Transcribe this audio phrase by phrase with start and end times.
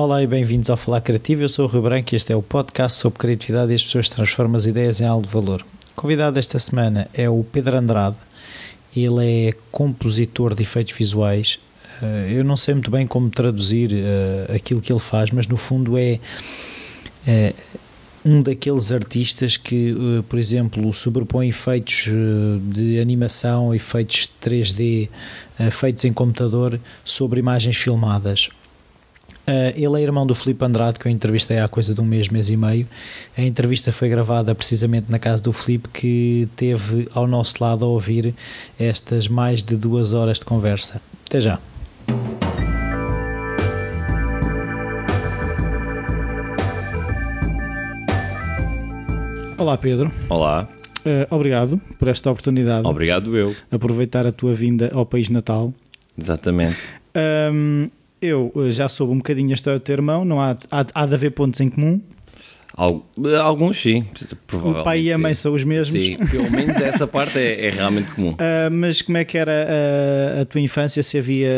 [0.00, 1.42] Olá e bem-vindos ao Falar Criativo.
[1.42, 4.08] Eu sou o Rui Branco e este é o podcast sobre criatividade e as pessoas
[4.08, 5.66] transformam as ideias em algo de valor.
[5.90, 8.14] O convidado desta semana é o Pedro Andrade.
[8.96, 11.58] Ele é compositor de efeitos visuais.
[12.00, 15.56] Eh, eu não sei muito bem como traduzir uh, aquilo que ele faz, mas no
[15.56, 16.20] fundo é,
[17.26, 17.52] é
[18.24, 19.96] um daqueles artistas que,
[20.28, 22.08] por exemplo, sobrepõe efeitos
[22.72, 25.08] de animação, efeitos 3D
[25.72, 28.48] feitos em computador sobre imagens filmadas.
[29.48, 32.28] Uh, ele é irmão do Filipe Andrade, que eu entrevistei há coisa de um mês,
[32.28, 32.86] mês e meio.
[33.34, 37.88] A entrevista foi gravada precisamente na casa do Filipe, que teve ao nosso lado a
[37.88, 38.34] ouvir
[38.78, 41.00] estas mais de duas horas de conversa.
[41.26, 41.58] Até já.
[49.56, 50.12] Olá, Pedro.
[50.28, 50.68] Olá.
[50.98, 52.86] Uh, obrigado por esta oportunidade.
[52.86, 53.56] Obrigado eu.
[53.70, 55.72] Aproveitar a tua vinda ao país natal.
[56.18, 56.76] Exatamente.
[57.16, 57.86] Um,
[58.20, 61.06] eu eh, já soube um bocadinho a história do teu irmão, não há, há, há
[61.06, 62.00] de haver pontos em comum.
[63.42, 64.04] Alguns sim,
[64.52, 65.42] O pai e a mãe sim.
[65.42, 66.00] são os mesmos.
[66.00, 68.30] Sim, pelo menos essa parte é, é realmente comum.
[68.30, 69.66] Uh, mas como é que era
[70.38, 71.02] a, a, tua infância?
[71.02, 71.50] Se havia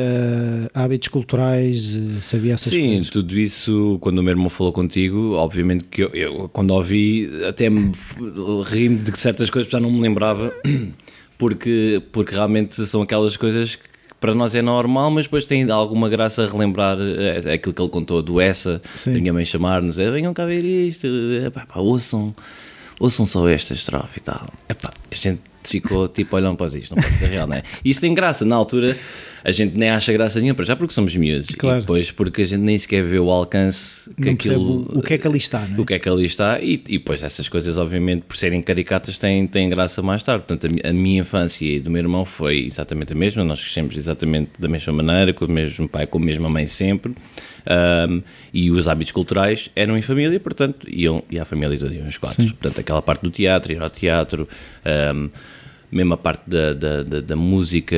[0.72, 1.98] hábitos culturais?
[2.22, 3.10] Se havia essas Sim, coisas?
[3.10, 7.68] tudo isso, quando o meu irmão falou contigo, obviamente que eu, eu quando ouvi, até
[7.68, 7.92] me
[8.64, 10.54] ri de certas coisas, já não me lembrava,
[11.36, 13.89] porque, porque realmente são aquelas coisas que
[14.20, 18.22] para nós é normal, mas depois tem alguma graça relembrar eh, aquilo que ele contou
[18.22, 19.16] do essa, Sim.
[19.16, 21.06] a minha mãe chamar-nos, é, venham cá ver isto,
[21.46, 22.34] epá, pá, ouçam,
[23.00, 24.48] ouçam só esta estrofe e tal.
[24.68, 27.62] Epá, a gente ficou tipo olhando para isto, não pode ser real, não é?
[27.84, 28.96] Isso tem graça, na altura
[29.44, 31.78] a gente nem acha graça nenhuma, para já porque somos miúdos, claro.
[31.78, 34.98] e depois porque a gente nem sequer vê o alcance que não aquilo.
[34.98, 35.80] O que é que ali está, não é?
[35.80, 39.18] O que é que ali está, e, e depois essas coisas, obviamente, por serem caricatas,
[39.18, 40.44] têm, têm graça mais tarde.
[40.46, 43.96] Portanto, a, a minha infância e do meu irmão foi exatamente a mesma, nós crescemos
[43.96, 47.14] exatamente da mesma maneira, com o mesmo pai, com a mesma mãe sempre.
[47.66, 52.06] Um, e os hábitos culturais eram em família, portanto, iam, e a família toda iam
[52.06, 52.42] os quatro.
[52.42, 52.48] Sim.
[52.48, 54.48] Portanto, aquela parte do teatro, ir ao teatro.
[55.14, 55.30] Um,
[55.90, 57.96] mesmo a parte da, da, da, da música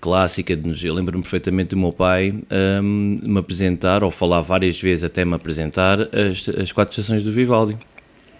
[0.00, 2.34] clássica, eu lembro-me perfeitamente do meu pai
[2.82, 7.32] um, me apresentar, ou falar várias vezes até me apresentar, as, as quatro estações do
[7.32, 7.76] Vivaldi.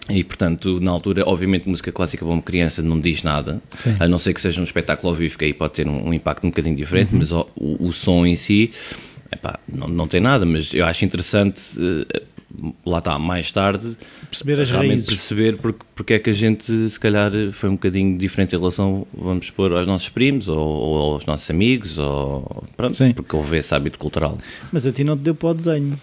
[0.09, 3.95] E, portanto, na altura, obviamente, música clássica para uma criança não diz nada, Sim.
[3.99, 6.13] a não ser que seja um espetáculo ao vivo, que aí pode ter um, um
[6.13, 7.19] impacto um bocadinho diferente, uhum.
[7.19, 8.71] mas o, o, o, som em si,
[9.31, 12.05] epá, não, não tem nada, mas eu acho interessante, uh,
[12.85, 13.95] lá está, mais tarde,
[14.29, 15.07] perceber as raízes.
[15.07, 19.05] perceber porque, porque é que a gente, se calhar, foi um bocadinho diferente em relação,
[19.13, 23.13] vamos supor, aos nossos primos ou, ou aos nossos amigos, ou pronto, Sim.
[23.13, 24.37] porque houve esse hábito cultural.
[24.71, 25.99] Mas a ti não te deu para o desenho.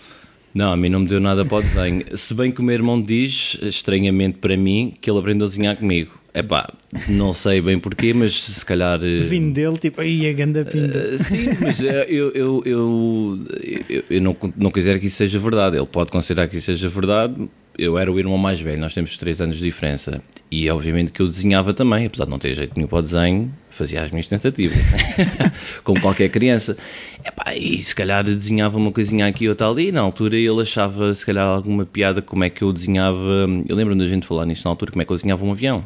[0.54, 2.04] Não, a mim não me deu nada para o desenho.
[2.16, 5.76] Se bem que o meu irmão diz, estranhamente para mim, que ele aprendeu a desenhar
[5.76, 6.12] comigo.
[6.37, 6.69] É pá,
[7.09, 8.99] não sei bem porquê, mas se calhar.
[8.99, 10.99] Vindo dele, tipo, aí a ganda pinta.
[10.99, 11.93] Uh, sim, mas eu,
[12.31, 13.45] eu, eu,
[13.89, 15.77] eu, eu não, não quiser que isso seja verdade.
[15.77, 17.49] Ele pode considerar que isso seja verdade.
[17.78, 20.21] Eu era o irmão mais velho, nós temos 3 anos de diferença.
[20.50, 23.53] E obviamente que eu desenhava também, apesar de não ter jeito nenhum para o desenho,
[23.71, 24.78] fazia as minhas tentativas,
[25.83, 26.77] como qualquer criança.
[27.25, 31.15] Epá, e se calhar desenhava uma coisinha aqui ou tal ali, na altura ele achava
[31.15, 33.49] se calhar alguma piada como é que eu desenhava.
[33.69, 35.84] Eu lembro-me da gente falar nisto na altura, como é que eu desenhava um avião.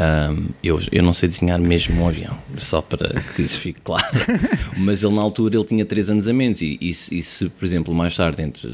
[0.00, 4.06] Um, eu, eu não sei desenhar mesmo um avião, só para que isso fique claro.
[4.76, 6.62] Mas ele, na altura, ele tinha 3 anos a menos.
[6.62, 8.68] E, e, e, se, por exemplo, mais tarde, entre,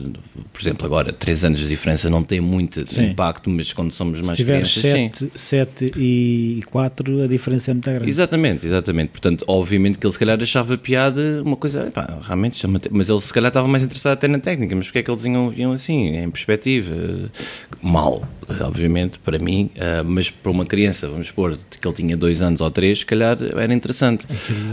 [0.52, 3.10] por exemplo, agora, 3 anos de diferença não tem muito sim.
[3.10, 4.80] impacto, mas quando somos mais se crianças.
[4.80, 8.08] Se 7 e 4, a diferença é muito grande.
[8.08, 9.10] Exatamente, exatamente.
[9.10, 13.20] Portanto, obviamente que ele se calhar achava piada uma coisa, pá, realmente chama Mas ele
[13.20, 14.74] se calhar estava mais interessado até na técnica.
[14.76, 17.30] Mas porque é que ele desenhou um avião assim, em perspectiva?
[17.82, 18.22] Mal,
[18.60, 22.60] obviamente, para mim, uh, mas para uma criança vamos supor, que ele tinha dois anos
[22.60, 24.26] ou três, se calhar era interessante.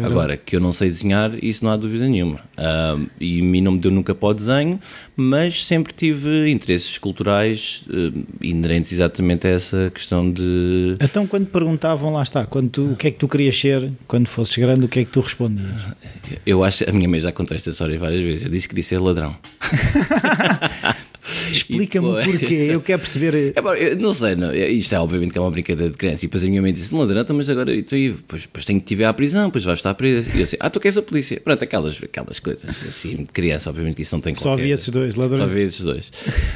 [0.04, 2.40] Agora, que eu não sei desenhar, isso não há dúvida nenhuma.
[2.58, 4.80] Uh, e a mim não me deu nunca para o desenho,
[5.16, 10.96] mas sempre tive interesses culturais uh, inerentes exatamente a essa questão de...
[11.00, 14.28] Então, quando perguntavam, lá está, quando tu, o que é que tu querias ser quando
[14.28, 15.68] fosses grande, o que é que tu respondias?
[16.46, 18.84] Eu acho, a minha mãe já contou esta história várias vezes, eu disse que queria
[18.84, 19.36] ser ladrão.
[21.52, 23.54] Explica-me o porquê, eu quero perceber.
[23.56, 24.54] É, bom, eu não sei, não.
[24.54, 26.26] isto é obviamente que é uma brincadeira de criança.
[26.26, 28.86] E depois a minha mãe disse: Não ladrão, mas agora tu, depois, depois tenho que
[28.86, 30.30] te ver à prisão, depois vais estar preso.
[30.34, 31.40] E eu assim: Ah, tu queres a polícia?
[31.40, 34.90] Pronto, aquelas, aquelas coisas assim de criança, obviamente que isso não tem Só havia esses
[34.90, 35.40] dois, ladrões.
[35.40, 36.12] Só havia esses dois.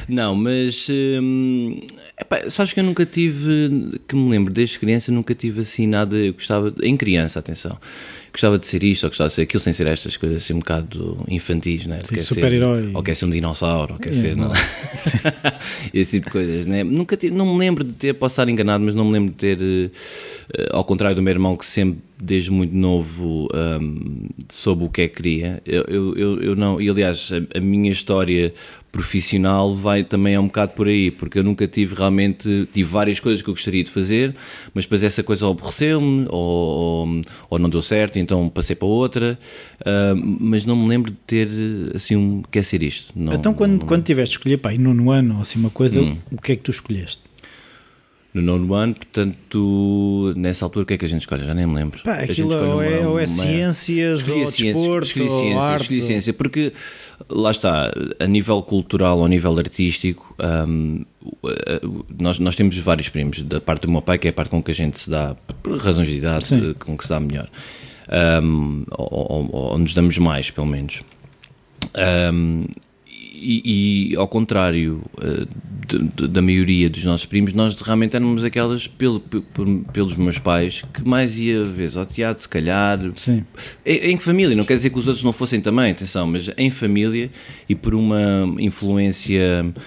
[0.08, 1.80] não, mas hum,
[2.20, 6.16] epá, sabes que eu nunca tive, que me lembro desde criança, nunca tive assim nada.
[6.16, 7.78] Eu gostava, em criança, atenção
[8.32, 10.58] gostava de ser isto ou gostava de ser aquilo, sem ser estas coisas assim um
[10.58, 12.00] bocado infantis, né?
[12.22, 12.90] Super-herói.
[12.94, 14.36] Ou quer ser um dinossauro, ou quer é, ser.
[14.36, 14.52] Não.
[15.92, 16.84] Esse tipo de coisas, né?
[16.84, 19.58] Nunca não me lembro de ter, posso estar enganado, mas não me lembro de ter
[19.60, 19.90] uh,
[20.76, 25.08] ao contrário do meu irmão que sempre desde muito novo um, soube o que é
[25.08, 28.52] que queria, eu, eu, eu não, e aliás a, a minha história
[28.90, 33.20] profissional vai também é um bocado por aí, porque eu nunca tive realmente, tive várias
[33.20, 34.34] coisas que eu gostaria de fazer,
[34.74, 39.38] mas depois essa coisa aborreceu-me ou, ou, ou, não deu certo, então passei para outra,
[39.80, 41.48] uh, mas não me lembro de ter
[41.94, 43.12] assim um, quer ser isto.
[43.14, 46.00] Não, então quando, não, quando tiveste de escolher, pá, nono ano ou assim uma coisa,
[46.00, 46.16] hum.
[46.30, 47.29] o que é que tu escolheste?
[48.32, 51.44] No nono ano, portanto, nessa altura o que é que a gente escolhe?
[51.44, 52.00] Já nem me lembro.
[52.02, 56.02] Pá, aquilo ou, é, ou é ciências, ou ciências, desporto, escolhi ou ciências, arte, escolhi
[56.02, 56.72] ciência, porque
[57.28, 61.04] lá está, a nível cultural ou a nível artístico, um,
[62.18, 64.62] nós, nós temos vários primos, da parte do meu pai, que é a parte com
[64.62, 66.74] que a gente se dá, por razões de idade, Sim.
[66.78, 67.48] com que se dá melhor,
[68.42, 71.00] um, ou, ou, ou, nos damos mais, pelo menos.
[72.32, 72.66] Um,
[73.40, 75.48] e, e, ao contrário uh,
[75.86, 80.38] de, de, da maioria dos nossos primos, nós realmente éramos aquelas pelo, pelo, pelos meus
[80.38, 82.98] pais que mais ia vezes ao teatro, se calhar.
[83.16, 83.44] Sim.
[83.84, 86.70] Em, em, família, não quer dizer que os outros não fossem também, atenção, mas em
[86.70, 87.30] família
[87.68, 89.82] e por uma influência eh,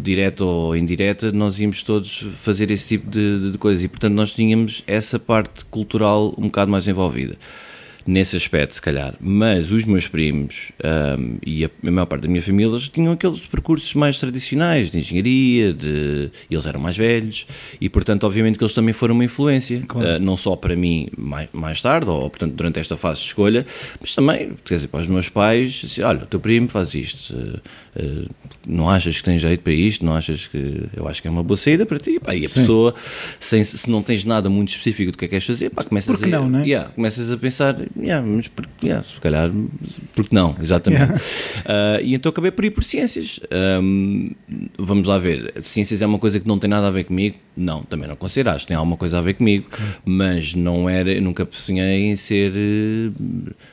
[0.00, 4.32] direta ou indireta, nós íamos todos fazer esse tipo de, de coisas e, portanto, nós
[4.32, 7.36] tínhamos essa parte cultural um bocado mais envolvida
[8.06, 9.14] nesse aspecto, se calhar.
[9.20, 10.72] Mas os meus primos
[11.18, 14.98] um, e a, a, maior parte da minha família tinham aqueles percursos mais tradicionais de
[14.98, 17.46] engenharia, de, eles eram mais velhos
[17.80, 20.16] e, portanto, obviamente que eles também foram uma influência, claro.
[20.16, 23.66] uh, não só para mim mais, mais tarde, ou portanto durante esta fase de escolha,
[24.00, 27.34] mas também, quer dizer, para os meus pais, assim, olha, o teu primo faz isto.
[27.34, 27.60] Uh,
[27.98, 28.28] Uh,
[28.66, 30.04] não achas que tens jeito para isto?
[30.04, 30.82] Não achas que.
[30.94, 32.18] Eu acho que é uma boa saída para ti.
[32.18, 32.60] Pá, e a Sim.
[32.60, 32.94] pessoa,
[33.38, 36.20] sem, se não tens nada muito específico do que é que queres fazer, pá, começas
[36.22, 36.26] a.
[36.26, 36.64] não, né?
[36.64, 39.52] yeah, começas a pensar, yeah, mas por, yeah, se calhar,
[40.14, 41.02] porque não, exatamente.
[41.02, 41.14] Yeah.
[41.20, 43.38] Uh, e então acabei por ir por ciências.
[43.80, 44.32] Um,
[44.76, 45.54] vamos lá ver.
[45.62, 47.36] Ciências é uma coisa que não tem nada a ver comigo?
[47.56, 48.50] Não, também não considero.
[48.50, 49.66] Acho que tem alguma coisa a ver comigo,
[50.04, 51.18] mas não era.
[51.20, 52.52] Nunca sonhei em ser.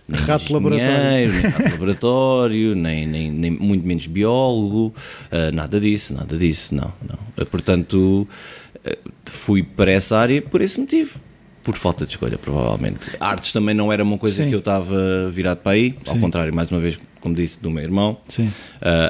[0.10, 1.32] Uh, rato laboratório.
[1.32, 4.94] Nem rato laboratório, nem, nem, nem muito menos biólogo,
[5.32, 7.18] uh, nada disso, nada disso, não, não.
[7.38, 8.28] Uh, portanto,
[8.76, 11.20] uh, fui para essa área por esse motivo.
[11.64, 13.06] Por falta de escolha, provavelmente.
[13.06, 13.18] Sim.
[13.22, 14.50] Artes também não era uma coisa Sim.
[14.50, 16.12] que eu estava virado para aí, Sim.
[16.12, 18.18] ao contrário, mais uma vez, como disse, do meu irmão.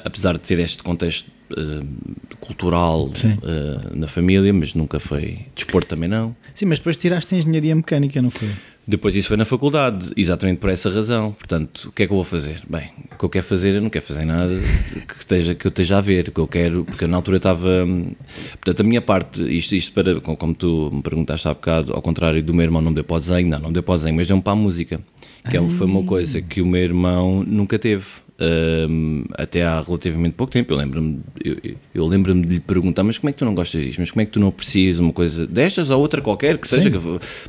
[0.06, 1.32] apesar de ter este contexto
[2.40, 3.12] cultural
[3.92, 5.48] na família, mas nunca foi.
[5.56, 6.36] Desporto também não.
[6.54, 8.50] Sim, mas depois tiraste engenharia mecânica, não foi?
[8.86, 11.32] Depois isso foi na faculdade, exatamente por essa razão.
[11.32, 12.62] Portanto, o que é que eu vou fazer?
[12.70, 14.54] Bem, o que eu quero fazer, eu não quero fazer nada
[15.08, 17.88] que, esteja, que eu esteja a ver, o que eu quero, porque na altura estava.
[18.54, 22.44] Portanto, a minha parte, isto, isto para, como tu me perguntaste há bocado, ao contrário
[22.44, 24.28] do meu irmão, não deu para o desenho, não, não deu para o desenho, mas
[24.28, 25.00] deu para a música,
[25.50, 28.06] que é, foi uma coisa que o meu irmão nunca teve
[28.40, 30.74] um, até há relativamente pouco tempo.
[30.74, 31.58] Eu lembro-me eu,
[31.94, 34.00] eu lembro de lhe perguntar: mas como é que tu não gostas disto?
[34.00, 36.90] Mas como é que tu não aprecias uma coisa destas ou outra qualquer que seja?
[36.90, 37.00] Que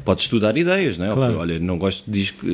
[0.04, 1.14] podes estudar ideias, não é?
[1.14, 1.38] Claro.
[1.38, 2.46] Olha, não gosto de disco.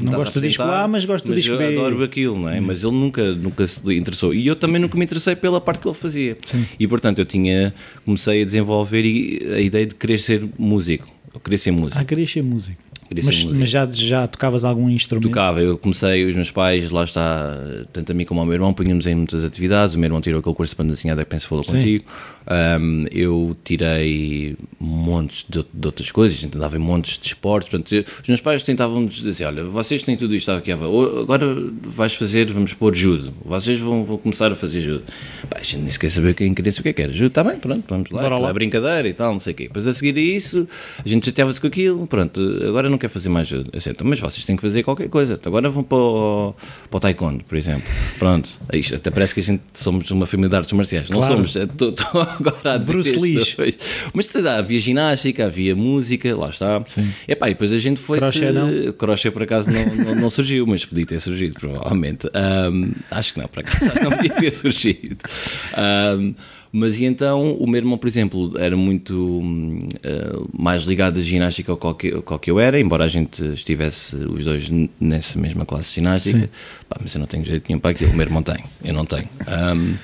[0.00, 1.64] Não gosto do disco A, mas gosto do mas disco B.
[1.64, 2.60] Eu adoro aquilo, não é?
[2.60, 2.64] Hum.
[2.66, 4.34] Mas ele nunca, nunca se interessou.
[4.34, 6.36] E eu também nunca me interessei pela parte que ele fazia.
[6.44, 6.66] Sim.
[6.78, 7.74] E portanto eu tinha,
[8.04, 9.02] comecei a desenvolver
[9.54, 11.06] a ideia de querer ser músico.
[11.32, 12.00] Eu queria ser músico.
[12.00, 12.85] Ah, queria ser músico.
[13.24, 15.28] Mas, mas, já, já tocavas algum instrumento?
[15.28, 17.56] Tocava, eu comecei, os meus pais, lá está,
[17.92, 19.94] tanto a mim como ao meu irmão, punhamos em muitas atividades.
[19.94, 21.72] O meu irmão tirou aquele curso de banda desenhada que penso falou Sim.
[21.72, 22.04] contigo.
[22.48, 27.68] Um, eu tirei montes de, de, outras coisas, andava em montes de esportes.
[27.68, 32.52] Portanto, os meus pais tentavam dizer: Olha, vocês têm tudo isto aqui, agora vais fazer,
[32.52, 33.32] vamos pôr judo.
[33.44, 35.02] Vocês vão, vão começar a fazer judo.
[35.50, 37.12] Pá, a gente nem sequer saber quem queria o que é que era.
[37.12, 38.28] Judo, está bem, pronto, vamos lá.
[38.38, 38.52] lá.
[38.52, 39.64] brincadeira e tal, não sei o quê.
[39.64, 40.68] Depois a seguir a isso,
[41.04, 43.70] a gente chateava-se com aquilo, pronto, agora não quer fazer mais judo.
[43.72, 45.40] Eu sei, então, mas vocês têm que fazer qualquer coisa.
[45.44, 46.54] Agora vão para o,
[46.90, 47.88] para o taekwondo, por exemplo.
[48.18, 51.10] Pronto, isto, até parece que a gente somos uma família de artes marciais.
[51.10, 51.34] Não claro.
[51.34, 51.56] somos.
[51.56, 52.04] É, tô, tô
[52.38, 53.38] agora a Bruce Lee.
[54.12, 56.82] Mas havia ginástica, havia música, lá está.
[56.86, 57.10] Sim.
[57.26, 58.18] Epá, e depois a gente foi.
[58.18, 58.92] Crochê não?
[58.92, 62.26] Crochê por acaso não, não, não, surgiu, mas podia ter surgido, provavelmente.
[62.28, 65.18] Um, acho que não, por acaso não podia ter surgido.
[65.76, 66.34] Um,
[66.72, 71.72] mas e então o meu irmão, por exemplo, era muito uh, mais ligado à ginástica
[71.72, 74.68] ao que, ao que eu era, embora a gente estivesse os dois
[75.00, 76.50] nessa mesma classe de ginástica.
[76.88, 78.10] Pá, mas eu não tenho jeito nenhum para aquilo.
[78.10, 79.28] O meu irmão tem, eu não tenho.
[79.48, 79.94] Um,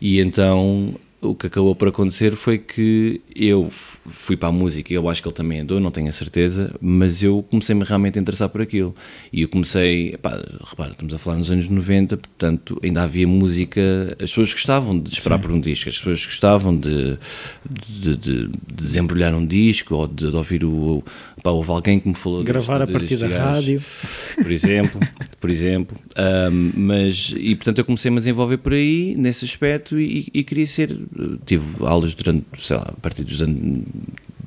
[0.00, 5.08] e então o que acabou por acontecer foi que eu fui para a música, eu
[5.08, 8.48] acho que ele também andou, não tenho a certeza, mas eu comecei-me realmente a interessar
[8.48, 8.94] por aquilo.
[9.32, 13.80] E eu comecei, pá, repara, estamos a falar nos anos 90, portanto ainda havia música,
[14.12, 15.42] as pessoas gostavam de esperar Sim.
[15.42, 17.18] por um disco, as pessoas gostavam de,
[17.68, 21.02] de, de, de desembrulhar um disco ou de, de ouvir o.
[21.42, 23.82] Pá, houve alguém que me falou gravar a partir da rádio,
[24.34, 25.00] por exemplo,
[25.40, 25.96] por exemplo.
[26.16, 30.66] Um, mas e portanto eu comecei-me a desenvolver por aí nesse aspecto e, e queria
[30.66, 30.96] ser
[31.46, 33.84] tive aulas durante, sei lá, a partir dos anos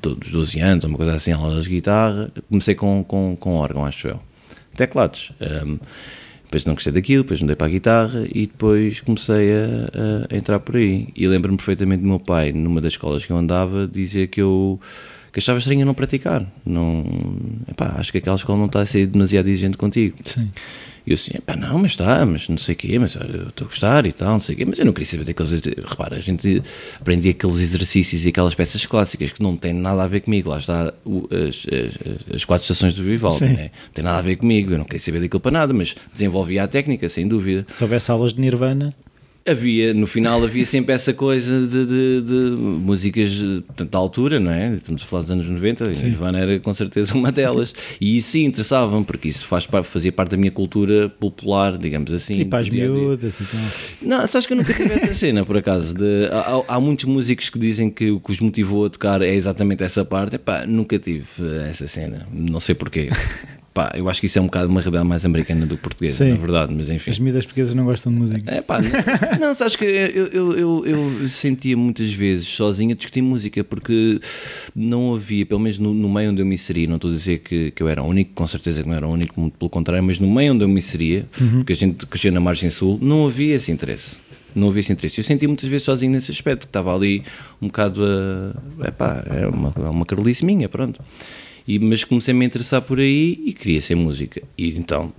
[0.02, 2.32] dos 12 anos, uma coisa assim, aulas de guitarra.
[2.50, 4.20] Comecei com, com, com órgão, acho eu.
[4.76, 5.32] Teclados.
[5.40, 5.78] Um,
[6.44, 10.60] depois não gostei daquilo, depois mudei para a guitarra e depois comecei a, a entrar
[10.60, 11.08] por aí.
[11.16, 14.80] E lembro-me perfeitamente do meu pai, numa das escolas que eu andava, dizer que eu
[15.32, 16.46] que achava estranho não praticar.
[16.66, 17.06] Não,
[17.70, 20.18] epá, acho que aquela escola não está a ser demasiado exigente contigo.
[20.26, 20.52] Sim.
[21.06, 23.48] E eu assim, pá, não, mas está, mas não sei o quê, mas olha, eu
[23.48, 25.52] estou a gostar e tal, não sei o quê, mas eu não queria saber daqueles.
[25.84, 26.62] Repara, a gente
[27.00, 30.50] aprendia aqueles exercícios e aquelas peças clássicas que não têm nada a ver comigo.
[30.50, 33.72] Lá está o, as, as, as, quatro estações do Vivaldi, né?
[33.86, 36.64] não tem nada a ver comigo, eu não queria saber daquilo para nada, mas desenvolvia
[36.64, 37.66] a técnica, sem dúvida.
[37.68, 38.94] Se houvesse aulas de Nirvana.
[39.48, 43.32] Havia, no final havia sempre essa coisa de, de, de músicas
[43.66, 44.74] portanto, da altura, não é?
[44.76, 46.06] Estamos a falar dos anos 90, sim.
[46.06, 47.74] Nirvana era com certeza uma delas.
[48.00, 52.36] E isso sim interessava-me, porque isso faz, fazia parte da minha cultura popular, digamos assim.
[52.36, 53.62] E para as miúdas e tal.
[54.02, 55.94] Não, sabes que eu nunca tive essa cena, por acaso.
[55.96, 59.34] De, há, há, muitos músicos que dizem que o que os motivou a tocar é
[59.34, 60.36] exatamente essa parte.
[60.36, 61.26] Epá, nunca tive
[61.68, 62.28] essa cena.
[62.32, 63.10] Não sei porquê.
[63.82, 66.24] Pá, eu acho que isso é um bocado uma realidade mais americana do que portuguesa,
[66.24, 67.10] na verdade, mas enfim.
[67.10, 68.52] As mídias portuguesas não gostam de música.
[68.52, 72.96] É pá, não, não sabes que eu, eu, eu, eu, sentia muitas vezes sozinho a
[72.96, 74.20] discutir música porque
[74.76, 77.40] não havia, pelo menos no, no, meio onde eu me inseria, não estou a dizer
[77.40, 79.70] que, que eu era o único, com certeza que não era o único, muito pelo
[79.70, 81.58] contrário, mas no meio onde eu me inseria, uhum.
[81.58, 84.16] porque a gente crescia na margem sul, não havia esse interesse
[84.54, 85.18] não havia esse interesse.
[85.18, 87.24] Eu senti muitas vezes sozinho nesse aspecto, que estava ali
[87.62, 88.88] um bocado a.
[88.90, 91.02] Epá, é uma, uma carolice minha, pronto.
[91.72, 94.42] E, mas comecei a me interessar por aí e queria ser música.
[94.58, 95.14] E então,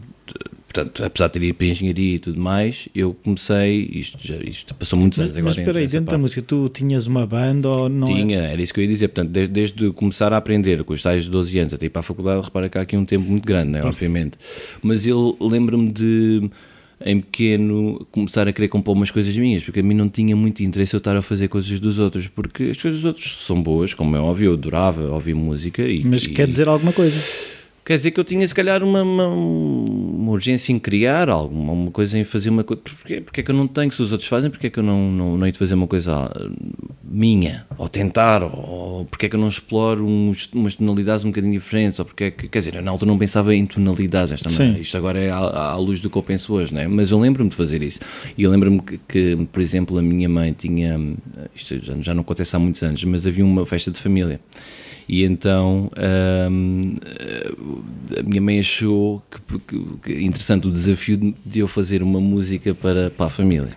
[0.69, 4.37] portanto, apesar de ter ido para a engenharia e tudo mais, eu comecei, isto, já,
[4.37, 5.55] isto passou muitos anos mas, agora.
[5.55, 6.19] Mas espera aí, dentro parte.
[6.19, 8.07] da música, tu tinhas uma banda ou não?
[8.07, 8.15] É?
[8.15, 9.09] Tinha, era isso que eu ia dizer.
[9.09, 12.01] Portanto, desde, desde começar a aprender, com os tais de 12 anos até ir para
[12.01, 14.37] a faculdade, repara que há aqui um tempo muito grande, né, obviamente.
[14.83, 16.51] Mas eu lembro-me de
[17.05, 20.63] em pequeno começar a querer compor umas coisas minhas, porque a mim não tinha muito
[20.63, 23.95] interesse eu estar a fazer coisas dos outros, porque as coisas dos outros são boas,
[23.95, 25.83] como é óbvio, eu adorava ouvir música.
[25.83, 27.17] E, Mas e, quer dizer alguma coisa?
[27.85, 31.91] Quer dizer que eu tinha se calhar uma, uma, uma urgência em criar algo, uma
[31.91, 32.81] coisa em fazer uma coisa.
[32.81, 33.91] Porquê, porquê é que eu não tenho?
[33.91, 35.89] Se os outros fazem, porquê é que eu não, não, não hei de fazer uma
[35.89, 36.31] coisa
[37.03, 37.67] minha?
[37.77, 38.45] Ou tentar?
[38.45, 41.99] Ou porquê é que eu não exploro uns, umas tonalidades um bocadinho diferentes?
[41.99, 44.79] Ou porque é que, quer dizer, eu na altura não pensava em tonalidades esta maneira.
[44.79, 46.87] Isto agora é à, à, luz do que eu penso hoje, né?
[46.87, 47.99] mas eu lembro-me de fazer isso.
[48.39, 51.01] E eu lembro-me que, que, por exemplo, a minha mãe tinha.
[51.53, 54.41] Isto já, já não acontece há muitos anos, mas havia uma festa de família.
[55.09, 55.91] E então
[56.51, 56.97] hum,
[58.19, 62.75] a minha mãe achou que, que, que, interessante o desafio de eu fazer uma música
[62.75, 63.73] para, para a família.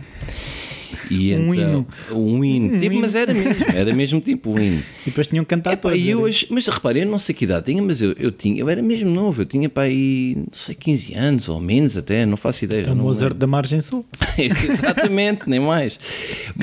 [1.09, 1.87] E um então, hino.
[2.11, 2.67] Um hino.
[2.67, 3.01] Um tipo, hino.
[3.01, 4.83] Mas era mesmo, era mesmo tipo um hino.
[5.01, 6.05] E depois tinham cantado todos.
[6.05, 8.81] Eu, mas repare, eu não sei que idade tinha, mas eu, eu tinha, eu era
[8.81, 12.65] mesmo novo, eu tinha para aí, não sei, 15 anos ou menos até, não faço
[12.65, 12.87] ideia.
[12.87, 14.05] É o Mozart da Margem Sul.
[14.37, 15.99] Exatamente, nem mais.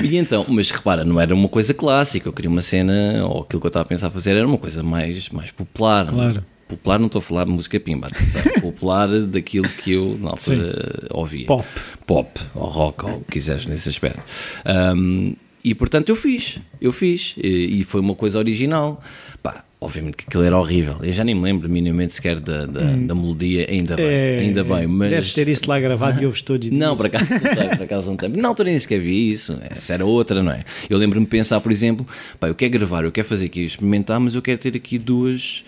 [0.01, 3.59] E então, mas repara, não era uma coisa clássica, eu queria uma cena, ou aquilo
[3.59, 6.07] que eu estava a pensar fazer era uma coisa mais, mais popular.
[6.07, 8.09] Claro popular não estou a falar de música pimba,
[8.61, 11.07] popular daquilo que eu na altura Sim.
[11.11, 11.45] ouvia.
[11.45, 11.67] Pop.
[12.05, 14.21] Pop, ou rock, ou o que quiseres nesse aspecto.
[14.65, 19.01] Um, e portanto eu fiz, eu fiz, e, e foi uma coisa original.
[19.41, 20.97] Pá, obviamente que aquilo era horrível.
[21.01, 23.07] Eu já nem me lembro minimamente sequer da, da, hum.
[23.07, 24.87] da melodia, ainda bem, é, ainda bem.
[24.87, 25.09] Mas...
[25.09, 26.69] Deves ter isso lá gravado e ouves todos.
[26.69, 28.37] Não, por acaso não tenho, por acaso não tenho.
[28.37, 30.63] Na altura nem sequer vi isso, essa era outra, não é?
[30.89, 32.05] Eu lembro-me de pensar, por exemplo,
[32.39, 35.63] pá, eu quero gravar, eu quero fazer aqui, experimentar, mas eu quero ter aqui duas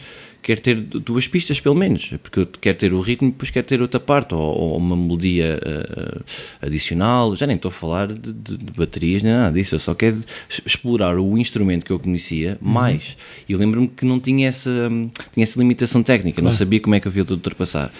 [0.46, 3.66] quero ter duas pistas pelo menos, porque eu quero ter o ritmo e depois quero
[3.66, 6.24] ter outra parte, ou, ou uma melodia uh,
[6.62, 9.96] adicional, já nem estou a falar de, de, de, baterias nem nada disso, eu só
[9.96, 10.24] quero
[10.64, 12.72] explorar o instrumento que eu conhecia uhum.
[12.72, 13.18] mais.
[13.50, 14.88] E eu lembro-me que não tinha essa,
[15.34, 16.52] tinha essa limitação técnica, claro.
[16.52, 17.92] não sabia como é que havia de ultrapassar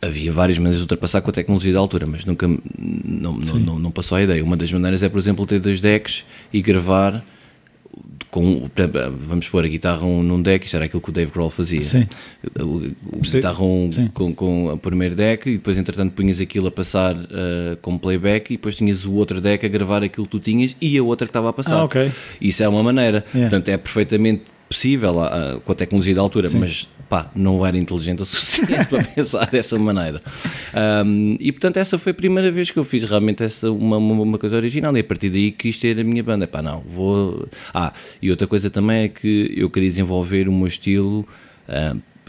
[0.00, 3.78] havia várias maneiras de ultrapassar com a tecnologia da altura, mas nunca não, não, não,
[3.78, 4.44] não, passou a ideia.
[4.44, 7.24] Uma das maneiras é, por exemplo, ter dois decks e gravar
[8.36, 8.70] com,
[9.26, 11.80] vamos pôr a guitarra um, num deck, isto era aquilo que o Dave Grohl fazia.
[11.80, 12.06] Sim.
[12.60, 16.70] O, o guitarra um com, com o primeiro deck e depois, entretanto, punhas aquilo a
[16.70, 20.38] passar uh, como playback e depois tinhas o outro deck a gravar aquilo que tu
[20.38, 21.76] tinhas e a outra que estava a passar.
[21.76, 22.12] Ah, okay.
[22.38, 23.24] Isso é uma maneira.
[23.28, 23.48] Yeah.
[23.48, 26.58] Portanto, é perfeitamente possível uh, com a tecnologia da altura, Sim.
[26.58, 30.22] mas pá, não era inteligente o suficiente para pensar dessa maneira.
[31.04, 34.38] Um, e portanto, essa foi a primeira vez que eu fiz realmente essa, uma, uma,
[34.38, 34.96] coisa original.
[34.96, 36.46] E a partir daí quis ter a minha banda.
[36.46, 37.48] Pá, não, vou.
[37.72, 41.26] Ah, e outra coisa também é que eu queria desenvolver o meu estilo.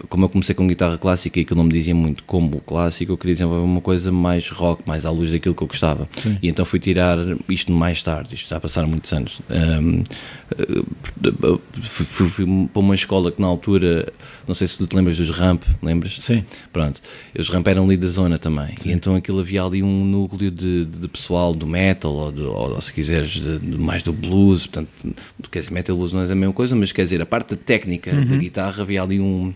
[0.09, 3.11] Como eu comecei com guitarra clássica e que eu não me dizia muito como clássico,
[3.11, 6.07] eu queria desenvolver uma coisa mais rock, mais à luz daquilo que eu gostava.
[6.17, 6.37] Sim.
[6.41, 7.17] E então fui tirar
[7.49, 9.39] isto mais tarde, isto já passaram muitos anos.
[9.49, 10.03] Um,
[11.81, 14.13] fui, fui, fui, para uma escola que na altura,
[14.47, 16.17] não sei se tu te lembras dos Ramp, lembras?
[16.19, 16.45] Sim.
[16.71, 17.01] Pronto,
[17.37, 18.75] os Ramp eram ali da zona também.
[18.77, 18.89] Sim.
[18.89, 22.79] E então aquilo havia ali um núcleo de, de pessoal do metal, ou, de, ou,
[22.81, 24.67] se quiseres, de, mais do blues.
[24.67, 24.89] Portanto,
[25.49, 28.11] quer dizer, metal blues não é a mesma coisa, mas quer dizer, a parte técnica
[28.11, 28.25] uhum.
[28.25, 29.51] da guitarra havia ali um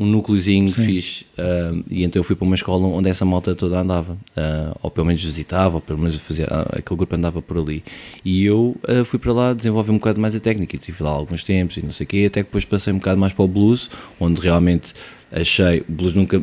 [0.00, 0.86] um núcleozinho Sim.
[0.86, 1.26] fixe.
[1.36, 4.90] Uh, e então eu fui para uma escola onde essa malta toda andava, uh, ou
[4.90, 7.84] pelo menos visitava, ou pelo menos fazia, uh, aquele grupo andava por ali.
[8.24, 11.44] E eu fui para lá desenvolver um bocado mais a técnica, e tive lá alguns
[11.44, 13.48] tempos e não sei o quê, até que depois passei um bocado mais para o
[13.48, 14.94] blues, onde realmente
[15.32, 16.42] achei, o blues nunca,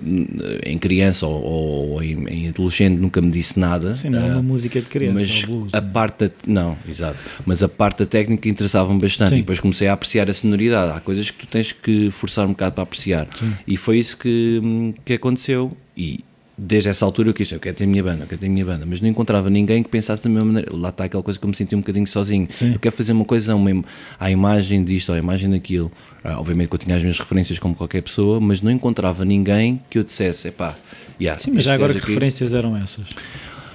[0.66, 3.94] em criança ou, ou em, em, adolescente, nunca me disse nada.
[3.94, 5.14] Sim, não é uma uh, música de criança.
[5.14, 9.36] Mas blues, a parte, da, não, exato, mas a parte da técnica interessava-me bastante Sim.
[9.36, 10.98] e depois comecei a apreciar a sonoridade.
[10.98, 13.28] Há coisas que tu tens que forçar um bocado para apreciar.
[13.36, 13.54] Sim.
[13.68, 16.24] E foi isso que, que aconteceu e
[16.58, 18.50] desde essa altura eu quis, eu quero ter a minha banda, eu quero ter a
[18.50, 20.76] minha banda, mas não encontrava ninguém que pensasse da mesma maneira.
[20.76, 22.48] Lá está aquela coisa que eu me senti um bocadinho sozinho.
[22.50, 22.74] Sim.
[22.74, 23.84] Eu quero fazer uma coisa uma,
[24.20, 25.92] à imagem disto, à imagem daquilo.
[26.24, 29.80] Ah, obviamente que eu tinha as minhas referências como qualquer pessoa, mas não encontrava ninguém
[29.90, 30.76] que eu dissesse, pá,
[31.22, 32.08] yeah, Sim, mas já agora que aqui...
[32.08, 33.06] referências eram essas?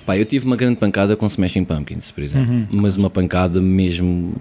[0.04, 2.66] Pá, eu tive uma grande pancada com Smashing Pumpkins, por exemplo, uhum.
[2.72, 4.34] mas uma pancada mesmo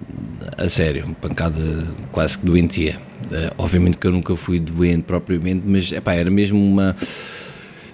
[0.58, 2.98] a sério, uma pancada quase que doentia.
[3.26, 6.96] Uh, obviamente que eu nunca fui doente propriamente, mas epá, era mesmo uma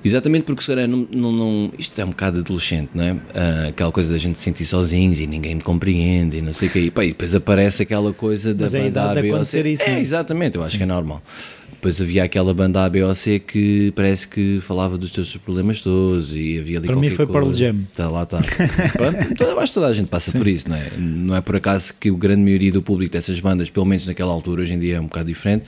[0.05, 3.13] Exatamente porque se calhar não, não, não, isto é um bocado adolescente, não é?
[3.13, 6.69] Uh, aquela coisa da gente se sentir sozinhos e ninguém me compreende e não sei
[6.69, 6.79] o quê.
[6.81, 9.61] E, pá, e depois aparece aquela coisa da Mas é banda A, B ou C.
[9.69, 10.01] Isso, é, né?
[10.01, 10.79] exatamente, eu acho Sim.
[10.79, 11.23] que é normal.
[11.79, 15.81] Depois havia aquela banda A, B ou C que parece que falava dos teus problemas
[15.81, 17.41] todos e havia ali Para mim foi coisa.
[17.41, 17.77] Pearl Jam.
[17.95, 18.39] Tá, lá está.
[18.95, 20.39] Pronto, eu acho que toda a gente passa Sim.
[20.39, 20.91] por isso, não é?
[20.99, 24.33] Não é por acaso que o grande maioria do público dessas bandas, pelo menos naquela
[24.33, 25.67] altura, hoje em dia é um bocado diferente,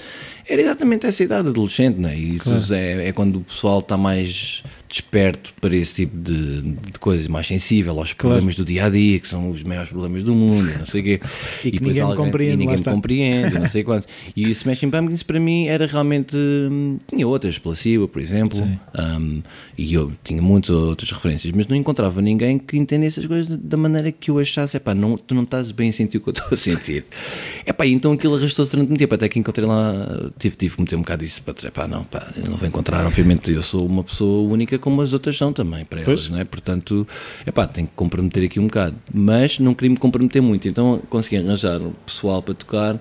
[0.53, 2.17] era exatamente essa idade adolescente, não é?
[2.19, 2.75] E isso Claro.
[2.75, 7.47] é, é quando o pessoal está mais desperto para esse tipo de, de coisas, mais
[7.47, 10.79] sensível aos problemas do dia a dia, que são os maiores problemas do mundo, e
[10.79, 11.21] não sei o quê.
[11.65, 14.09] E que depois ninguém me compreende, e ninguém me compreende, não sei quantos.
[14.35, 16.37] E o Smashing Pumpkins para mim era realmente.
[16.37, 18.59] hum, Tinha outras, Placebo, por exemplo,
[18.99, 19.43] hum,
[19.79, 23.77] e eu tinha muitas outras referências, mas não encontrava ninguém que entendesse as coisas da
[23.77, 24.77] maneira que eu achasse.
[24.77, 27.05] Epá, não, tu não estás bem a sentir o que eu estou a sentir.
[27.65, 30.97] Epá, então aquilo arrastou-se durante muito tempo, até que encontrei lá, tive, tive que meter
[30.97, 31.69] um bocado disso para.
[31.69, 35.37] Epá, não, pá, não vou encontrar, obviamente, eu sou uma pessoa única como as outras
[35.37, 36.21] são também para Pois.
[36.21, 36.45] elas, não é?
[36.45, 37.07] Portanto,
[37.47, 41.37] epá, tenho que comprometer aqui um bocado, mas não queria me comprometer muito, então consegui
[41.37, 43.01] arranjar o pessoal para tocar,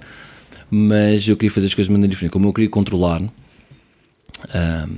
[0.69, 3.21] mas eu queria fazer as coisas de maneira diferente, como eu queria controlar.
[4.54, 4.97] Hum,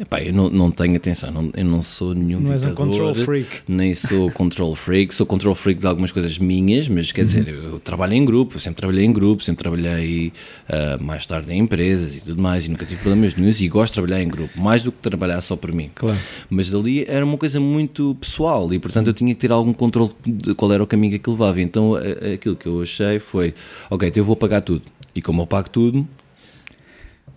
[0.00, 2.86] epá, eu não, não tenho atenção, não, eu não sou nenhum Não és um ditador,
[2.90, 3.48] control freak.
[3.68, 7.14] nem sou control freak, sou control freak de algumas coisas minhas, mas Uhum.
[7.14, 10.32] quer dizer, eu trabalho em grupo, sempre trabalhei em grupo, sempre trabalhei
[10.68, 13.92] ah, mais tarde em empresas e tudo mais, e nunca tive problemas nenhum e gosto
[13.92, 15.90] de trabalhar em grupo, mais do que trabalhar só por mim.
[15.94, 16.18] Claro.
[16.48, 20.12] Mas dali era uma coisa muito pessoal e, portanto, eu tinha que ter algum controle
[20.26, 21.60] de qual era o caminho que aquilo levava.
[21.60, 21.94] Então,
[22.34, 23.54] aquilo que eu achei foi:
[23.90, 24.82] ok, então eu vou pagar tudo.
[25.14, 26.06] E como eu pago tudo,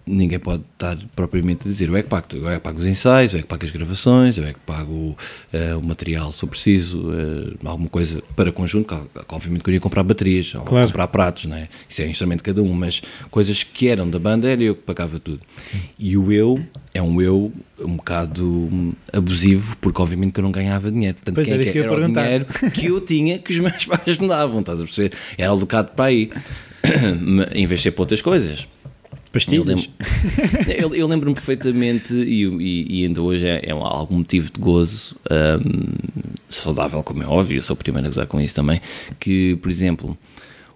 [0.08, 2.86] ninguém pode estar propriamente a dizer eu é que pago eu é que pago os
[2.86, 5.18] ensaios, eu é que pago as gravações, eu é que pago
[5.52, 9.70] eh, o material se eu preciso, eh, alguma coisa para conjunto, que, que obviamente que
[9.70, 10.88] eu iria comprar baterias, ou Claro.
[10.88, 11.68] comprar pratos, não é?
[11.90, 14.82] isso é instrumento de cada um, mas coisas que eram da banda era eu que
[14.84, 15.42] pagava tudo.
[15.98, 16.64] E o eu
[16.94, 21.16] é um eu um bocado hum, abusivo, porque obviamente que eu não ganhava dinheiro.
[21.16, 23.60] Portanto, Pois quem era é isso que era o dinheiro que eu tinha que os
[23.60, 25.14] meus pais me davam, estás a perceber?
[25.38, 26.30] Era alocado para aí.
[27.54, 28.68] em vez de ser para outras coisas.
[29.36, 29.90] Eu Pastilhas.
[30.68, 35.16] lembro- eu, lembro-me perfeitamente, e, e, e ainda hoje é, é algum motivo de gozo,
[35.30, 35.94] hum,
[36.50, 38.80] saudável, como é óbvio, eu sou o primeiro a gozar com isso também,
[39.20, 40.18] que, por exemplo,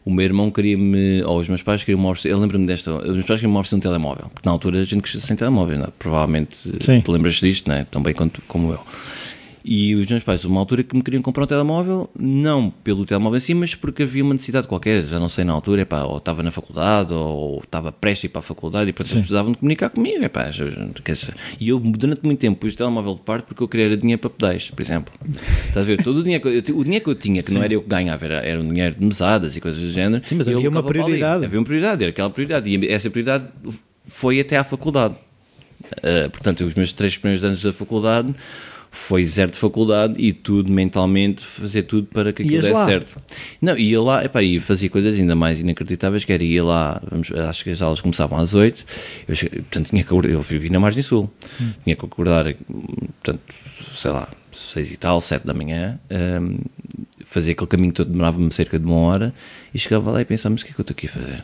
[0.04, 3.26] o meu irmão queria-me, ou os meus pais queriam-me oferecer, eu lembro-me desta, os meus
[3.26, 5.88] pais queriam-me oferecer um telemóvel, porque na altura a gente cresceu sem telemóvel, é?
[5.98, 7.00] provavelmente Sim.
[7.02, 7.86] te lembras disto, não é?
[7.90, 8.80] tão bem quanto, como eu.
[9.64, 13.38] E os meus pais, uma altura que me queriam comprar um telemóvel, não pelo telemóvel
[13.38, 16.18] em si, mas porque havia uma necessidade qualquer, já não sei na altura, epá, ou
[16.18, 19.52] estava na faculdade, ou estava prestes a ir para a faculdade, e portanto eles precisavam
[19.52, 20.24] de comunicar comigo.
[20.24, 20.50] Epá,
[21.60, 24.30] e eu, durante muito tempo, pus o telemóvel de parte porque eu queria dinheiro para
[24.30, 25.14] pedais, por exemplo.
[25.68, 26.02] Estás a ver?
[26.04, 27.90] Todo o dinheiro que eu, o dinheiro que eu tinha, que não era eu que
[27.90, 30.26] ganhava, era, era um dinheiro de mesadas e coisas do género.
[30.26, 30.88] Sim, mas havia uma ali.
[30.88, 31.46] prioridade.
[31.46, 33.46] Havia uma prioridade, era aquela prioridade, e essa prioridade
[34.08, 35.16] foi até à faculdade.
[35.98, 38.34] Uh, portanto, os meus três primeiros anos da faculdade
[38.92, 42.86] foi zero de faculdade e tudo mentalmente, fazer tudo para que aquilo desse lá?
[42.86, 43.22] certo.
[43.62, 47.32] Não, ia lá epá, e fazia coisas ainda mais inacreditáveis, que era ia lá, vamos,
[47.32, 48.86] acho que as aulas começavam às 8,
[49.28, 51.32] eu, portanto, tinha que acordar, eu vivi na Margem Sul,
[51.84, 52.54] tinha que acordar,
[53.24, 53.42] portanto,
[53.96, 56.00] sei lá, 6 e tal, 7 da manhã,
[56.42, 56.58] um,
[57.26, 59.34] fazia aquele caminho todo, demorava-me cerca de uma hora,
[59.74, 61.44] e chegava lá e pensava, mas o que é que eu estou aqui a fazer?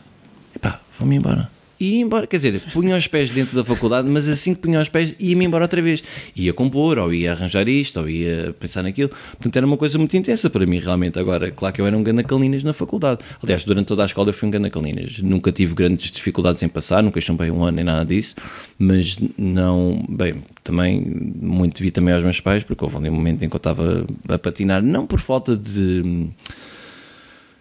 [0.54, 1.55] Epá, vou-me embora.
[1.78, 2.26] E ia embora.
[2.26, 5.44] Quer dizer, punha os pés dentro da faculdade, mas assim que punha os pés, ia-me
[5.44, 6.02] embora outra vez.
[6.34, 9.10] Ia compor, ou ia arranjar isto, ou ia pensar naquilo.
[9.32, 11.18] Portanto, era uma coisa muito intensa para mim, realmente.
[11.18, 13.20] Agora, claro que eu era um gana calinas na faculdade.
[13.42, 15.18] Aliás, durante toda a escola eu fui um gana calinas.
[15.18, 18.34] Nunca tive grandes dificuldades em passar, nunca chumbei um ano nem nada disso,
[18.78, 20.04] mas não.
[20.08, 21.00] Bem, também
[21.40, 24.38] muito devido também aos meus pais, porque houve um momento em que eu estava a
[24.38, 26.28] patinar, não por falta de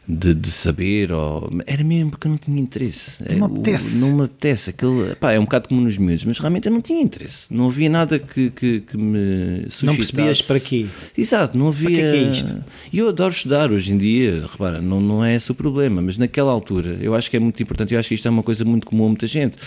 [0.07, 3.11] de, de, saber, ou, era mesmo porque eu não tinha interesse.
[3.27, 3.99] Não me apetece.
[3.99, 4.69] não me apetece.
[4.69, 7.45] Aquilo, pá, é um bocado como nos miúdos, mas realmente eu não tinha interesse.
[7.49, 9.85] Não havia nada que, que, que me suscitasse.
[9.85, 10.85] Não percebias para quê?
[11.17, 11.89] Exato, não havia.
[11.89, 12.63] Para que é, que é isto?
[12.93, 16.17] E eu adoro estudar hoje em dia, repara, não, não é esse o problema, mas
[16.17, 18.63] naquela altura, eu acho que é muito importante, eu acho que isto é uma coisa
[18.63, 19.57] muito comum a muita gente.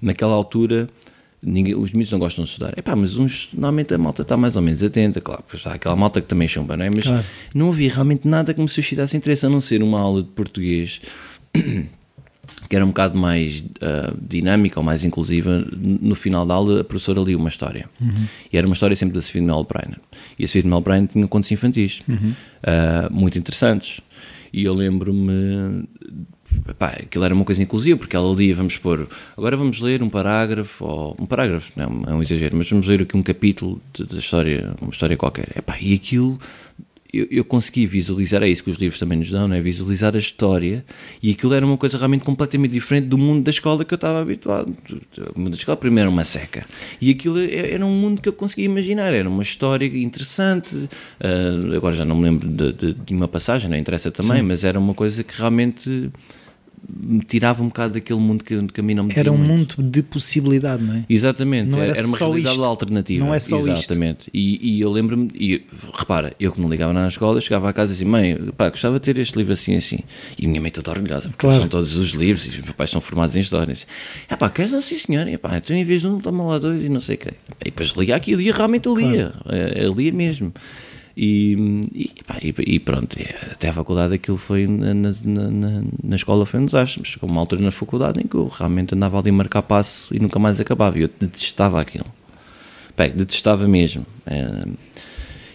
[0.00, 0.88] Naquela altura
[1.42, 2.76] Ninguém, os miúdos não gostam de estudar.
[2.76, 5.94] Epá, mas uns, normalmente a malta está mais ou menos atenta, claro, pois há aquela
[5.94, 6.90] malta que também chumba, não é?
[6.90, 7.24] Mas claro.
[7.54, 11.00] não havia realmente nada que me suscitasse interesse, a não ser uma aula de português
[12.68, 15.64] que era um bocado mais uh, dinâmica ou mais inclusiva.
[15.72, 17.88] No final da aula, a professora lia uma história.
[18.00, 18.26] Uhum.
[18.52, 20.00] E era uma história sempre da Sofia de Mel Brainer.
[20.38, 22.34] E a Sofia de Mel Brainer tinha contos infantis, uhum.
[22.64, 24.00] uh, muito interessantes.
[24.52, 25.84] E eu lembro-me
[26.74, 30.08] pá, aquilo era uma coisa inclusiva, porque ela lia, vamos pôr, agora vamos ler um
[30.08, 34.18] parágrafo, ou um parágrafo, não é um exagero, mas vamos ler aqui um capítulo da
[34.18, 35.48] história, uma história qualquer.
[35.56, 36.38] Epá, e aquilo
[37.12, 39.60] eu, eu consegui visualizar, é isso que os livros também nos dão, não é?
[39.60, 40.84] Visualizar a história
[41.22, 44.20] e aquilo era uma coisa realmente completamente diferente do mundo da escola que eu estava
[44.20, 44.76] habituado.
[45.34, 46.66] O mundo da escola, primeiro, era uma seca.
[47.00, 50.74] E aquilo é, era um mundo que eu conseguia imaginar, era uma história interessante.
[50.76, 54.42] Uh, agora já não me lembro de, de, de uma passagem, não interessa também, Sim.
[54.42, 56.10] mas era uma coisa que realmente
[56.88, 59.80] me tirava um bocado daquele mundo que, que a mim não me Era um muito.
[59.80, 61.04] mundo de possibilidade, não é?
[61.08, 62.64] Exatamente, não era, era uma realidade isto.
[62.64, 63.24] alternativa.
[63.24, 64.30] Não é só Exatamente.
[64.32, 65.64] E, e, eu lembro-me, e
[65.94, 68.98] repara, eu que não ligava na escola, chegava à casa e dizia, mãe, pá, gostava
[68.98, 70.00] de ter este livro assim assim.
[70.38, 71.60] E a minha mãe toda orgulhosa, porque claro.
[71.60, 73.86] são todos os livros e os meus pais são formados em histórias.
[74.28, 76.58] É pá, queres não, sim senhor, e pá, então em vez de um, toma lá
[76.58, 77.30] dois e não sei o quê.
[77.60, 79.58] E depois lia aquilo e realmente eu lia, claro.
[79.78, 80.52] eu lia mesmo.
[81.20, 81.56] E,
[81.92, 83.18] e, pá, e, pronto,
[83.50, 87.28] até a faculdade aquilo foi na, na, na, na escola foi um desastre, mas chegou
[87.28, 90.38] uma altura na faculdade em que eu realmente andava ali a marcar passo e nunca
[90.38, 92.06] mais acabava, e eu detestava aquilo.
[92.94, 94.06] Pá, detestava mesmo.
[94.24, 94.64] É,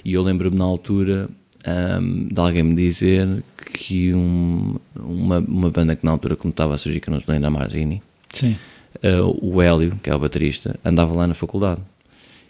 [0.03, 1.29] e eu lembro-me na altura
[1.65, 3.41] um, de alguém me dizer
[3.73, 7.21] que um, uma, uma banda que na altura como estava a surgir, que eu não
[7.21, 8.01] sei na Marzini,
[8.33, 8.57] Sim.
[8.95, 11.81] Uh, o Hélio, que é o baterista, andava lá na faculdade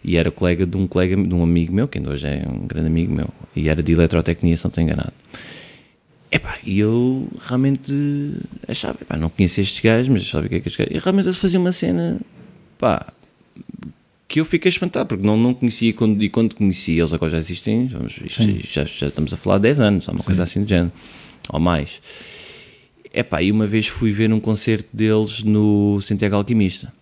[0.04, 2.66] e era colega de um colega, de um amigo meu, que ainda hoje é um
[2.66, 5.12] grande amigo meu, e era de eletrotecnia, se não estou enganado.
[6.30, 7.92] Epá, e eu realmente
[8.68, 11.26] achava, epá, não conhecia estes gajos, mas achava que é que estes gajos, e realmente
[11.26, 12.20] eles faziam uma cena,
[12.78, 13.12] pá,
[14.28, 17.38] que eu fiquei espantado, porque não, não conhecia, quando, e quando conheci, eles agora já
[17.38, 20.26] existem, vamos, isto, já, já estamos a falar de 10 anos, ou uma Sim.
[20.26, 20.92] coisa assim do género,
[21.48, 22.00] ou mais.
[23.12, 26.92] Epá, e uma vez fui ver um concerto deles no Santiago Alquimista.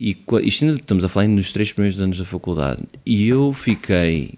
[0.00, 2.82] E isto ainda estamos a falar nos três primeiros anos da faculdade.
[3.04, 4.34] E eu fiquei.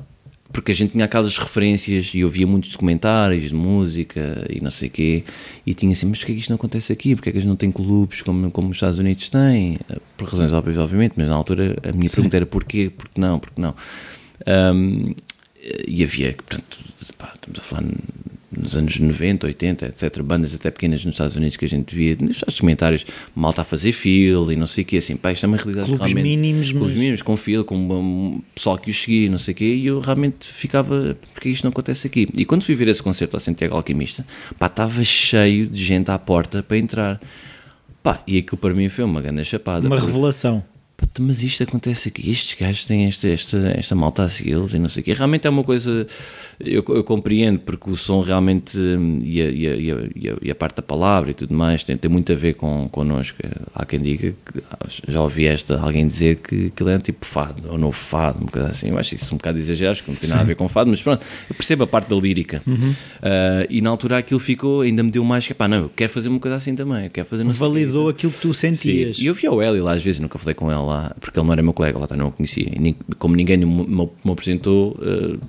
[0.52, 4.70] Porque a gente tinha aquelas referências e eu via muitos documentários de música e não
[4.70, 5.24] sei o quê.
[5.64, 7.14] E tinha assim, mas porquê é que isto não acontece aqui?
[7.14, 9.78] Porquê é que a gente não tem clubes como, como os Estados Unidos têm?
[10.16, 12.16] Por razões óbvias, obviamente, mas na altura a minha Sim.
[12.16, 13.76] pergunta era porquê, porque não, porque não.
[14.74, 15.14] Um,
[15.86, 16.78] e havia, portanto,
[17.16, 17.84] pá, estamos a falar
[18.56, 22.16] nos anos 90, 80, etc., bandas até pequenas nos Estados Unidos que a gente via,
[22.20, 25.48] nos comentários, malta a fazer fila e não sei o quê, assim, pá, isto é
[25.48, 26.36] uma realidade clubes realmente...
[26.36, 26.98] mínimos, clubes mas...
[26.98, 30.00] mínimos, com fila, com um pessoal que os seguia não sei o quê, e eu
[30.00, 32.28] realmente ficava, porque isto não acontece aqui?
[32.34, 34.26] E quando fui ver esse concerto ao Santiago Alquimista,
[34.58, 37.20] pá, estava cheio de gente à porta para entrar.
[38.02, 39.86] Pá, e aquilo para mim foi uma grande chapada.
[39.86, 40.10] Uma porque...
[40.10, 40.64] revelação
[41.18, 44.88] mas isto acontece aqui, estes gajos têm esta, esta, esta malta a segui-los e não
[44.88, 45.12] sei o quê.
[45.12, 46.06] Realmente é uma coisa,
[46.58, 49.90] eu, eu compreendo, porque o som realmente hum, e a, e, a, e,
[50.30, 52.88] a, e a, parte da palavra e tudo mais tem, tem muito a ver com,
[52.90, 53.38] connosco.
[53.74, 54.62] Há quem diga, que,
[55.08, 58.68] já ouvi esta, alguém dizer que aquilo é tipo fado, ou novo fado, uma coisa
[58.68, 58.90] assim.
[58.90, 60.90] Eu acho isso um bocado exagerado, acho que não tem nada a ver com fado,
[60.90, 62.62] mas pronto, eu percebo a parte da lírica.
[62.66, 62.90] Uhum.
[62.90, 66.12] Uh, e na altura aquilo ficou, ainda me deu mais que, pá, não, eu quero
[66.12, 69.16] fazer uma coisa assim também, eu quero fazer Validou aquilo que tu sentias.
[69.16, 69.24] Sim.
[69.24, 71.46] E eu vi o Eli lá às vezes, nunca falei com ela lá, porque ele
[71.46, 72.68] não era meu colega, lá não o conhecia.
[72.74, 75.40] E nem, como ninguém me, me, apresentou, uh,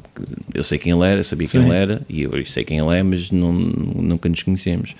[0.54, 1.68] eu sei quem ele era, sabia quem Sim.
[1.68, 4.96] ele era, e eu sei quem ele é, mas não, nunca nos conhecemos.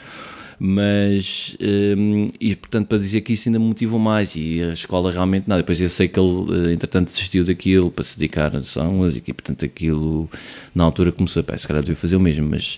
[0.64, 4.74] Mas, um, eh, e portanto, para dizer que isso ainda me motivou mais, e a
[4.74, 5.64] escola realmente nada.
[5.64, 9.34] Depois eu sei que ele, eh, entretanto, desistiu daquilo para se dedicar à música, e
[9.34, 10.30] portanto, aquilo
[10.76, 12.78] na altura começou a pensar, se calhar devia fazer o mesmo, mas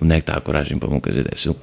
[0.00, 1.54] onde é que está a coragem para uma coisa dessas?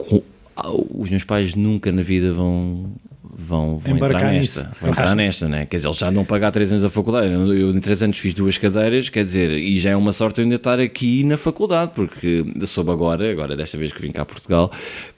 [0.90, 2.96] Os meus pais nunca na vida vão
[3.44, 4.72] vão, vão entrar nesta.
[4.80, 5.66] Vão entrar nesta, né?
[5.66, 7.32] Quer dizer, eles já não pagar 3 anos da faculdade.
[7.32, 10.40] Eu, eu, em 3 anos fiz duas cadeiras, quer dizer, e já é uma sorte
[10.40, 14.24] eu ainda estar aqui na faculdade, porque soube agora, agora desta vez que vim cá
[14.24, 14.72] a Portugal,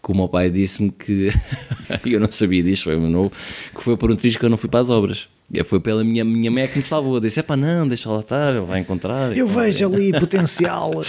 [0.04, 1.32] que o meu pai disse-me que,
[2.06, 3.32] eu não sabia disto, foi meu novo,
[3.76, 5.28] que foi por um triz que eu não fui para as obras.
[5.52, 7.20] E foi pela minha, minha mãe que me salvou.
[7.20, 9.38] Disse: é pá, não, deixa lá estar, ele vai encontrar.
[9.38, 11.04] Eu vejo ali potencial.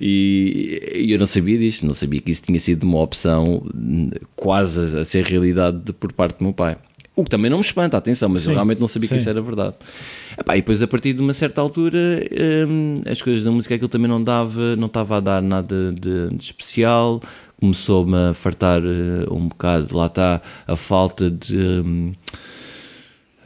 [0.00, 3.62] e, e, eu não sabia disto, não sabia que isso tinha sido uma opção
[4.36, 6.76] quase a ser realidade por parte do meu pai.
[7.16, 9.14] O que também não me espanta, atenção, mas sim, eu realmente não sabia sim.
[9.14, 9.74] que isso era verdade.
[10.38, 11.98] Epá, e depois, a partir de uma certa altura,
[12.68, 16.34] hum, as coisas da música, aquilo também não dava, não estava a dar nada de,
[16.34, 17.20] de especial.
[17.60, 21.58] Começou-me a fartar uh, um bocado, lá está, a falta de.
[21.58, 22.12] Um,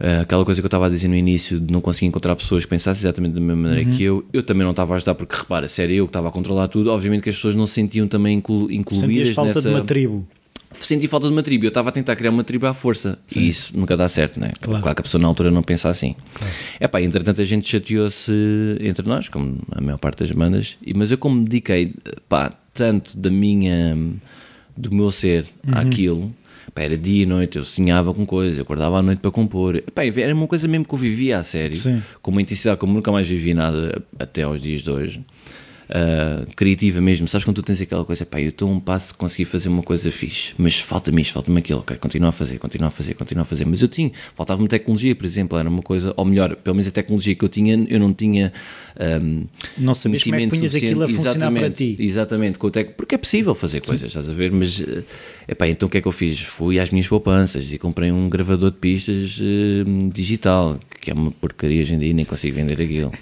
[0.01, 2.65] Uh, aquela coisa que eu estava a dizer no início de não conseguir encontrar pessoas
[2.65, 3.97] que pensassem exatamente da mesma maneira uhum.
[3.97, 6.29] que eu, eu também não estava a ajudar porque repara, se era eu que estava
[6.29, 9.49] a controlar tudo, obviamente que as pessoas não se sentiam também inclu, incluídas Sentias falta
[9.51, 9.63] nessa...
[9.63, 10.27] de uma tribo
[10.81, 11.65] senti falta de uma tribo.
[11.65, 13.19] Eu estava a tentar criar uma tribo à força.
[13.29, 13.41] Sim.
[13.41, 14.53] E isso nunca dá certo, né?
[14.61, 14.83] Claro.
[14.83, 16.15] claro que a pessoa na altura não pensa assim.
[16.35, 16.53] Claro.
[16.81, 18.33] É pá, entretanto a gente chateou-se
[18.81, 21.95] entre nós, como a maior parte das bandas, mas eu como me dediquei,
[22.29, 23.97] pá, tanto da minha,
[24.77, 25.75] do meu ser uhum.
[25.79, 26.35] àquilo,
[26.75, 29.81] Pá, era dia e noite, eu sonhava com coisas, eu acordava à noite para compor.
[29.95, 32.03] Pá, era uma coisa mesmo que eu vivia a sério, Sim.
[32.21, 35.25] com uma intensidade como nunca mais vivi nada até aos dias de hoje
[35.89, 37.29] uh, criativa mesmo.
[37.29, 39.83] Sabes quando tu tens aquela coisa, pá, eu estou um passo de conseguir fazer uma
[39.83, 43.43] coisa fixe, mas falta-me isto, falta-me aquilo, ok, continuar a fazer, continuar a fazer, continuar
[43.43, 43.67] a fazer.
[43.67, 46.93] Mas eu tinha, faltava-me tecnologia, por exemplo, era uma coisa, ou melhor, pelo menos a
[46.93, 48.53] tecnologia que eu tinha, eu não tinha.
[48.99, 49.45] Um,
[49.77, 51.97] não sabias como é que punhas aquilo a funcionar para ti.
[51.99, 52.93] Exatamente, com tec...
[52.97, 54.19] porque é possível fazer coisas, Sim.
[54.19, 54.79] estás a ver, mas.
[54.79, 55.05] Uh,
[55.49, 56.41] epá, então o que é que eu fiz?
[56.41, 61.31] Fui às minhas poupanças e comprei um gravador de pistas uh, digital, que é uma
[61.31, 63.13] porcaria hoje em dia, nem consigo vender aquilo,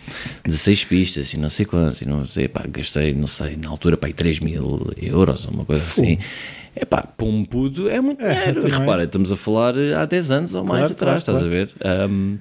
[0.47, 3.69] de seis pistas e não sei quantos, e não sei, pá, gastei, não sei, na
[3.69, 6.03] altura, pá, 3 mil euros, uma coisa Fum.
[6.03, 6.19] assim.
[6.75, 8.67] É pá, para um puto é muito é, dinheiro.
[8.67, 11.91] E repara, estamos a falar há 10 anos ou mais claro, atrás, claro, estás claro.
[11.95, 12.11] a ver?
[12.11, 12.39] Um,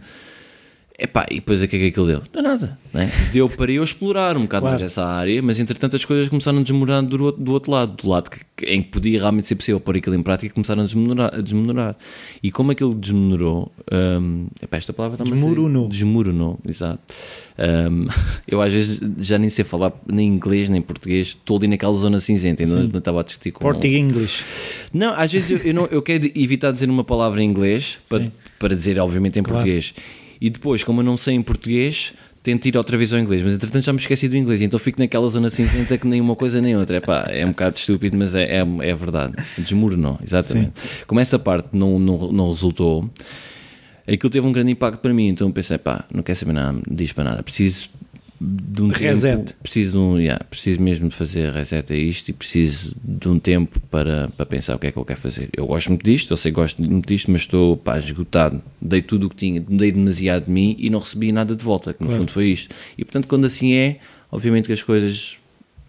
[1.04, 2.20] Epá, e depois o que é que aquilo deu?
[2.20, 2.78] Não deu nada.
[2.94, 3.12] Né?
[3.34, 4.80] Deu para eu explorar um bocado claro.
[4.80, 8.08] mais essa área, mas entretanto as coisas começaram a desmorar do, do outro lado, do
[8.08, 11.34] lado que, em que podia realmente ser possível pôr aquilo em prática, começaram a desmoronar.
[11.34, 11.96] A desmoronar.
[12.44, 15.90] E como aquilo desmonorou, um, epá, esta palavra está Desmoronou.
[15.90, 17.00] Desmoronou, exato.
[17.58, 18.06] Um,
[18.48, 22.20] eu às vezes já nem sei falar nem inglês nem português, estou ali naquela zona
[22.20, 23.60] cinzenta, ainda não estava a discutir com.
[23.60, 24.46] Português English.
[24.94, 28.32] Não, às vezes eu, eu, não, eu quero evitar dizer uma palavra em inglês para,
[28.60, 29.64] para dizer, obviamente, em claro.
[29.64, 29.96] português
[30.42, 33.54] e depois, como eu não sei em português, tento ir outra vez ao inglês, mas
[33.54, 36.60] entretanto já me esqueci do inglês, então fico naquela zona cinzenta que nem uma coisa
[36.60, 36.98] nem outra.
[36.98, 39.36] É pá, é um bocado estúpido, mas é, é, é verdade.
[39.58, 40.72] Desmoronou, exatamente.
[40.82, 41.04] Sim.
[41.06, 43.08] Como essa parte não, não, não resultou,
[44.08, 47.14] aquilo teve um grande impacto para mim, então pensei, pá, não quer saber nada, diz
[47.14, 47.90] para nada, preciso
[48.44, 49.38] de um reset.
[49.38, 53.30] Tempo, preciso, de um, yeah, preciso mesmo de fazer reset a isto e preciso de
[53.30, 55.50] um tempo para, para pensar o que é que eu quero fazer.
[55.56, 58.62] Eu gosto muito disto, eu sei que gosto muito disto, mas estou pá, esgotado.
[58.82, 61.94] Dei tudo o que tinha, dei demasiado de mim e não recebi nada de volta,
[61.94, 62.24] que no claro.
[62.24, 62.74] fundo foi isto.
[62.98, 64.00] E portanto, quando assim é,
[64.32, 65.38] obviamente que as coisas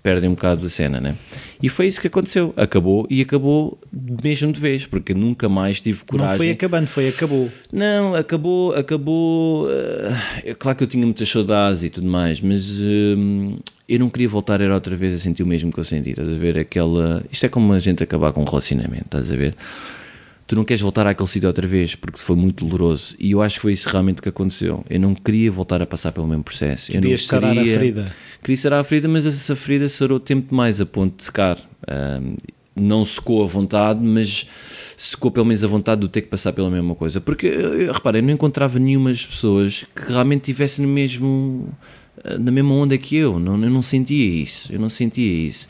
[0.02, 1.14] perdem um bocado da cena, né?
[1.62, 2.52] E foi isso que aconteceu.
[2.56, 3.78] Acabou e acabou
[4.22, 6.30] mesmo de vez, porque nunca mais tive coragem.
[6.32, 7.50] Não foi acabando, foi acabou.
[7.72, 9.66] Não, acabou, acabou.
[9.66, 14.10] Uh, é claro que eu tinha muitas saudades e tudo mais, mas uh, eu não
[14.10, 16.10] queria voltar era outra vez a sentir o mesmo que eu senti.
[16.10, 16.58] Estás a ver?
[16.58, 17.24] Aquela.
[17.30, 19.54] Isto é como a gente acabar com um relacionamento, estás a ver?
[20.46, 23.14] Tu não queres voltar àquele sítio outra vez porque foi muito doloroso.
[23.18, 24.84] E eu acho que foi isso realmente que aconteceu.
[24.88, 26.90] Eu não queria voltar a passar pelo mesmo processo.
[26.90, 28.14] Querias eu não sarar a ferida.
[28.42, 31.58] Queria sarar a ferida, mas essa ferida sarou tempo demais a ponto de secar.
[31.88, 32.36] Um,
[32.74, 34.46] não secou a vontade, mas
[34.96, 37.20] secou pelo menos a vontade de ter que passar pela mesma coisa.
[37.20, 37.52] Porque,
[37.92, 41.68] repara, eu não encontrava nenhumas pessoas que realmente tivessem no mesmo,
[42.40, 43.38] na mesma onda que eu.
[43.38, 44.72] Não, eu não sentia isso.
[44.72, 45.68] Eu não sentia isso.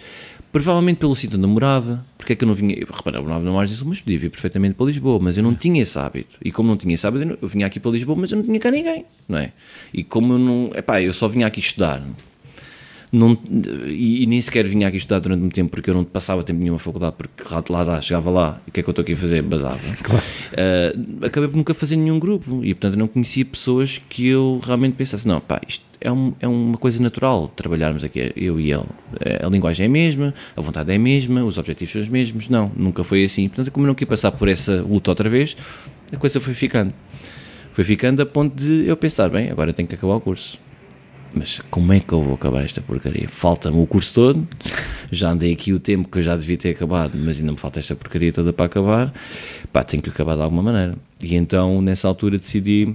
[0.53, 2.77] Provavelmente pelo sítio onde eu morava, porque é que eu não vinha.
[2.77, 5.55] Repara, eu morava na Margem Sul, mas podia vir perfeitamente para Lisboa, mas eu não
[5.55, 6.37] tinha esse hábito.
[6.45, 8.61] E como não tinha esse hábito, eu vinha aqui para Lisboa, mas eu não tinha
[8.61, 9.53] cá ninguém, não é?
[9.95, 10.71] E como eu não.
[10.75, 12.03] Epá, eu só vinha aqui estudar.
[13.11, 13.37] Não,
[13.87, 16.61] e, e, nem sequer vinha aqui estudar durante muito tempo porque eu não passava tempo
[16.61, 19.03] nenhuma faculdade porque lá, lá dá, chegava lá e o que é que eu estou
[19.03, 19.43] aqui a fazer?
[19.43, 19.79] Basava.
[20.03, 20.25] Claro.
[20.53, 24.61] Uh, acabei por nunca fazer nenhum grupo e portanto eu não conhecia pessoas que eu
[24.65, 28.73] realmente pensasse, não, pá, isto é, um, é uma coisa natural trabalharmos aqui, eu e
[28.73, 28.85] ele.
[29.43, 32.49] A linguagem é a mesma, a vontade é a mesma, os objetivos são os mesmos.
[32.49, 33.49] Não, nunca foi assim.
[33.49, 35.57] Portanto, como eu não quis passar por essa luta outra vez,
[36.13, 36.93] a coisa foi ficando.
[37.73, 40.59] Foi ficando a ponto de eu pensar, bem, agora tenho que acabar o curso.
[41.35, 43.27] Mas como é que eu vou acabar esta porcaria?
[43.31, 44.47] Falta-me o curso todo,
[45.11, 47.81] já andei aqui o tempo que eu já devia ter acabado, mas ainda me falta
[47.81, 49.15] esta porcaria toda para acabar.
[49.73, 50.95] Pá, tenho que acabar de alguma maneira.
[51.23, 52.95] E então, nessa altura, decidi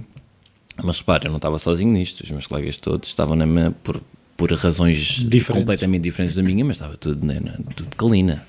[0.82, 4.00] mas repara, eu não estava sozinho nisto, os meus colegas todos estavam na minha, por,
[4.36, 5.48] por razões diferentes.
[5.48, 7.40] completamente diferentes da minha, mas estava tudo, né,
[7.74, 8.44] tudo calina.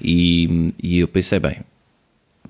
[0.00, 1.58] E, e eu pensei, bem,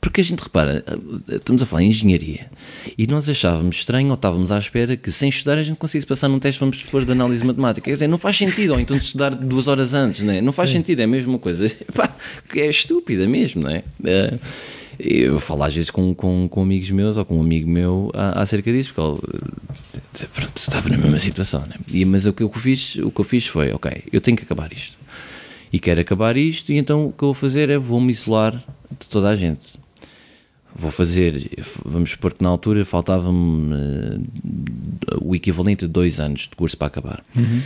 [0.00, 0.84] Porque a gente repara,
[1.28, 2.50] estamos a falar em engenharia
[2.98, 6.28] e nós achávamos estranho ou estávamos à espera que sem estudar a gente conseguisse passar
[6.28, 7.84] num teste, vamos supor, de análise matemática.
[7.84, 10.40] Quer dizer, não faz sentido, ou então de estudar duas horas antes, não é?
[10.40, 10.78] Não faz Sim.
[10.78, 11.66] sentido, é a mesma coisa.
[11.88, 12.16] Epá,
[12.56, 13.84] é estúpida mesmo, não é?
[14.04, 14.38] é
[14.98, 18.72] eu falo às vezes com, com, com, amigos meus ou com um amigo meu acerca
[18.72, 19.26] disso, porque
[20.18, 21.60] ele pronto, estava na mesma situação.
[21.66, 21.74] Né?
[21.92, 24.44] E, mas o que, eu fiz, o que eu fiz foi: ok, eu tenho que
[24.44, 24.96] acabar isto.
[25.72, 28.52] E quero acabar isto, e então o que eu vou fazer é vou-me isolar
[29.00, 29.80] de toda a gente.
[30.74, 31.50] Vou fazer,
[31.84, 34.22] vamos supor que na altura faltava-me uh,
[35.20, 37.24] o equivalente de dois anos de curso para acabar.
[37.36, 37.60] Uhum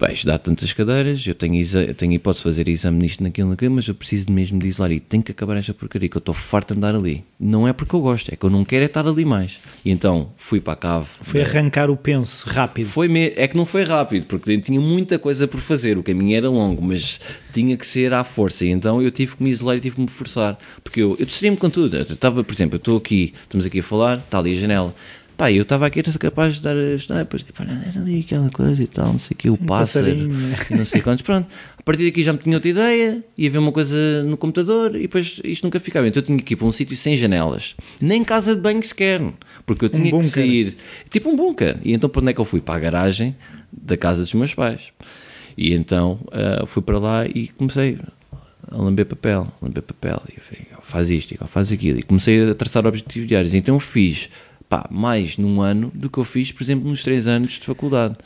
[0.00, 3.74] vais dar tantas cadeiras, eu tenho, eu tenho hipótese de fazer exame nisto, naquilo, naquilo,
[3.74, 6.34] mas eu preciso mesmo de isolar e tenho que acabar esta porcaria, que eu estou
[6.34, 7.22] farto de andar ali.
[7.38, 9.58] Não é porque eu gosto, é que eu não quero é estar ali mais.
[9.84, 11.06] E então fui para a cave.
[11.20, 12.88] Foi arrancar o penso rápido.
[12.88, 13.32] Foi me...
[13.36, 16.80] É que não foi rápido, porque tinha muita coisa por fazer, o caminho era longo,
[16.80, 17.20] mas
[17.52, 18.64] tinha que ser à força.
[18.64, 21.26] E então eu tive que me isolar e tive que me forçar, porque eu, eu
[21.26, 21.98] distraí-me com tudo.
[21.98, 24.94] Eu estava, por exemplo, eu estou aqui, estamos aqui a falar, está ali a janela
[25.40, 28.86] Pá, eu estava aqui, era capaz de dar depois, pá, era ali aquela coisa e
[28.86, 31.48] tal, não sei o que, o um pássaro, e não sei quantos, pronto.
[31.78, 35.00] A partir daqui já me tinha outra ideia, ia ver uma coisa no computador e
[35.00, 36.06] depois isto nunca ficava.
[36.06, 39.22] Então eu tinha que ir para um sítio sem janelas, nem casa de banho sequer,
[39.64, 40.76] porque eu tinha que sair,
[41.08, 41.78] tipo um bunker.
[41.82, 42.60] E então para onde é que eu fui?
[42.60, 43.34] Para a garagem
[43.72, 44.82] da casa dos meus pais.
[45.56, 47.96] E então uh, fui para lá e comecei
[48.70, 52.54] a lamber papel, lamber papel, e eu falei, faz isto, faz aquilo, e comecei a
[52.54, 53.54] traçar objetivos diários.
[53.54, 54.28] Então eu fiz
[54.70, 58.16] pá, mais num ano do que eu fiz, por exemplo, nos três anos de faculdade.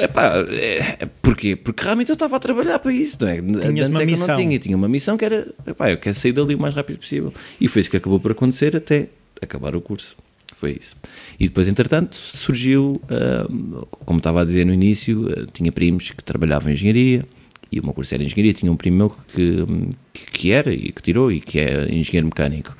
[0.00, 1.54] Epá, é, porquê?
[1.54, 3.34] Porque realmente eu estava a trabalhar para isso, não é?
[3.36, 4.28] Tinhas uma é missão.
[4.28, 4.58] não tinha.
[4.58, 7.32] Tinha uma missão que era, epá, eu quero sair dali o mais rápido possível.
[7.60, 9.08] E foi isso que acabou por acontecer até
[9.42, 10.16] acabar o curso.
[10.56, 10.96] Foi isso.
[11.38, 16.24] E depois, entretanto, surgiu, uh, como estava a dizer no início, uh, tinha primos que
[16.24, 17.26] trabalhavam em engenharia,
[17.70, 19.66] e o meu curso era engenharia, tinha um primo meu que,
[20.14, 22.74] que, que era, e que tirou, e que é engenheiro mecânico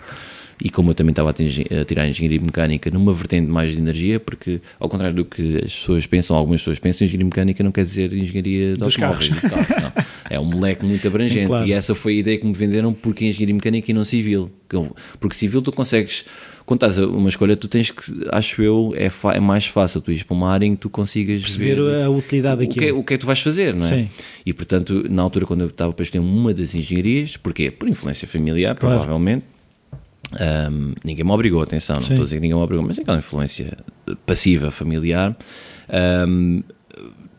[0.64, 4.60] e como eu também estava a tirar engenharia mecânica numa vertente mais de energia, porque
[4.78, 8.12] ao contrário do que as pessoas pensam, algumas pessoas pensam, engenharia mecânica não quer dizer
[8.12, 8.96] engenharia de Dos.
[8.96, 9.28] Carros.
[9.28, 9.92] Carro,
[10.30, 11.66] é um moleque muito abrangente Sim, claro.
[11.66, 14.50] e essa foi a ideia que me venderam porque engenharia mecânica e não civil.
[15.18, 16.24] Porque civil tu consegues
[16.64, 20.22] quando estás uma escolha, tu tens que, acho eu, é, é mais fácil tu ires
[20.22, 22.76] para uma área em que tu consigas perceber ver a utilidade daquilo.
[22.76, 23.88] O que, é, o que é que tu vais fazer, não é?
[23.88, 24.08] Sim.
[24.46, 27.70] E portanto, na altura, quando eu estava para escolher uma das engenharias, porquê?
[27.70, 28.96] Por influência familiar, claro.
[28.96, 29.44] provavelmente,
[30.40, 32.14] um, ninguém me obrigou, atenção, não Sim.
[32.14, 33.76] estou a dizer que ninguém me obrigou, mas é aquela influência
[34.26, 35.36] passiva, familiar.
[36.26, 36.62] Um,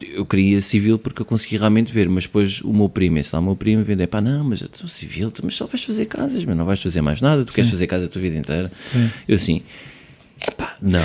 [0.01, 3.39] eu queria civil porque eu consegui realmente ver, mas depois o meu primo, esse lá,
[3.39, 6.43] o meu primo, vende, pá, não, mas eu sou civil, mas só vais fazer casas,
[6.43, 7.56] mas não vais fazer mais nada, tu Sim.
[7.56, 8.71] queres fazer casa a tua vida inteira.
[8.86, 9.10] Sim.
[9.27, 9.62] Eu assim,
[10.45, 11.01] Epá, não,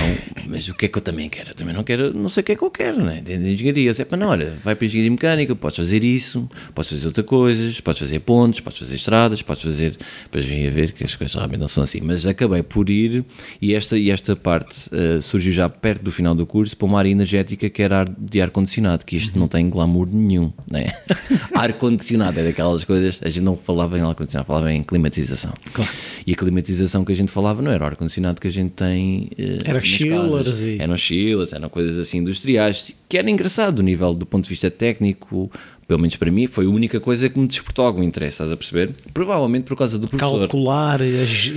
[0.48, 1.50] mas o que é que eu também quero?
[1.50, 3.20] Eu também não quero, não sei o que é que eu quero, né?
[3.20, 3.94] De engenharia.
[3.96, 7.24] É para não, olha, vai para a engenharia mecânica, podes fazer isso, podes fazer outras
[7.24, 9.96] coisas, podes fazer pontes, podes fazer estradas, podes fazer.
[10.24, 12.00] Depois vim a ver que as coisas realmente não são assim.
[12.00, 13.24] Mas acabei por ir
[13.62, 16.98] e esta, e esta parte uh, surgiu já perto do final do curso para uma
[16.98, 19.42] área energética que era ar de ar-condicionado, que isto uhum.
[19.42, 20.92] não tem glamour nenhum, né?
[21.54, 25.52] ar-condicionado é daquelas coisas, a gente não falava em ar-condicionado, falava em climatização.
[25.72, 25.90] Claro.
[26.26, 29.27] E a climatização que a gente falava não era o ar-condicionado que a gente tem
[29.38, 30.78] uh, era chillers e...
[30.80, 34.70] Eram chillers, eram coisas assim industriais, que era engraçado do nível do ponto de vista
[34.70, 35.50] técnico,
[35.88, 38.56] pelo menos para mim, foi a única coisa que me despertou algum interesse, estás a
[38.58, 38.90] perceber?
[39.14, 40.40] Provavelmente por causa do professor.
[40.40, 41.50] Calcular as,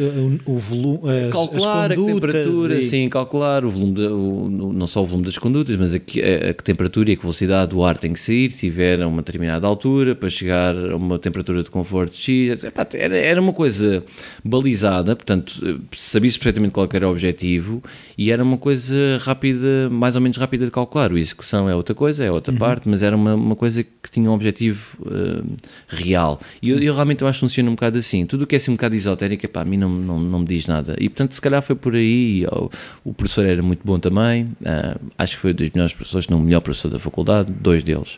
[0.46, 2.84] o volume, as, calcular as a temperatura, e...
[2.88, 6.52] sim, calcular o volume, de, o, não só o volume das condutas, mas a, a,
[6.52, 9.68] a, temperatura e a velocidade do ar tem que sair, se tiver a uma determinada
[9.68, 12.64] altura, para chegar a uma temperatura de conforto X.
[12.64, 14.02] Epá, era, era uma coisa
[14.46, 17.84] balizada, portanto, sabia-se perfeitamente qual era o objetivo
[18.18, 21.12] e era uma coisa rápida, mais ou menos rápida de calcular.
[21.12, 22.60] A execução é outra coisa, é outra uhum.
[22.60, 25.56] parte, mas era uma, uma coisa que tinha tinha um objetivo uh,
[25.88, 26.40] real.
[26.62, 28.26] E eu, eu, realmente eu acho que funciona um bocado assim.
[28.26, 30.46] Tudo o que é assim um bocado esotérico, para a mim não, não, não me
[30.46, 30.96] diz nada.
[31.00, 32.46] E portanto, se calhar foi por aí.
[32.52, 32.70] O,
[33.06, 34.44] o professor era muito bom também.
[34.62, 38.18] Uh, acho que foi dos melhores professores, não o melhor professor da faculdade, dois deles.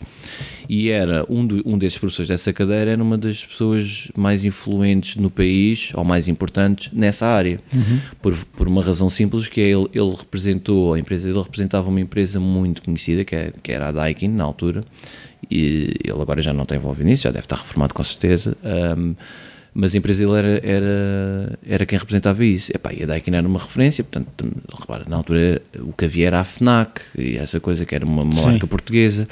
[0.70, 5.16] E era um, do, um desses professores dessa cadeira, era uma das pessoas mais influentes
[5.16, 7.60] no país, ou mais importantes, nessa área.
[7.74, 8.00] Uhum.
[8.22, 12.00] Por, por uma razão simples, que é ele, ele representou, a empresa ele representava uma
[12.00, 14.84] empresa muito conhecida, que, é, que era a Daikin, na altura,
[15.50, 18.56] e ele agora já não está envolvido nisso, já deve estar reformado com certeza.
[18.64, 19.16] Um,
[19.76, 22.72] mas a empresa dele era, era, era quem representava isso.
[22.72, 24.48] Epá, e a Daikin era uma referência, portanto,
[24.80, 28.22] repara, na altura o que havia era a FNAC, e essa coisa que era uma,
[28.22, 29.28] uma marca portuguesa.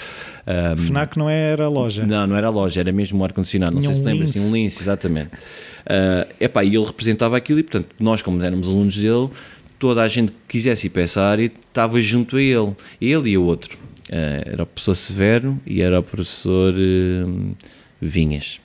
[0.47, 2.05] Um, FNAC não era a loja?
[2.05, 4.45] Não, não era a loja, era mesmo o ar-condicionado, não sei um se lembras, tinha
[4.45, 5.29] um lince, exatamente.
[5.35, 9.29] Uh, epá, e ele representava aquilo, e portanto, nós, como éramos alunos dele,
[9.77, 13.37] toda a gente que quisesse ir para essa área estava junto a ele, ele e
[13.37, 13.77] o outro.
[14.09, 17.55] Uh, era o professor Severo e era o professor uh,
[18.01, 18.59] Vinhas.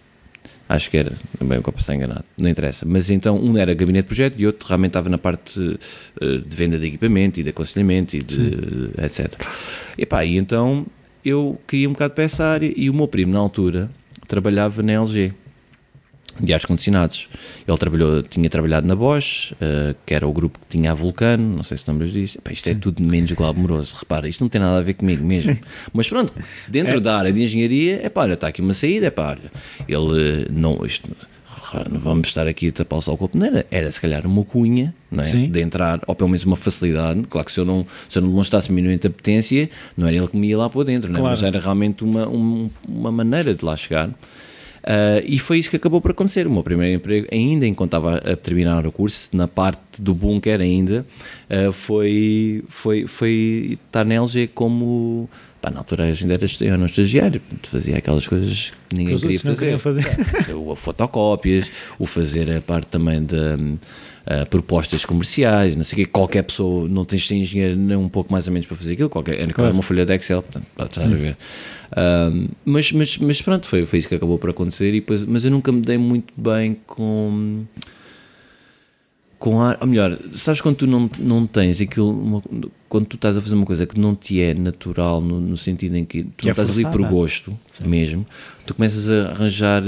[0.69, 2.85] Acho que era, também eu estar enganado, não interessa.
[2.85, 6.57] Mas então, um era gabinete de projeto e outro realmente estava na parte uh, de
[6.57, 9.33] venda de equipamento e de aconselhamento e de uh, etc.
[9.97, 10.85] E pá, e então
[11.25, 13.91] eu queria um bocado para essa área e o meu primo, na altura,
[14.27, 15.33] trabalhava na LG
[16.41, 17.29] de ar condicionados.
[17.67, 21.57] Ele trabalhou, tinha trabalhado na Bosch, uh, que era o grupo que tinha a Vulcano,
[21.57, 22.37] não sei se lembras disto.
[22.39, 22.79] Epá, isto é Sim.
[22.79, 23.97] é tudo menos glamouroso.
[23.99, 25.53] Repara, isto não tem nada a ver comigo mesmo.
[25.53, 25.61] Sim.
[25.93, 26.33] Mas pronto,
[26.69, 27.01] dentro é.
[27.01, 29.51] da área de engenharia, é pá, olha, está aqui uma saída, é pá, olha,
[29.89, 31.11] ele eh, não, isto,
[31.91, 34.45] não vamos estar aqui a tapar o sol com a peneira, era se calhar uma
[34.45, 35.27] cunha, não é?
[35.27, 37.23] De entrar, ou pelo menos uma facilidade.
[37.29, 40.37] Claro que se eu não, se eu não demonstrasse minimamente apetência, não era ele que
[40.37, 41.25] me ia lá para dentro, claro.
[41.25, 44.11] mas era realmente uma, um, uma maneira de lá chegar.
[44.87, 46.47] Uh, e foi isso que acabou por acontecer.
[46.47, 50.61] O meu primeiro emprego, ainda enquanto estava a terminar o curso, na parte do bunker
[50.61, 51.05] ainda,
[51.51, 55.29] uh, foi, foi, foi estar na LG como.
[55.61, 59.79] Pá, na altura ainda era eu não estagiário, fazia aquelas coisas que ninguém que queria
[59.79, 60.05] fazer.
[60.05, 60.55] fazer.
[60.55, 61.69] O fotocópias,
[61.99, 63.37] o fazer a parte também de.
[64.29, 66.11] Uh, propostas comerciais, não sei o quê.
[66.13, 68.95] Qualquer pessoa, não tens de ser engenheiro nem um pouco mais ou menos para fazer
[68.95, 69.73] aquilo, qualquer, era claro.
[69.73, 71.37] uma folha de Excel, portanto, estás a ver
[72.65, 74.89] mas, mas, mas pronto, foi, foi isso que acabou por acontecer.
[74.89, 77.65] E depois, mas eu nunca me dei muito bem com.
[79.39, 82.43] Com a, ou melhor, sabes quando tu não, não tens aquilo, uma,
[82.89, 85.95] quando tu estás a fazer uma coisa que não te é natural, no, no sentido
[85.97, 86.89] em que tu que não é estás forçada.
[86.89, 87.87] ali por gosto Sim.
[87.87, 88.27] mesmo,
[88.65, 89.83] tu começas a arranjar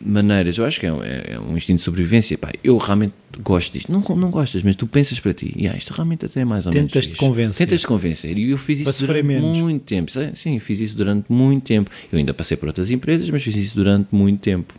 [0.00, 0.56] maneiras.
[0.56, 2.38] Eu acho que é, é, é um instinto de sobrevivência.
[2.38, 3.92] Pá, eu realmente gosto disto.
[3.92, 6.72] Não, não gostas, mas tu pensas para ti, yeah, isto realmente até é mais ou
[6.72, 6.90] menos.
[6.90, 7.66] Tentas-te convencer.
[7.66, 8.38] Tentas-te convencer.
[8.38, 9.58] E eu fiz isso durante menos.
[9.58, 10.10] muito tempo.
[10.34, 11.90] Sim, fiz isso durante muito tempo.
[12.10, 14.74] Eu ainda passei por outras empresas, mas fiz isso durante muito tempo.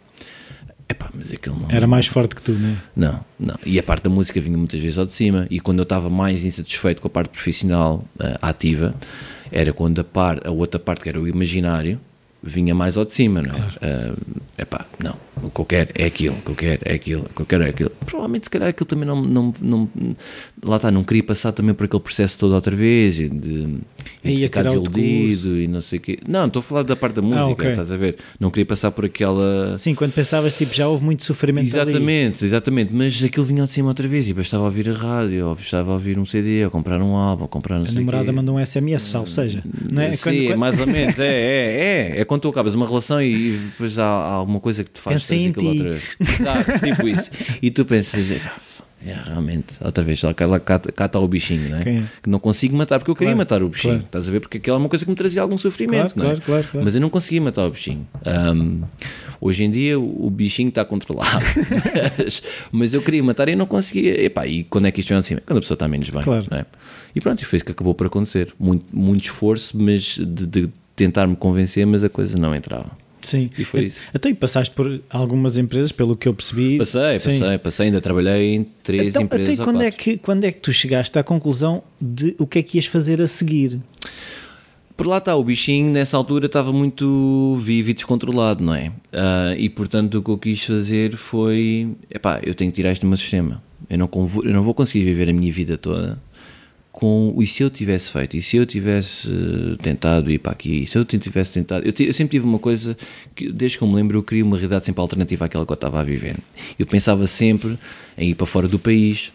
[0.87, 1.69] Epá, mas aquilo não.
[1.69, 2.75] Era mais forte que tu, não é?
[2.95, 3.55] Não, não.
[3.65, 5.47] E a parte da música vinha muitas vezes ao de cima.
[5.49, 8.93] E quando eu estava mais insatisfeito com a parte profissional uh, ativa,
[9.51, 11.99] era quando a, par, a outra parte, que era o imaginário,
[12.43, 13.57] vinha mais ao de cima, não é?
[13.57, 13.73] Claro.
[13.81, 17.23] Uh, epá, não, o que eu quero é aquilo, o que eu quero é aquilo,
[17.23, 17.89] o que eu quero é aquilo.
[18.05, 19.89] Provavelmente, se calhar, aquilo também não, não, não
[20.63, 23.77] lá está, não queria passar também por aquele processo todo outra vez e de,
[24.23, 26.19] e de ficar desiludido e não sei o quê.
[26.27, 27.69] Não, estou a falar da parte da música, ah, okay.
[27.71, 28.17] estás a ver?
[28.39, 29.77] Não queria passar por aquela.
[29.77, 32.45] Sim, quando pensavas, tipo, já houve muito sofrimento Exatamente, ali.
[32.45, 35.47] exatamente, mas aquilo vinha de cima outra vez e depois estava a ouvir a rádio,
[35.47, 37.97] ou estava a ouvir um CD, ou comprar um álbum, ou comprar não a sei
[37.97, 39.63] A namorada mandou um SMS, salvo seja.
[39.89, 40.11] Não é?
[40.13, 40.57] Sim, quando, quando...
[40.59, 42.21] mais ou menos, é, é, é.
[42.21, 45.15] É quando tu acabas uma relação e depois há, há alguma coisa que te faz
[45.15, 45.65] Pensei em ti.
[45.65, 46.03] outra vez.
[46.19, 47.29] Exato, tipo isso.
[47.61, 48.27] E tu pensas,
[49.05, 51.81] é, realmente, outra vez, lá, lá cá, cá está o bichinho, não é?
[51.81, 52.03] é?
[52.23, 54.05] Que não consigo matar, porque eu queria matar o bichinho, claro.
[54.05, 54.39] estás a ver?
[54.39, 56.41] Porque aquela é uma coisa que me trazia algum sofrimento, claro, não é?
[56.41, 58.07] Claro, claro, Mas eu não conseguia matar o bichinho.
[58.25, 58.81] Um,
[59.39, 61.45] hoje em dia o, bichinho está controlado,
[62.17, 64.25] mas, mas, eu queria matar e não conseguia.
[64.25, 65.35] Epá, e quando é que isto vem assim?
[65.45, 66.47] Quando a pessoa está menos bem, claro.
[66.49, 66.65] não é?
[67.15, 68.55] E pronto, e foi isso que acabou por acontecer.
[68.59, 73.04] Muito, muito esforço, mas de, de tentar-me convencer, mas a coisa não entrava.
[73.25, 73.49] Sim.
[73.57, 73.97] E foi isso.
[74.13, 76.77] Até passaste por algumas empresas, pelo que eu percebi.
[76.77, 77.39] Passei, Sim.
[77.39, 79.53] passei, passei, ainda trabalhei em três então, empresas.
[79.55, 82.63] Até quando é, que, quando é que tu chegaste à conclusão de o que é
[82.63, 83.79] que ias fazer a seguir?
[84.95, 88.87] Por lá está, o bichinho nessa altura estava muito vivo e descontrolado, não é?
[88.87, 93.01] Uh, e portanto o que eu quis fazer foi: epá, eu tenho que tirar isto
[93.01, 93.61] do meu sistema.
[93.89, 94.09] Eu não,
[94.43, 96.17] eu não vou conseguir viver a minha vida toda
[96.95, 100.83] com e se eu tivesse feito, e se eu tivesse uh, tentado ir para aqui,
[100.83, 101.85] e se eu tivesse tentado.
[101.85, 102.97] Eu, eu, sempre tive uma coisa
[103.35, 105.75] que, desde que eu me lembro, eu queria uma realidade sempre alternativa àquela que eu
[105.75, 106.37] estava a viver.
[106.79, 107.77] Eu pensava sempre
[108.17, 109.33] em ir para fora do país,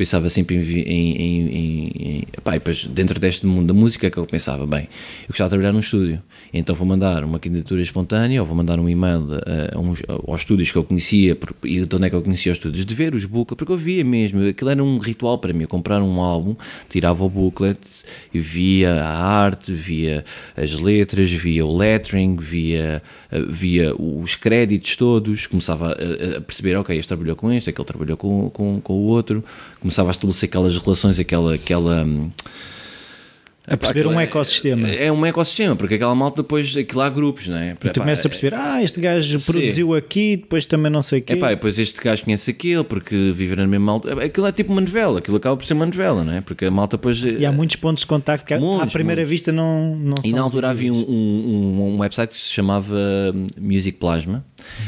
[0.00, 0.62] pensava sempre em.
[0.62, 4.88] em, em, em depois, dentro deste mundo da música, que eu pensava, bem,
[5.22, 6.22] eu gostava de trabalhar num estúdio,
[6.54, 10.40] então vou mandar uma candidatura espontânea ou vou mandar um e-mail a, a uns, aos
[10.40, 13.14] estúdios que eu conhecia, e de onde é que eu conhecia os estúdios, de ver
[13.14, 16.20] os booklets, porque eu via mesmo, aquilo era um ritual para mim, eu comprar um
[16.20, 16.56] álbum,
[16.88, 17.78] tirava o booklet
[18.32, 20.24] e via a arte, via
[20.56, 23.02] as letras, via o lettering, via,
[23.50, 28.16] via os créditos todos, começava a, a perceber, ok, este trabalhou com este, aquele trabalhou
[28.16, 29.44] com, com, com o outro,
[29.80, 31.54] começava a estabelecer aquelas relações, aquela.
[31.54, 32.06] aquela
[33.70, 34.88] a perceber um ecossistema.
[34.88, 37.76] É, é, um ecossistema, porque aquela malta depois, aquilo há grupos, não é?
[37.84, 39.44] E tu começas a perceber, ah, este gajo sim.
[39.44, 41.34] produziu aqui, depois também não sei o quê.
[41.34, 44.24] Epá, depois este gajo conhece aquele, porque viveram na mesma malta.
[44.24, 46.40] Aquilo é tipo uma novela, aquilo acaba por ser uma novela, não é?
[46.40, 47.22] Porque a malta depois...
[47.22, 49.30] E há muitos pontos de contacto que muitos, à primeira muitos.
[49.30, 52.96] vista não, não E na altura havia um, um, um, website que se chamava
[53.56, 54.44] Music Plasma,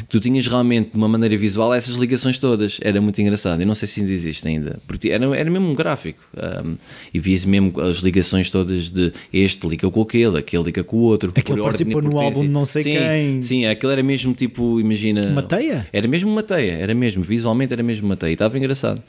[0.09, 2.79] tu tinhas realmente, de uma maneira visual, essas ligações todas.
[2.81, 3.61] Era muito engraçado.
[3.61, 4.79] Eu não sei se ainda existe ainda.
[4.87, 6.21] Porque era, era mesmo um gráfico.
[6.37, 6.77] Um,
[7.13, 11.01] e via-se mesmo as ligações todas de este liga com aquele, aquele liga com o
[11.01, 11.33] outro.
[11.35, 13.43] Aquele participou no álbum de não sei sim, quem.
[13.43, 15.21] Sim, aquele era mesmo tipo, imagina.
[15.27, 15.87] Uma teia?
[15.93, 17.23] Era mesmo uma teia, era mesmo.
[17.23, 18.31] Visualmente era mesmo uma teia.
[18.31, 19.03] E estava engraçado.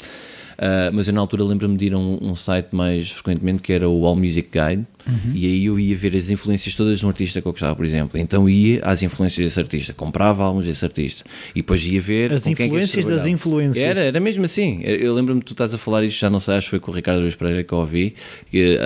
[0.53, 3.73] Uh, mas eu na altura lembro-me de ir a um, um, site mais frequentemente que
[3.73, 4.85] era o All Music Guide
[5.33, 7.85] E aí eu ia ver as influências todas de um artista que eu gostava, por
[7.85, 8.17] exemplo.
[8.17, 11.23] Então ia às influências desse artista, comprava álbuns desse artista.
[11.53, 12.31] E depois ia ver.
[12.31, 13.83] As é influências este das influências.
[13.83, 14.79] Era, era mesmo assim.
[14.83, 16.91] Eu lembro-me que tu estás a falar isto, já não sei, acho que foi com
[16.91, 18.15] o Ricardo Luís Pereira que eu ouvi,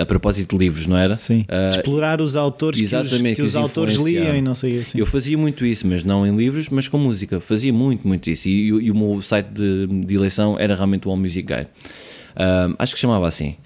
[0.00, 1.16] a propósito de livros, não era?
[1.16, 1.44] Sim.
[1.48, 4.80] Ah, Explorar os autores que os, exatamente, que que os autores liam e não sei
[4.80, 4.98] assim.
[4.98, 7.40] Eu fazia muito isso, mas não em livros, mas com música.
[7.40, 8.48] Fazia muito, muito isso.
[8.48, 11.68] E, e o meu site de, de eleição era realmente o All Music Guide.
[12.36, 13.56] Ahm, acho que chamava assim.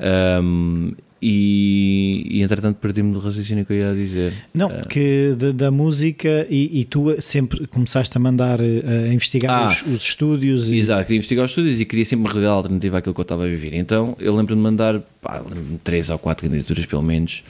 [0.00, 4.32] Ahm, e, e entretanto perdi-me do raciocínio que eu ia dizer.
[4.54, 9.62] Não, porque da, da música e, e tu sempre começaste a mandar eh, a investigar
[9.62, 9.68] Ah.
[9.68, 12.98] os, os estúdios e Exato, queria investigar os estúdios e queria sempre uma realidade alternativa
[12.98, 13.74] àquilo que eu estava a viver.
[13.74, 17.42] Então eu lembro-me de mandar pá, lembro-me de três ou quatro candidaturas, pelo menos.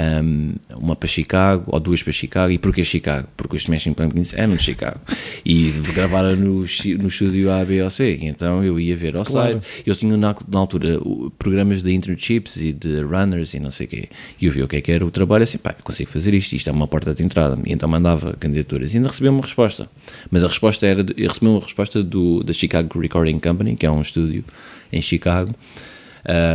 [0.00, 2.52] Um, uma para Chicago ou duas para Chicago.
[2.52, 3.26] E porquê Chicago?
[3.36, 5.00] Porque os Smashing Pumpkins eram de Chicago
[5.44, 8.16] e gravaram no, no estúdio A, B ou C.
[8.22, 9.54] Então eu ia ver ao Claro.
[9.54, 9.66] site.
[9.84, 11.00] Eles tinham na, na altura
[11.36, 14.08] programas de internships e de runners e não sei o quê.
[14.40, 16.32] E eu vi o que é que era o trabalho assim, pá, eu consigo fazer
[16.32, 17.58] isto, isto é uma porta de entrada.
[17.66, 19.88] E então mandava candidaturas e ainda recebi uma resposta.
[20.30, 23.84] Mas a resposta era, de- eu recebi uma resposta do, da Chicago Recording Company, que
[23.84, 24.44] é um estúdio
[24.92, 25.52] em Chicago.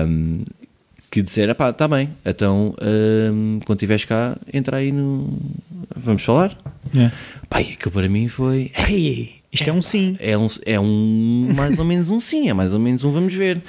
[0.07, 0.43] um,
[1.13, 5.31] que disseram, pá, está bem, então um, quando estiveres cá, entra aí no.
[5.95, 6.57] Vamos falar?
[6.95, 7.11] É.
[7.47, 8.71] Pá, e aquilo para mim foi.
[8.89, 10.17] Ei, isto é um sim.
[10.19, 13.31] É um, é um mais ou menos um sim, é mais ou menos um vamos
[13.31, 13.61] ver.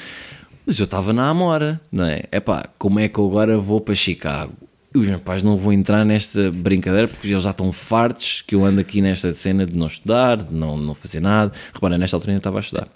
[0.64, 2.22] Mas eu estava na Amora, não é?
[2.32, 4.54] É pá, como é que eu agora vou para Chicago?
[4.94, 8.54] E os meus pais não vão entrar nesta brincadeira porque eles já estão fartos que
[8.54, 11.52] eu ando aqui nesta cena de não estudar, de não, não fazer nada.
[11.74, 12.88] Repara, nesta altura ainda estava a estudar.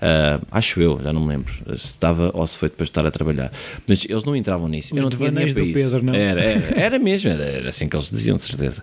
[0.00, 3.06] Ah, acho eu, já não me lembro se estava ou se foi depois de estar
[3.06, 3.50] a trabalhar.
[3.86, 4.94] Mas eles não entravam nisso.
[4.94, 5.78] Os eu não tinha dinheiro para do isso.
[5.90, 6.14] Pedro, não?
[6.14, 8.82] Era, era, era mesmo, era, era assim que eles diziam, de certeza.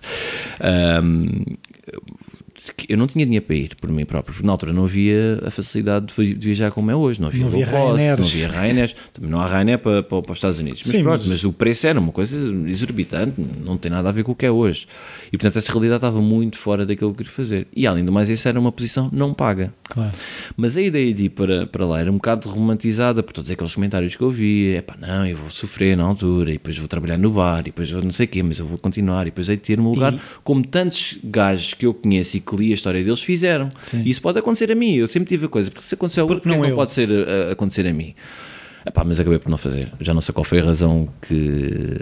[2.88, 6.06] Eu não tinha dinheiro para ir por mim próprio, na altura não havia a facilidade
[6.06, 8.94] de vi- de viajar como é hoje, não havia Não havia cost, não havia Ryanair,
[9.12, 11.44] também não há Ryanair para, para, para os Estados Unidos, mas Sim, pronto, mas- mas...
[11.44, 12.36] o preço era uma coisa
[12.66, 14.86] exorbitante, não tem nada a ver com o que é hoje,
[15.34, 18.12] e portanto essa realidade estava muito fora daquilo que eu queria fazer, e além do
[18.12, 20.12] mais isso era uma posição não paga, Claro.
[20.56, 23.74] mas a ideia de ir para, para lá era um bocado romantizada por todos aqueles
[23.74, 24.74] comentários que eu vi.
[24.74, 27.64] É pá, não, eu vou sofrer na altura, e depois vou trabalhar no bar, e
[27.64, 29.78] depois vou não sei o quê, mas eu vou continuar, e depois hei de ter
[29.80, 33.68] um lugar, como tantos gajos que eu conheço e que li a história deles fizeram.
[33.82, 34.02] Sim.
[34.04, 34.94] E isso pode acontecer a mim.
[34.94, 36.76] Eu sempre tive a coisa, porque se aconteceu Porque porque não não, eu?
[36.76, 38.14] pode ser a- acontecer a mim?
[38.86, 39.90] Epá, mas acabei por não fazer.
[40.00, 41.98] Já não sei qual foi a razão que.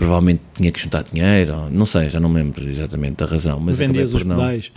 [0.00, 3.60] Provavelmente tinha que juntar dinheiro, não sei, já não me lembro exatamente da razão.
[3.60, 4.36] Mas acabei Vendias por os não.
[4.36, 4.72] pedais.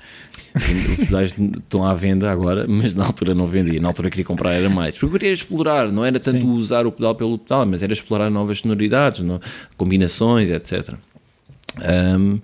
[0.54, 3.80] Os pedais estão à venda agora, mas na altura não vendia.
[3.80, 4.96] Na altura queria comprar era mais.
[4.96, 6.50] Porque eu queria explorar, não era tanto Sim.
[6.52, 9.40] usar o pedal pelo pedal, mas era explorar novas sonoridades, no-
[9.78, 10.96] combinações, etc.
[11.80, 12.40] Um,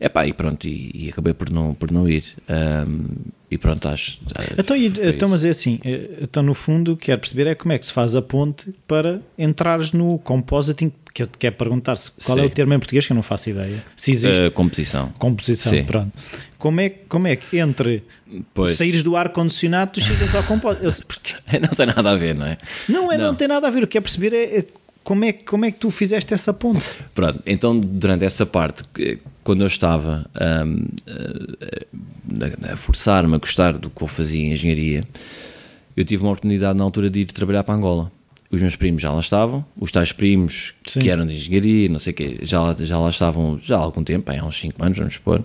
[0.00, 2.24] epá, e pronto, e, e acabei por não, por não ir.
[2.48, 3.06] Um,
[3.50, 4.18] e pronto, acho.
[4.34, 7.72] acho Então, e- então, mas é assim, eh, então no fundo quero perceber é como
[7.72, 11.96] é que se faz a ponte para entrares no compositing, que eu te quero perguntar
[11.96, 12.46] se, qual é Sim.
[12.46, 13.82] o termo em português que eu não faço ideia.
[13.96, 15.08] Se existe Uh, composição.
[15.18, 15.82] composição, sim.
[15.84, 16.12] pronto.
[16.58, 18.02] Como é, como é que entre
[18.52, 18.72] Pois.
[18.74, 21.02] saíres do ar-condicionado tu chegas ao compositing?
[21.08, 22.58] Porque Não tem nada a ver, não é?
[22.88, 23.28] não, é, não.
[23.28, 23.34] Não.
[23.34, 24.64] tem nada a ver, o que é perceber é, é
[25.08, 26.84] como, é, como é que tu fizeste essa ponte.
[27.14, 28.84] Pronto, então durante essa parte,
[29.42, 30.28] quando eu estava
[30.66, 35.02] hum, a, a- a forçar-me a gostar do que eu fazia em engenharia,
[35.96, 38.12] eu tive uma oportunidade na altura de ir trabalhar para Angola.
[38.50, 41.00] Os meus primos já lá estavam, os tais primos Sim.
[41.00, 43.80] que eram de engenharia, não sei o quê, já, lá- já lá estavam já há
[43.80, 45.42] algum tempo, há uns 5 anos, vamos supor.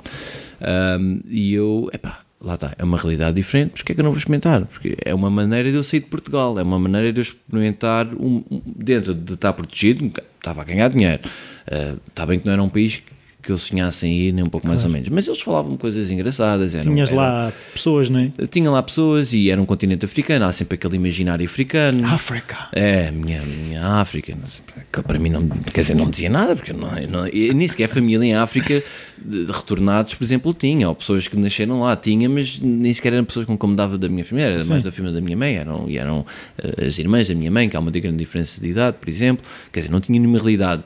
[0.99, 4.11] Hum, e eu, epá, lá está, é uma realidade diferente, porque é que eu não
[4.11, 4.65] vou experimentar?
[4.65, 8.07] Porque é uma maneira de eu sair de Portugal, é uma maneira de eu experimentar
[8.13, 11.21] um, um- dentro de estar protegido, estava a ganhar dinheiro.
[11.67, 13.01] Uh, está bem que não era um país
[13.43, 16.09] que eu sonhasse em ir, nem um pouco mais ou menos, mas eles falavam coisas
[16.09, 16.73] engraçadas.
[16.73, 18.31] Eram, Tinhas eram- lá pessoas, não é?
[18.49, 22.07] Tinha lá pessoas e era um continente africano, há sempre aquele imaginário africano.
[22.07, 22.69] África.
[22.71, 24.63] É, minha, minha África, sei,
[25.03, 27.67] para mim não, quer dizer, não dizia nada, porque eu não, eu não, eu nem
[27.67, 28.81] sequer família em África
[29.23, 33.11] de, de retornados, por exemplo, tinha, ou pessoas que nasceram lá, tinha, mas nem sequer
[33.13, 34.69] eram pessoas com como dava da minha família, era Sim.
[34.71, 36.25] mais da família da minha mãe, eram, e eram
[36.57, 39.43] eh, as irmãs da minha mãe, que há uma grande diferença de idade, por exemplo,
[39.71, 40.83] quer dizer, não tinha nenhuma realidade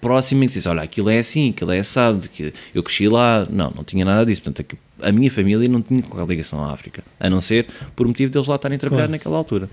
[0.00, 3.46] próxima em que dissesse, olha, aquilo é assim, aquilo é assado, que eu cresci lá,
[3.50, 7.02] não, não tinha nada disso, portanto, a minha família não tinha qualquer ligação à África,
[7.18, 7.66] a não ser
[7.96, 9.12] por motivo deles lá estarem a trabalhar Claro.
[9.12, 9.68] naquela altura.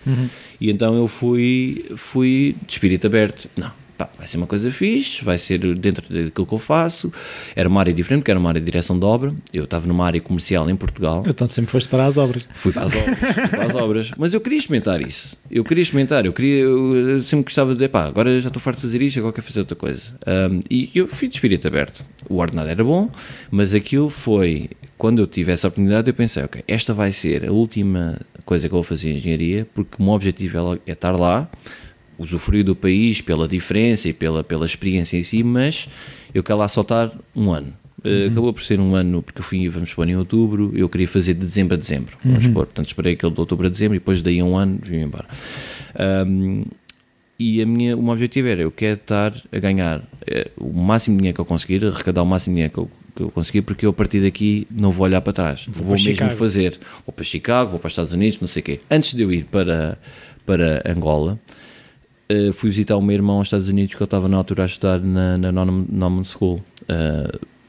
[0.60, 3.48] E então eu fui, fui de espírito aberto.
[3.56, 7.12] Não, pá, vai ser uma coisa fixe, vai ser dentro daquilo que eu faço.
[7.56, 9.34] Era uma área diferente, porque era uma área de direção de obra.
[9.54, 11.24] Eu estava numa área comercial em Portugal.
[11.28, 12.48] Então sempre foste para as obras.
[12.56, 13.20] Fui para as obras,
[13.50, 14.12] para as obras.
[14.18, 15.38] Mas eu queria experimentar isso.
[15.50, 16.26] Eu queria experimentar.
[16.26, 19.20] Eu, queria, eu sempre gostava de dizer, pá, agora já estou farto de fazer isto,
[19.20, 20.02] agora quero fazer outra coisa.
[20.28, 22.04] Um, e eu fui de espírito aberto.
[22.30, 23.10] O ordenado era bom,
[23.50, 24.70] mas aquilo foi.
[24.98, 28.74] Quando eu tive essa oportunidade, eu pensei, ok, esta vai ser a última coisa que
[28.74, 31.50] eu vou fazer em engenharia, porque o meu objetivo é, é estar lá,
[32.18, 35.88] usufruir do país pela diferença e pela, pela experiência em si, mas
[36.34, 37.74] eu quero lá soltar um ano.
[38.04, 41.08] Uh, Acabou por ser um ano, porque eu fui, vamos supor, em outubro, eu queria
[41.08, 44.00] fazer de dezembro a dezembro, vamos supor, portanto esperei aquele de outubro a dezembro e
[44.00, 45.26] depois daí a um ano vim embora.
[46.28, 46.66] Um,
[47.38, 51.16] e a minha, o meu objetivo era, eu quero estar a ganhar eh, o máximo
[51.16, 53.62] de dinheiro que eu conseguir, arrecadar o máximo de dinheiro que eu, que eu conseguir,
[53.62, 56.36] porque eu a partir daqui não vou olhar para trás, Vou vou, para mesmo Chicago.
[56.38, 58.80] fazer, vou para Chicago, vou para os Estados Unidos, não sei o quê.
[58.90, 59.98] Antes de eu ir para,
[60.46, 61.38] para Angola,
[62.30, 64.66] eh, fui visitar o meu irmão aos Estados Unidos, que eu estava na altura a
[64.66, 66.62] estudar na, na Norman, School,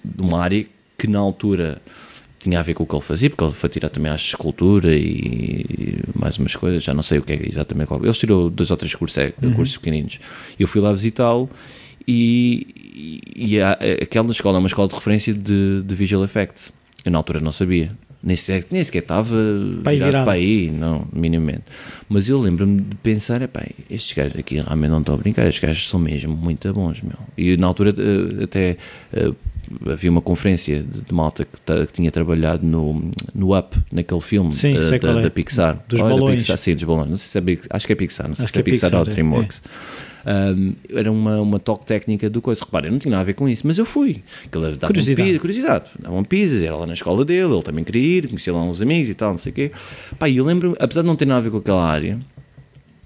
[0.04, 0.66] de uma área
[0.98, 1.80] que na altura
[2.38, 4.94] tinha a ver com o que ele fazia, porque ele foi tirar também a escultura
[4.94, 8.02] e mais umas coisas, já não sei o que é exatamente qual.
[8.02, 10.20] Ele tirou dois ou três cursos, é, cursos pequeninos.
[10.58, 11.50] Eu fui lá visitá-lo
[12.06, 16.70] e, e a- aquela escola é uma escola de referência de, de visual effects.
[17.04, 17.90] Eu na altura não sabia.
[18.22, 19.36] Nem sequer, nem sequer estava
[19.82, 20.24] Para aí virado virado.
[20.24, 21.62] para aí, não, minimamente.
[22.08, 25.62] Mas eu lembro-me de pensar, epá, estes gajos aqui realmente não estão a brincar, estes
[25.62, 27.18] gajos são mesmo muito bons, meu.
[27.36, 28.76] E na altura eh, até
[29.12, 29.32] eh,
[29.90, 34.80] havia uma conferência de, malta que, que tinha trabalhado no, no Up, naquele filme Sim,
[34.80, 35.22] sei da, é.
[35.22, 35.78] da Pixar.
[35.88, 36.42] Dos Olha, balões.
[36.42, 37.10] Pixar, sim, dos balões.
[37.10, 38.94] Não sei se é acho que é Pixar, não sei Acho se é é Pixar,
[38.94, 39.48] ou Pixar, é.
[40.26, 42.64] Um, era uma, uma toque técnica do coisa.
[42.64, 44.24] Repara, eu não tinha nada a ver com isso, mas eu fui.
[44.50, 45.28] Dava Curiosidade.
[45.28, 45.84] Pizza, curiosidade.
[46.00, 49.08] Davam pizzas, era lá na escola dele, ele também queria ir, conhecia lá uns amigos
[49.08, 49.70] e tal, não sei o quê.
[50.18, 52.18] Pá, eu lembro, apesar de não ter nada a ver com aquela área,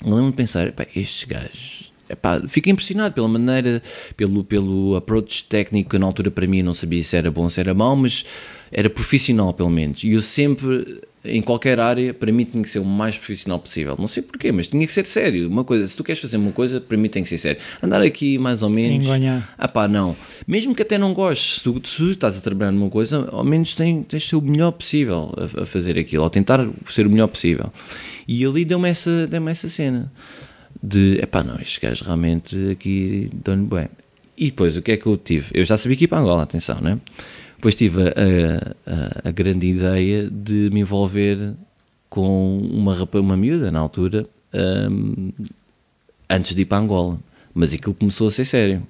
[0.03, 1.93] eu lembro de pensar, pá, estes gajos.
[2.09, 3.83] Epá, fiquei impressionado pela maneira,
[4.17, 7.51] pelo, pelo approach técnico que na altura para mim não sabia se era bom ou
[7.51, 8.25] se era mau, mas
[8.73, 10.03] era profissional pelo menos.
[10.03, 13.95] E eu sempre, em qualquer área, para mim tinha que ser o mais profissional possível.
[13.99, 15.49] Não sei porquê, mas tinha que ser sério.
[15.49, 17.61] Uma coisa, se tu queres fazer uma coisa, para mim tem que ser sério.
[17.83, 19.07] Andar aqui mais ou menos.
[19.07, 19.53] Engonhar.
[19.59, 20.17] Ah pá, não.
[20.47, 23.45] Mesmo que até não gostes, se tu, se tu estás a trabalhar numa coisa, ao
[23.45, 27.07] menos tem, tens de ser o melhor possível a, a fazer aquilo, ou tentar ser
[27.07, 27.71] o melhor possível.
[28.27, 30.11] E ali deu-me essa, deu essa cena
[30.83, 33.89] de, epá, não, estes gajos realmente aqui dão-lhe bem.
[34.37, 35.51] E depois, o que é que eu tive?
[35.53, 36.99] Eu já sabia que ia para Angola, atenção, né?
[37.61, 41.53] Depois tive a, a, a grande ideia de me envolver
[42.09, 44.27] com uma, uma miúda, na altura,
[44.91, 45.31] hum,
[46.27, 47.19] antes de ir para Angola.
[47.53, 48.83] Mas aquilo começou a ser sério.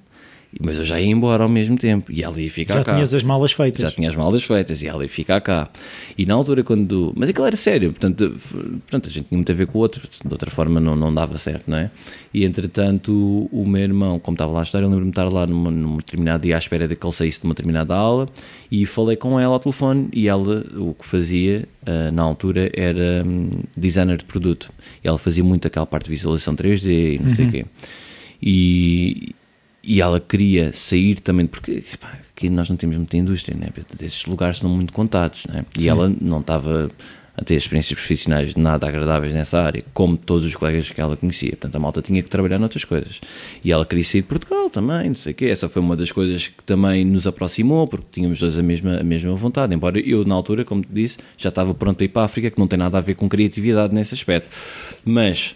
[0.59, 2.11] Mas eu já ia embora ao mesmo tempo.
[2.11, 2.93] E ela ia ficar Já cá.
[2.93, 3.83] tinhas as malas feitas.
[3.83, 5.69] Já tinha as malas feitas e ela ia ficar cá.
[6.17, 7.13] E na altura, quando.
[7.15, 10.01] Mas aquilo era sério, portanto, portanto a gente tinha muito a ver com o outro,
[10.23, 11.89] de outra forma não, não dava certo, não é?
[12.33, 15.31] E entretanto, o, o meu irmão, como estava lá a estar, eu lembro-me de estar
[15.31, 18.27] lá numa, num determinado dia à espera de que ele saísse de uma determinada aula
[18.69, 23.23] e falei com ela ao telefone e ela, o que fazia ah, na altura, era
[23.25, 24.71] hum, designer de produto.
[25.03, 27.65] Ela fazia muito aquela parte de visualização 3D e não sei o quê.
[28.41, 29.35] E,
[29.83, 33.69] e ela queria sair também, porque pá, aqui nós não temos muita indústria, né?
[33.99, 35.65] esses lugares são muito contados, né?
[35.77, 36.89] e ela não estava
[37.35, 41.51] a ter experiências profissionais nada agradáveis nessa área, como todos os colegas que ela conhecia.
[41.51, 43.21] Portanto, a malta tinha que trabalhar noutras coisas.
[43.63, 45.45] E ela queria sair de Portugal também, não sei o quê.
[45.45, 49.03] Essa foi uma das coisas que também nos aproximou, porque tínhamos dois a mesma, a
[49.03, 49.73] mesma vontade.
[49.73, 52.51] Embora eu, na altura, como te disse, já estava pronto para ir para a África,
[52.51, 54.49] que não tem nada a ver com criatividade nesse aspecto.
[55.05, 55.55] Mas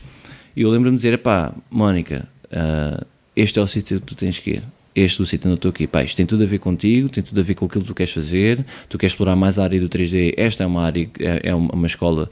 [0.56, 3.06] eu lembro-me de dizer: pá, Mónica, ah,
[3.36, 4.64] este é o sítio que tu tens que ir.
[4.96, 5.88] Este é o sítio onde eu estou aqui.
[5.88, 7.94] Pá, isto tem tudo a ver contigo, tem tudo a ver com aquilo que tu
[7.96, 8.66] queres fazer.
[8.88, 10.34] Tu queres explorar mais a área do 3D.
[10.38, 12.30] Esta é uma área, é, é uma, escola.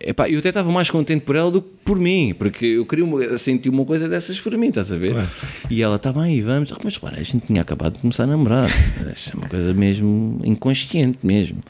[0.00, 3.04] Epá, eu até estava mais contente por ela do que por mim, porque eu queria
[3.04, 5.14] uma- sentir uma coisa dessas por mim, estás a ver?
[5.70, 6.72] E ela, está bem, vamos.
[6.72, 8.68] Ah, Mas para, a gente tinha acabado de começar a namorar.
[8.68, 11.62] É uma coisa mesmo inconsciente mesmo.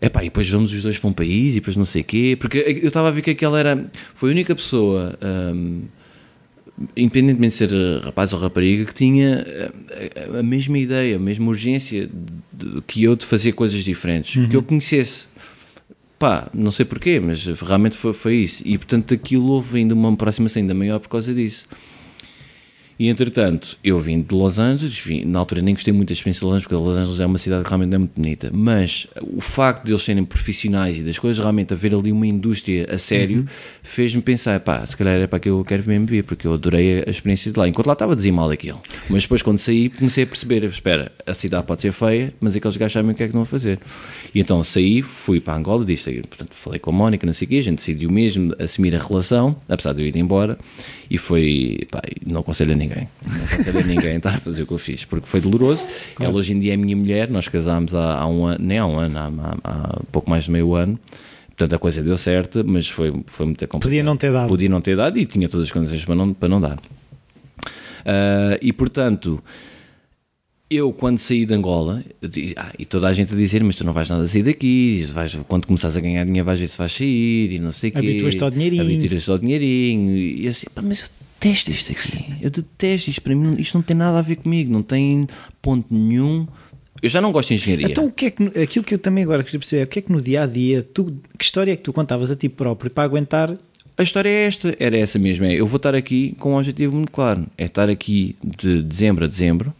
[0.00, 2.36] Epá, e depois vamos os dois para um país e depois não sei o quê,
[2.38, 3.86] porque eu estava a ver que aquela era.
[4.14, 5.18] Foi a única pessoa.
[5.54, 5.82] hum,
[6.96, 9.70] independentemente de ser eh, rapaz ou rapariga, que tinha eh,
[10.34, 12.08] a, a mesma ideia, a mesma urgência
[12.52, 15.26] de- que eu de fazer coisas diferentes, que eu conhecesse.
[16.18, 18.62] Pá, não sei porquê, mas realmente foi, foi isso.
[18.64, 21.66] E portanto aquilo houve ainda uma aproximação ainda maior por causa disso.
[22.98, 26.40] E entretanto, eu vim de Los Angeles, vim- na altura nem gostei muito da experiência
[26.40, 29.06] de Los Angeles, porque Los Angeles é uma cidade que realmente é muito bonita, mas
[29.20, 32.98] o facto de eles serem profissionais e das coisas realmente haver ali uma indústria a
[32.98, 33.46] sério,
[33.82, 37.02] fez-me pensar, pá, se calhar é para que eu quero mesmo vir, porque eu adorei
[37.06, 37.66] a experiência de lá.
[37.66, 38.80] Enquanto lá estava a dizer mal aquilo.
[39.08, 42.76] Mas depois quando saí comecei a perceber, espera, a cidade pode ser feia, mas aqueles
[42.76, 43.78] gajos sabem o que é que não a fazer.
[44.34, 47.48] E então saí, fui para Angola, disse, portanto, falei com a Mónica, não sei o
[47.48, 50.58] quê, a gente decidiu mesmo assumir a relação, apesar de eu ir embora,
[51.10, 52.91] e foi, pá, não aconselho a ninguém,
[53.26, 55.86] não aconselho a ninguém estar a fazer o que eu fiz, porque foi doloroso.
[56.18, 58.86] Ela hoje em dia é minha mulher, nós casámos há, há um ano, nem há
[58.86, 60.98] um ano, há, há- há pouco mais de meio ano.
[61.48, 63.82] Portanto, a coisa deu certo, mas foi, foi muito complicado.
[63.82, 64.48] Podia não ter dado.
[64.48, 66.78] Podia não ter dado e tinha todas as condições para não, para não dar.
[68.04, 69.42] Ah, e portanto,
[70.70, 73.84] eu, quando saí de Angola, disse, ah, e toda a gente a dizer, mas tu
[73.84, 76.90] não vais nada sair daqui, vais, quando começares a ganhar dinheiro vais ver se vais
[76.90, 77.98] sair, e não sei o quê.
[77.98, 78.82] Habituas-te ao dinheirinho.
[78.82, 80.16] Habituas-te ao dinheirinho.
[80.16, 81.06] E assim, pá, mas eu
[81.42, 82.34] detesto isto aqui.
[82.40, 83.20] Eu detesto isto.
[83.20, 84.72] Para mim, isto não tem nada a ver comigo.
[84.72, 85.26] Não tem
[85.60, 86.46] ponto nenhum.
[87.02, 87.88] Eu já não gosto de engenharia.
[87.88, 89.98] Então, o que é que, aquilo que eu também agora queria perceber, é o que
[89.98, 92.48] é que no dia a dia, tu, que história é que tu contavas a ti
[92.48, 93.56] próprio para aguentar
[93.94, 95.44] a história é esta, era essa mesmo.
[95.44, 99.24] É, eu vou estar aqui com um objetivo muito claro: é estar aqui de dezembro
[99.26, 99.72] a dezembro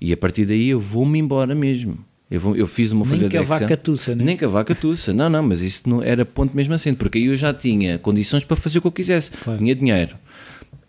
[0.00, 1.98] e a partir daí eu vou-me embora mesmo.
[2.30, 4.24] Eu, vou, eu fiz uma folha Nem que a vaca tussa, né?
[4.24, 5.12] Nem que a vaca tussa.
[5.12, 8.44] Não, não, mas isso não era ponto mesmo assim, porque aí eu já tinha condições
[8.44, 9.32] para fazer o que eu quisesse.
[9.32, 9.58] Claro.
[9.58, 10.16] Tinha dinheiro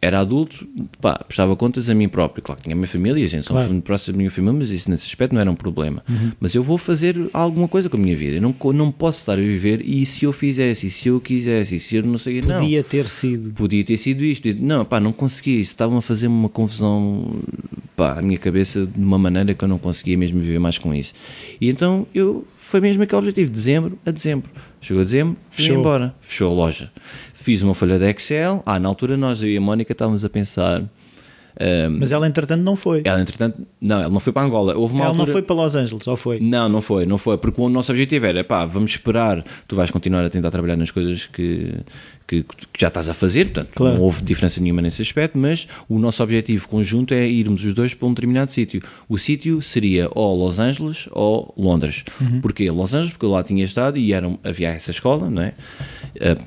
[0.04, 0.68] era adulto,
[1.00, 2.44] pá, prestava contas a mim próprio.
[2.44, 3.72] Claro que tinha a minha família, a gente somos claro.
[3.72, 6.04] muito próximos da minha família, mas isso nesse aspecto não era um problema.
[6.10, 6.32] Uhum.
[6.40, 8.38] Mas eu vou fazer alguma coisa com a minha vida.
[8.38, 11.78] Eu não, não posso estar a viver e se eu fizesse, e se eu quisesse,
[11.78, 12.62] e se eu não sei Podia não.
[12.62, 13.52] Podia ter sido.
[13.52, 14.54] Podia ter sido isto.
[14.60, 15.62] Não, pá, não consegui.
[15.62, 17.40] Isso estava a fazer uma confusão,
[17.96, 20.94] pá, a minha cabeça de uma maneira que eu não conseguia mesmo viver mais com
[20.94, 21.14] isso.
[21.62, 24.50] E então eu, foi mesmo aquele objetivo, dezembro a dezembro.
[24.82, 26.14] Chegou a dezembro, fui embora.
[26.22, 26.92] Fechou a loja
[27.44, 28.64] fiz uma folha de Excel.
[28.66, 30.82] Ah, na altura nós, eu e a Mónica, estávamos a pensar.
[30.82, 33.04] Um, Mas ela, entretanto, não foi.
[33.06, 34.76] Ela, entretanto, não, ela não foi para Angola.
[34.76, 35.26] Houve uma ela altura...
[35.28, 36.40] não foi para Los Angeles, ou foi?
[36.40, 39.92] Não, não foi, não foi, porque o nosso objetivo era, pá, vamos esperar, tu vais
[39.92, 41.76] continuar a tentar trabalhar nas coisas que,
[42.28, 43.96] que, que, já estás a fazer, portanto claro.
[43.96, 47.94] não houve diferença nenhuma nesse aspecto, mas o nosso objetivo conjunto é irmos os dois
[47.94, 48.82] para um determinado sítio.
[49.08, 52.04] O sítio seria ou Los Angeles ou Londres.
[52.20, 52.42] Uhum.
[52.42, 52.70] Porquê?
[52.70, 55.54] Los Angeles, porque eu lá tinha estado e era, havia essa escola, não é?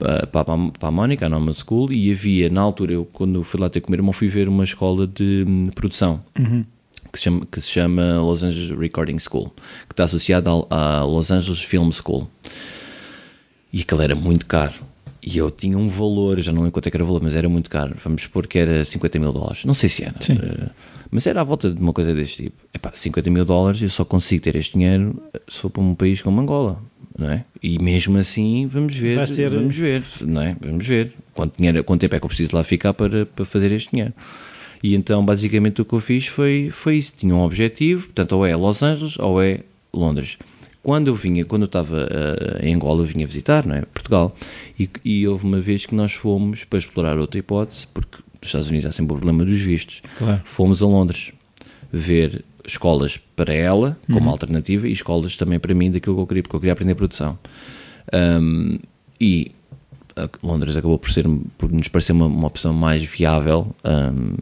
[0.01, 3.61] Para, para, para a Mónica, a Normal School, e havia, na altura, eu quando fui
[3.61, 6.23] lá ter com o meu irmão, fui ver uma escola de, de produção.
[6.39, 6.65] Uhum
[7.13, 9.53] que se, chama, que se chama Los Angeles Recording School,
[9.89, 12.29] que está associada à Los Angeles Film School.
[13.73, 14.75] E aquilo era muito caro.
[15.27, 17.35] E eu tinha um valor, já não lembro quanto é que era o valor, mas
[17.35, 17.97] era muito caro.
[18.05, 19.65] Vamos supor que era 50 mil dólares.
[19.65, 20.15] Não sei se era.
[20.21, 20.35] Sim.
[20.35, 20.71] Uh,
[21.11, 22.57] mas era à volta de uma coisa deste tipo.
[22.73, 26.23] Epá, 50 mil dólares eu só consigo ter este dinheiro se for para um país
[26.23, 26.81] como Angola.
[27.19, 27.45] Não é?
[27.61, 29.27] E mesmo assim, vamos ver.
[29.27, 29.51] Ser...
[29.51, 30.57] Vamos ver, não é?
[30.61, 31.13] Vamos ver.
[31.35, 34.13] Quanto, dinheiro, quanto tempo é que eu preciso lá ficar para, para fazer este dinheiro.
[34.81, 37.13] E então, basicamente, o que eu fiz foi, foi isso.
[37.17, 39.61] Tinha um objetivo, portanto, ou é Los Angeles ou é
[39.93, 40.39] Londres
[40.87, 43.81] quando eu vinha, quando eu estava uh, em Angola, eu vinha visitar, não é?
[43.81, 44.33] Portugal,
[44.79, 48.69] e, e, houve uma vez que nós fomos para explorar outra hipótese, porque nos Estados
[48.69, 50.01] Unidos há sempre o problema dos vistos.
[50.17, 50.41] Claro.
[50.45, 51.33] Fomos a Londres
[51.93, 54.31] ver escolas para ela, como uhum.
[54.31, 57.37] alternativa, e escolas também para mim, daquilo que eu queria, porque eu queria aprender produção.
[58.15, 58.79] Um,
[59.21, 59.51] e
[60.41, 61.27] Londres acabou por, ser,
[61.59, 64.37] por nos parecer uma, uma opção mais viável um,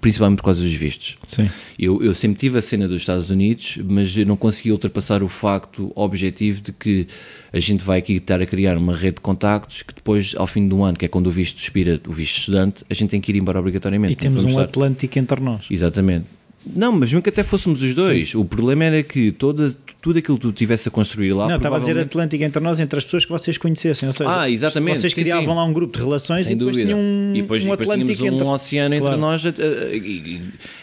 [0.00, 1.18] principalmente por causa dos vistos.
[1.26, 1.48] Sim.
[1.78, 5.28] Eu, eu sempre tive a cena dos Estados Unidos, mas eu não consegui ultrapassar o
[5.28, 7.06] facto objetivo de que
[7.52, 10.68] a gente vai aqui estar a criar uma rede de contactos que depois, ao fim
[10.68, 13.32] do ano, que é quando o visto expira, o visto estudante, a gente tem que
[13.32, 14.12] ir embora obrigatoriamente.
[14.12, 14.62] E temos um estar...
[14.62, 15.66] Atlântico entre nós.
[15.70, 16.26] Exatamente.
[16.66, 18.38] Não, mas mesmo que até fôssemos os dois, Sim.
[18.38, 21.48] o problema era que toda, tudo aquilo que tu tivesse a construir lá.
[21.48, 24.08] Não, estava a dizer Atlântico entre nós, entre as pessoas que vocês conhecessem.
[24.08, 25.00] Ou seja, ah, exatamente.
[25.00, 25.54] Vocês sim, criavam sim.
[25.54, 26.92] lá um grupo de relações Sem e depois dúvida.
[26.92, 28.44] tinham um, e depois, um e depois Atlântico entre...
[28.44, 29.20] um oceano entre claro.
[29.20, 29.44] nós.
[29.44, 29.52] É,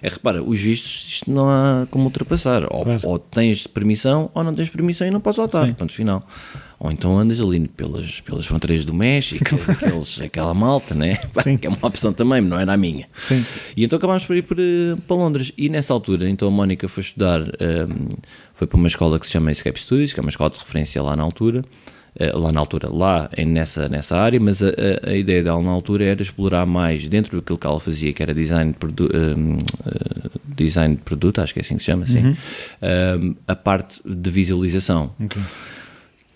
[0.03, 2.63] repara, os vistos, isto não há como ultrapassar.
[2.63, 2.99] Ou, claro.
[3.03, 5.73] ou, tens permissão ou não tens permissão e não podes voltar.
[5.75, 6.27] Ponto final.
[6.85, 11.19] Ou então andas ali pelas, pelas fronteiras do México, aqueles, aquela malta, né?
[11.41, 11.57] Sim.
[11.57, 13.07] que é uma opção também, não era a minha.
[13.17, 13.43] Sim.
[13.75, 14.61] E então acabámos por ir para,
[15.07, 15.51] para Londres.
[15.57, 18.09] E nessa altura, então a Mónica foi estudar, um,
[18.53, 21.01] foi para uma escola que se chama Escape Studios, que é uma escola de referência
[21.01, 21.65] lá na altura.
[22.17, 25.71] Uh, lá na altura, lá nessa, nessa área, mas a, a, a, ideia dela na
[25.71, 29.55] altura era explorar mais dentro daquilo que ela fazia, que era design de, produ um,
[29.55, 32.35] uh, design de produto, acho que é assim que se chama, assim, uhum.
[33.21, 35.09] um, a parte de visualização.
[35.19, 35.41] Okay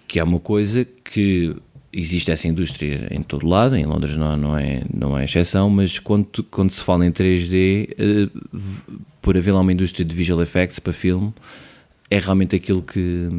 [0.09, 1.55] que é uma coisa que
[1.93, 5.99] existe essa indústria em todo lado, em Londres não, não, é, não é exceção, mas
[5.99, 10.41] quando, quando se fala em 3D, uh, eh, por haver lá uma indústria de visual
[10.41, 11.31] effects para filme,
[12.09, 13.29] é realmente aquilo que,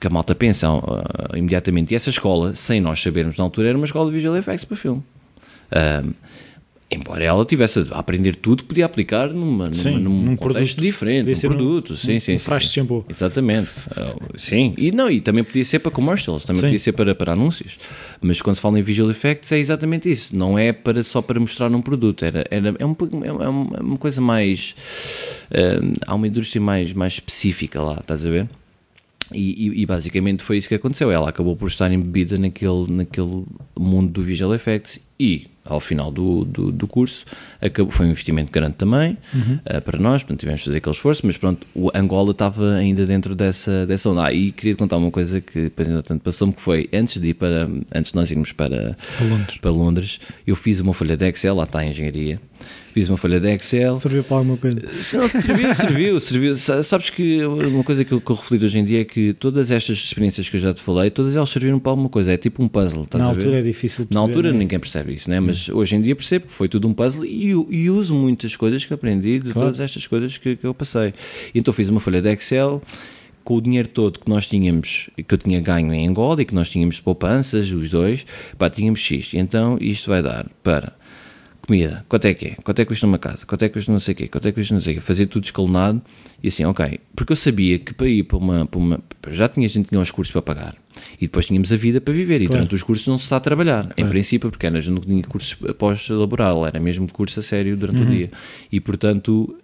[0.00, 1.92] que a malta pensa uh, imediatamente.
[1.92, 4.76] E essa escola, sem nós sabermos na altura, era uma escola de visual effects para
[4.78, 5.02] filme.
[6.94, 11.30] Embora ela tivesse a aprender tudo, podia aplicar numa, sim, num, num contexto produto, diferente,
[11.30, 13.04] num produto, um, sim, sim, um sim, de shampoo.
[13.08, 16.66] Exatamente, uh, sim, e não, e também podia ser para commercials, também sim.
[16.66, 17.76] podia ser para, para anúncios,
[18.20, 21.40] mas quando se fala em visual effects é exatamente isso, não é para, só para
[21.40, 24.74] mostrar um produto, era, era, é, um, é uma, é uma coisa mais,
[25.50, 28.48] uh, há uma indústria mais, mais específica lá, estás a ver?
[29.34, 31.10] E, e, e, basicamente foi isso que aconteceu.
[31.10, 36.44] Ela acabou por estar embebida naquele, naquele mundo do visual effects E ao final do,
[36.44, 37.24] do, do curso
[37.60, 39.58] acabou, foi um investimento grande também Uhum.
[39.66, 43.06] uh, para nós, portanto tivemos de fazer aquele esforço, mas pronto, o Angola estava ainda
[43.06, 44.24] dentro dessa, dessa onda.
[44.26, 47.34] Ah, e queria contar uma coisa que depois entretanto passou-me, que foi antes de ir
[47.34, 49.58] para, antes de nós irmos para, Para Londres.
[49.58, 52.40] para Londres, eu fiz uma folha de Excel, lá está a engenharia,
[52.92, 54.80] fiz uma folha de Excel, Serviu para alguma coisa.
[55.02, 56.56] se não, serviu, serviu, serviu.
[56.56, 59.32] Sa- Sabes que uma coisa que eu, que eu reflito hoje em dia é que
[59.34, 62.32] todas estas experiências que eu já te falei, todas elas serviram para alguma coisa.
[62.32, 63.06] É tipo um puzzle.
[63.14, 64.58] Na altura é difícil Na perceber, altura não é?
[64.60, 65.40] ninguém percebe isso, né?
[65.40, 68.84] mas hoje em dia percebo que foi tudo um puzzle e, e uso muitas coisas
[68.84, 69.68] que aprendi de Claro.
[69.68, 71.14] todas estas coisas que, que eu passei.
[71.54, 72.82] Então fiz uma folha de Excel
[73.44, 76.54] com o dinheiro todo que nós tínhamos, que eu tinha ganho em Angola e que
[76.54, 78.24] nós tínhamos de poupanças, os dois,
[78.56, 79.30] pá, tínhamos X.
[79.34, 80.92] Então isto vai dar para
[81.66, 82.54] comida, quanto é que é?
[82.62, 83.46] Quanto é que custa uma casa?
[83.46, 84.28] Quanto é que custa não sei o quê?
[84.28, 85.00] Quanto é que custa não sei o quê?
[85.00, 86.02] Fazia tudo escalonado
[86.42, 87.00] e assim, ok.
[87.14, 88.66] Porque eu sabia que para ir para uma...
[88.66, 89.00] Para uma
[89.30, 90.76] já tinha, a gente tinha os cursos para pagar
[91.18, 92.60] e depois tínhamos a vida para viver e Claro.
[92.60, 95.22] durante os cursos não se está a trabalhar, em princípio, porque a gente não tinha
[95.22, 98.30] cursos pós-laboral, era mesmo curso a sério durante o dia.
[98.70, 99.56] E, portanto,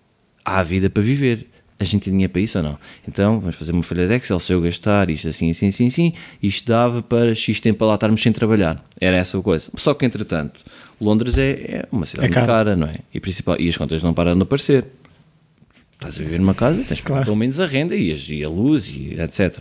[0.44, 1.46] há vida para viver.
[1.81, 2.79] A gente tinha dinheiro para isso ou não?
[3.07, 6.12] Então, vamos fazer uma folha de Excel, se eu gastar isto assim, assim, assim, assim,
[6.43, 8.85] isto dava para X tempo para lá estarmos sem trabalhar.
[9.01, 9.70] Era essa a coisa.
[9.76, 10.61] Só que, entretanto,
[11.01, 12.97] Londres é, é uma cidade É muito cara, não é?
[13.14, 14.87] E, principal, e as contas não param de aparecer.
[15.93, 17.24] Estás a viver numa casa, tens Claro.
[17.24, 19.59] pelo menos a renda e, as- e a luz e etc.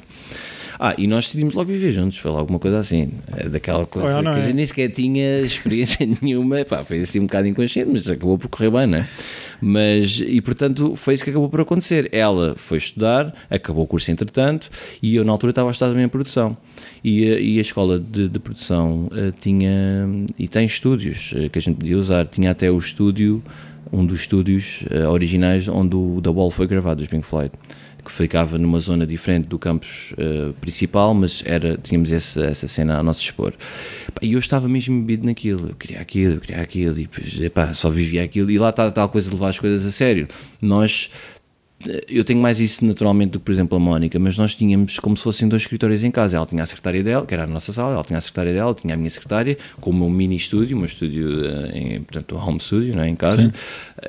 [0.79, 4.31] Ah, e nós decidimos logo viver juntos, foi alguma coisa assim, é daquela coisa não
[4.33, 4.45] que a é?
[4.45, 8.47] gente nem sequer tinha experiência nenhuma, pá, foi assim um bocado inconsciente, mas acabou por
[8.47, 9.07] correr bem, não é?
[9.59, 12.09] Mas, e portanto, foi isso que acabou por acontecer.
[12.11, 14.69] Ela foi estudar, acabou o curso entretanto,
[15.01, 16.55] e eu na altura estava a estudar também em produção.
[17.03, 20.07] E, a- e a escola de, de produção eh, tinha,
[20.37, 23.41] e tem estúdios eh, que a gente podia usar, tinha até o estúdio,
[23.91, 27.51] um dos estúdios eh, originais onde o The Wall foi gravado, dos Pink Floyd
[28.07, 32.97] que ficava numa zona diferente do campus eh, principal, mas era, tínhamos essa, essa cena
[32.97, 33.53] a nosso dispor.
[34.21, 37.09] E eu estava mesmo embebido naquilo, eu queria aquilo, eu queria aquilo, e
[37.73, 40.27] só vivia aquilo, e lá está a tal coisa de levar as coisas a sério.
[40.61, 41.11] Nós,
[42.09, 45.15] eu tenho mais isso naturalmente do que, por exemplo, a Mónica, mas nós tínhamos como
[45.15, 46.37] se fossem dois escritórios em casa.
[46.37, 48.73] Ela tinha a secretária dela, que era a nossa sala, ela tinha a secretária dela,
[48.73, 52.59] tinha a minha secretária, com o meu mini estúdio, meu estúdio, eh, em, portanto, home
[52.59, 53.53] studio, não é, em casa.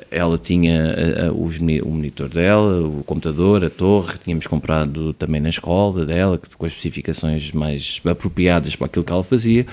[0.09, 5.13] Ela tinha eh, eh, os o monitor dela, o computador, a torre, que tínhamos comprado
[5.13, 9.65] também na escola dela, com as especificações mais apropriadas para aquilo que ela fazia.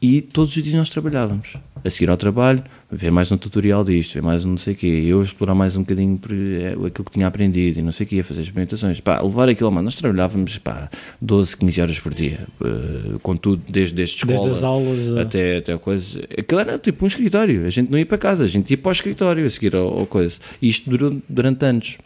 [0.00, 1.54] E todos os dias nós trabalhávamos.
[1.86, 4.76] A seguir ao trabalho, ver mais um tutorial disto, ver mais um não sei o
[4.76, 8.08] quê, eu explorar mais um bocadinho eh, aquilo que tinha aprendido e não sei o
[8.08, 8.98] quê, fazer experimentações.
[9.00, 10.90] Pá, levar aquilo, mano, nós trabalhávamos pá,
[11.22, 15.22] 12, 15 horas por dia, eh, com tudo, desde, desde escola Desde as aulas a-
[15.22, 16.24] até, até coisa.
[16.36, 18.88] Aquilo era tipo um escritório, a gente não ia para casa, a gente ia para
[18.88, 20.36] o escritório a seguir ao, ao coisa.
[20.60, 21.98] E isto durou durante anos.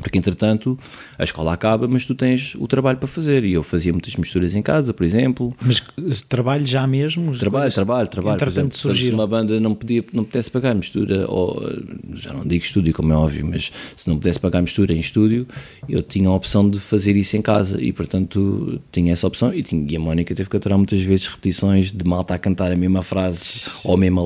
[0.00, 0.78] Porque, entretanto,
[1.18, 3.44] a escola acaba, mas tu tens o trabalho para fazer.
[3.44, 5.54] E eu fazia muitas misturas em casa, por exemplo.
[5.60, 5.80] Mas
[6.28, 7.36] trabalho já mesmo?
[7.38, 8.38] Trabalho, coisas- trabalho, trabalho.
[8.38, 11.60] Por Entretanto exemplo, se- uma banda não, podia, não pudesse pagar mistura, ou
[12.14, 15.46] já não digo estúdio, como é óbvio, mas se não pudesse pagar mistura em estúdio,
[15.88, 19.52] eu tinha a opção de fazer isso em casa e, portanto, tinha essa opção.
[19.52, 22.72] E, tinha, e a Mónica teve que aturar muitas vezes repetições de malta a cantar
[22.72, 24.22] a mesma frase ou a mesma,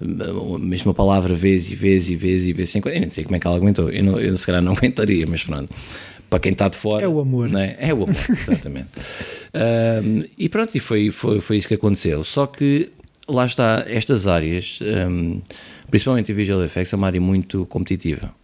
[0.00, 2.70] a mesma palavra vez e vez e vez e vez.
[2.70, 3.90] Sem, eu não sei como é que ela aguentou.
[3.90, 5.72] Eu, não, eu se calhar não aguentaria, mas pronto.
[6.30, 7.04] Para quem está de fora.
[7.04, 7.48] É o amor.
[7.48, 7.76] não é?
[7.94, 8.88] O amor, exatamente.
[9.54, 12.22] Ahm, e pronto, e foi, foi, foi isso que aconteceu.
[12.22, 12.90] Só que
[13.26, 15.38] lá está, estas áreas, ahm,
[15.90, 18.34] principalmente em Visual Effects, é uma área muito competitiva.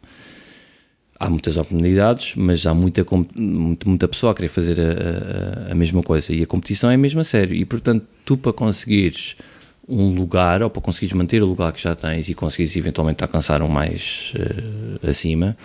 [1.20, 3.06] Há muitas oportunidades, mas há muita,
[3.36, 6.32] muita pessoa a querer fazer a, a- a mesma coisa.
[6.32, 7.54] E a competição é mesmo a sério.
[7.54, 9.36] E portanto, tu para conseguires
[9.88, 13.62] um lugar, ou para conseguires manter o lugar que já tens e conseguires eventualmente alcançar
[13.62, 15.56] um mais eh, acima,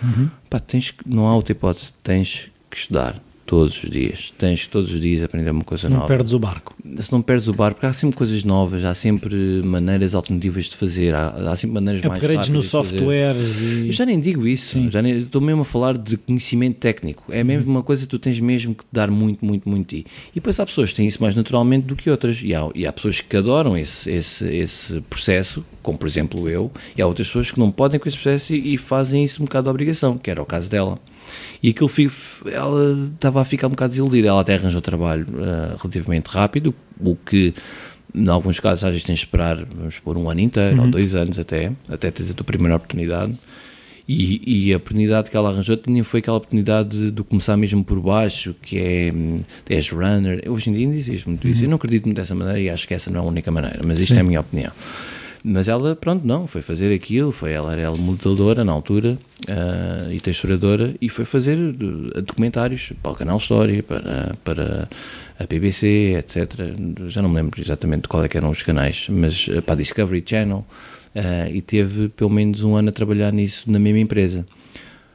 [0.48, 3.20] pá, tens, não há outra hipótese, tens que estudar
[3.50, 4.32] todos os dias.
[4.38, 6.72] Tens todos os dias aprender uma coisa Não nova perdes o barco.
[7.00, 9.34] se não perdes o barco, porque há sempre coisas novas, há sempre
[9.64, 12.98] maneiras alternativas de fazer, há, há sempre maneiras mais Upgrades no rápidas de fazer.
[12.98, 13.86] softwares e.
[13.88, 17.24] Eu já nem digo isso, já nem, estou mesmo a falar de conhecimento técnico.
[17.28, 20.06] É mesmo uma coisa que tu tens mesmo que dar muito, muito, muito ti.
[20.30, 22.40] E depois há pessoas que têm isso mais naturalmente do que outras.
[22.44, 26.70] E há, e há pessoas que adoram esse, esse, esse processo, como por exemplo eu,
[26.96, 29.44] e há outras pessoas que não podem com esse processo e, e fazem isso um
[29.46, 31.00] bocado de obrigação, que era o caso dela.
[31.62, 31.90] E aquilo
[32.46, 34.28] ela estava a ficar um bocado desiludida.
[34.28, 37.54] Ela até arranjou trabalho ah, relativamente rápido, o que
[38.14, 41.14] em alguns casos às vezes tens de esperar, vamos supor, um ano inteiro ou dois
[41.14, 43.34] anos até, até teres a tua primeira oportunidade.
[44.08, 47.84] E, e a oportunidade que ela arranjou tinha foi aquela oportunidade de, de começar mesmo
[47.84, 49.36] por baixo, que é hum,
[49.68, 50.42] és runner.
[50.50, 51.62] Hoje em dia ainda existe muito isso.
[51.62, 53.78] Eu não acredito muito dessa maneira e acho que essa não é a única maneira,
[53.84, 54.72] mas isto é a minha opinião.
[55.42, 59.18] Mas ela, pronto, não, foi fazer aquilo, foi, ela era modeladora na altura
[59.48, 64.88] uh, e texturadora e foi fazer uh, documentários para o canal História, para, para
[65.38, 66.52] a BBC, etc.
[67.08, 69.78] Já não me lembro exatamente qual é que eram os canais, mas uh, para a
[69.78, 70.64] Discovery Channel
[71.52, 74.46] e teve pelo menos um ano a trabalhar nisso na mesma empresa.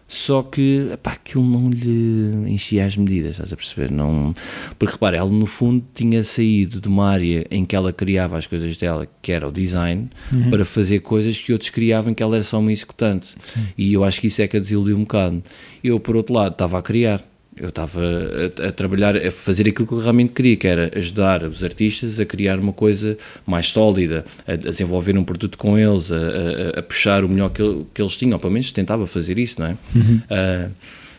[0.07, 3.89] Só que epá, aquilo não lhe enchia as medidas, estás a perceber?
[3.89, 4.35] Não...
[4.77, 8.45] Porque repara, ela no fundo tinha saído de uma área em que ela criava as
[8.45, 10.51] coisas dela, que era o design, uhum.
[10.51, 13.35] para fazer coisas que outros criavam que ela era só uma executante.
[13.43, 13.67] Sim.
[13.75, 15.43] E eu acho que isso é que a desiludiu um bocado.
[15.83, 17.23] Eu, por outro lado, estava a criar
[17.57, 21.43] eu estava a, a, trabalhar, a fazer aquilo que eu realmente queria, que era ajudar
[21.43, 26.11] os artistas a criar uma coisa mais sólida, a, a desenvolver um produto com eles,
[26.11, 29.59] a, a puxar o melhor que, que, eles tinham, ou pelo menos tentava fazer isso,
[29.59, 29.77] não é?
[29.95, 30.21] Uhum.
[30.29, 30.71] Uh,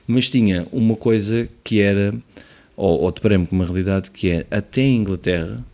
[0.06, 2.14] mas tinha uma coisa que era,
[2.76, 5.64] ou, ou deparei-me com uma realidade que é, até em Inglaterra,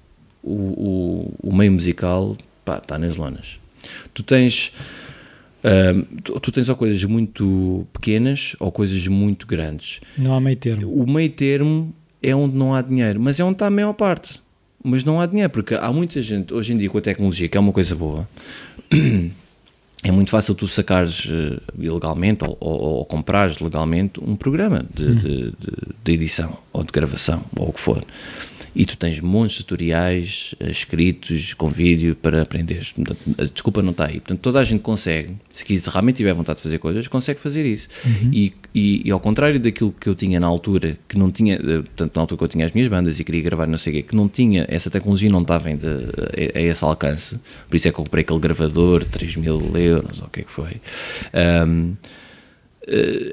[0.43, 3.59] o, o, o meio musical pá, está nas lonas.
[4.15, 4.73] Tu tens
[6.25, 10.01] tu, tu, tens ou coisas muito pequenas ou coisas muito grandes.
[10.19, 10.93] Não há meio termo.
[10.93, 14.41] O meio termo é onde não há dinheiro, mas é onde está a maior parte.
[14.85, 17.57] Mas não há dinheiro, porque há muita gente, hoje em dia, com a tecnologia, que
[17.57, 18.29] é uma coisa boa,
[20.03, 25.05] é muito fácil tu sacares uh, ilegalmente ou, ou, ou, comprares legalmente um programa de,
[25.05, 25.15] hum.
[25.15, 28.05] de, de, de edição ou de gravação, ou o que for
[28.75, 32.87] e tu tens montes de tutoriais uh, escritos com vídeo para aprender.
[33.39, 34.15] A desculpa não está aí.
[34.15, 37.89] Portanto, toda a gente consegue, se realmente tiver vontade de fazer coisas, consegue fazer isso.
[38.05, 38.31] Uhum.
[38.33, 41.83] E, e, e, ao contrário daquilo que eu tinha na altura, que não tinha, uh,
[41.83, 43.97] portanto, na altura que eu tinha as minhas bandas e queria gravar não sei o
[43.97, 46.11] quê, que não tinha, essa tecnologia não estava ainda
[46.55, 47.39] a, a, esse alcance.
[47.69, 50.45] Por isso é que eu comprei aquele gravador, 3 mil euros, ou o que é
[50.45, 50.81] que foi.
[51.69, 51.95] Um,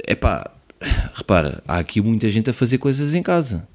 [0.06, 0.52] é uh, pá,
[1.14, 3.68] repara, há aqui muita gente a fazer coisas em casa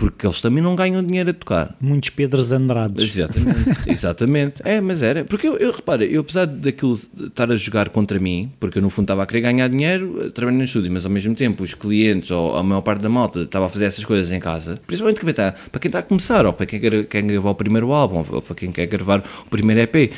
[0.00, 1.76] porque eles também não ganham dinheiro a tocar.
[1.78, 3.04] Muitos Pedros Andrades.
[3.04, 4.62] Exatamente, exatamente.
[4.64, 5.26] É, mas era.
[5.26, 8.88] Porque eu, eu repara, eu apesar daquilo estar a jogar contra mim, porque eu no
[8.88, 11.74] fundo estava a querer ganhar dinheiro eh, trabalhando no estúdio, mas ao mesmo tempo os
[11.74, 15.20] clientes ou a maior parte da malta estava a fazer essas coisas em casa, principalmente
[15.20, 18.40] para quem está a começar, ou para quem quer, quer gravar o primeiro álbum, ou
[18.40, 20.12] para quem quer gravar o primeiro EP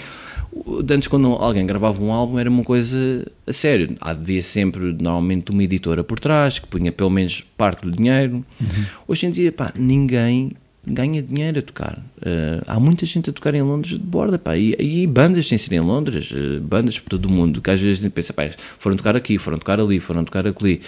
[0.90, 3.96] antes quando alguém gravava um álbum era uma coisa a sério.
[4.00, 8.44] Havia sempre normalmente uma editora por trás que punha pelo menos parte do dinheiro.
[8.60, 8.84] Uhum.
[9.08, 10.52] Hoje em dia, pá, ninguém
[10.86, 11.98] ganha dinheiro a tocar.
[12.18, 15.56] Uh, há muita gente a tocar em Londres de borda, pá, e, e bandas sem
[15.56, 18.32] ser em Londres, uh, bandas por todo o mundo, que às vezes a gente pensa,
[18.32, 20.80] pá, foram tocar aqui, foram tocar ali, foram tocar ali.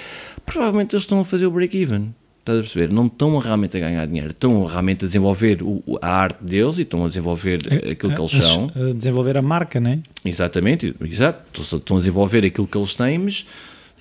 [0.45, 2.12] Provavelmente eles estão a fazer o break-even.
[2.45, 2.92] Estás a perceber?
[2.92, 6.82] Não estão realmente a ganhar dinheiro, estão realmente a desenvolver o, a arte deles e
[6.82, 8.70] estão a desenvolver é, aquilo que eles são.
[8.76, 9.99] A desenvolver a marca, não é?
[10.22, 11.62] Exatamente, exato.
[11.62, 13.47] Estão a desenvolver aquilo que eles têm, mas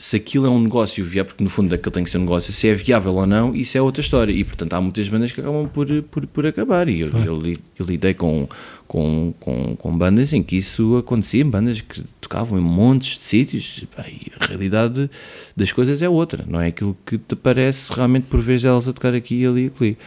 [0.03, 2.51] se aquilo é um negócio viável, porque no fundo aquilo tem que ser um negócio,
[2.51, 4.33] se é viável ou não, isso é outra história.
[4.33, 6.89] E portanto há muitas bandas que acabam por, por, por acabar.
[6.89, 7.41] E eu, eu,
[7.79, 8.45] eu, lidei com,
[8.85, 13.85] com, com, com, bandas em que isso acontecia, bandas que tocavam em montes de sítios.
[14.05, 15.09] E a realidade
[15.55, 18.91] das coisas é outra, não é aquilo que te parece realmente por vezes elas a
[18.91, 19.97] tocar aqui e ali e ali.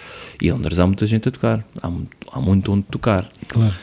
[0.42, 1.90] E em Londres há muita gente a tocar, há,
[2.32, 3.30] há muito onde tocar.
[3.48, 3.74] Claro.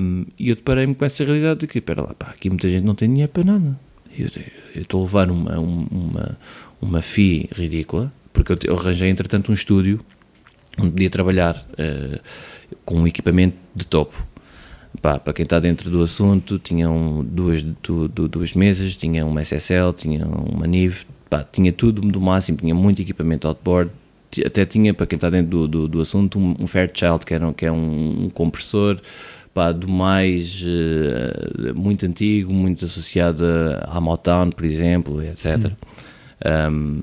[0.00, 2.82] Um, e eu deparei-me com essa realidade de que, espera lá, pá, aqui muita gente
[2.82, 3.78] não tem dinheiro para nada
[4.18, 4.28] eu,
[4.82, 6.38] estou a levar uma, uma,
[6.80, 10.00] uma FII ridícula, porque eu, eu arranjei entretanto um estúdio
[10.78, 12.20] onde podia trabalhar uh,
[12.84, 14.26] com um equipamento de topo.
[15.00, 19.42] Pá, para quem está dentro do assunto, tinham duas, du, du, duas mesas, tinha uma
[19.42, 23.90] SSL, tinha uma NIV, pá, tinha tudo do máximo, tinha muito equipamento outboard,
[24.44, 27.52] até tinha, para quem está dentro do, do, do assunto, um, um Fairchild, que, era,
[27.52, 29.00] que é um, um compressor
[29.54, 33.44] pá, do mais uh, muito antigo, muito associado
[33.82, 35.70] à Motown, por exemplo, etc.
[36.44, 37.02] Um,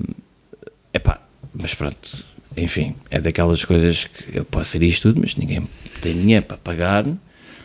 [0.92, 1.20] epá,
[1.54, 2.24] mas pronto,
[2.56, 5.66] enfim, é daquelas coisas que eu posso ser isto tudo, mas ninguém
[6.02, 7.06] tem dinheiro para pagar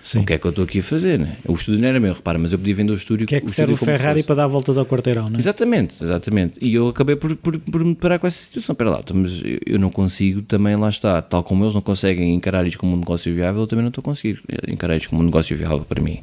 [0.08, 0.22] Sim.
[0.22, 1.20] O que é que eu estou aqui a fazer?
[1.20, 1.36] Né?
[1.46, 3.26] O estúdio não era meu, repara, mas eu podia vender o estúdio.
[3.26, 5.40] O que é que serve o Ferrari para dar voltas ao quarteirão, não é?
[5.42, 6.54] Exatamente, exatamente.
[6.62, 8.72] E eu acabei por, por, por me deparar com essa situação.
[8.72, 11.22] Espera lá, então, mas eu não consigo também lá estar.
[11.24, 14.02] Tal como eles não conseguem encarar isto como um negócio viável, eu também não estou
[14.02, 16.22] a conseguir encarar isto como um negócio viável para mim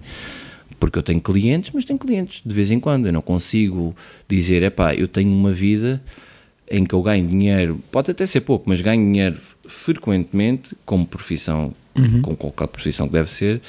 [0.81, 3.07] porque eu tenho clientes, mas tenho clientes de vez em quando.
[3.07, 3.95] Eu não consigo
[4.29, 6.03] dizer, é pá, eu tenho uma vida
[6.71, 11.73] em que eu ganho dinheiro, pode até ser pouco, mas ganho dinheiro frequentemente como profissão
[11.97, 12.23] uhum.
[12.23, 13.61] com qualquer profissão que deve ser,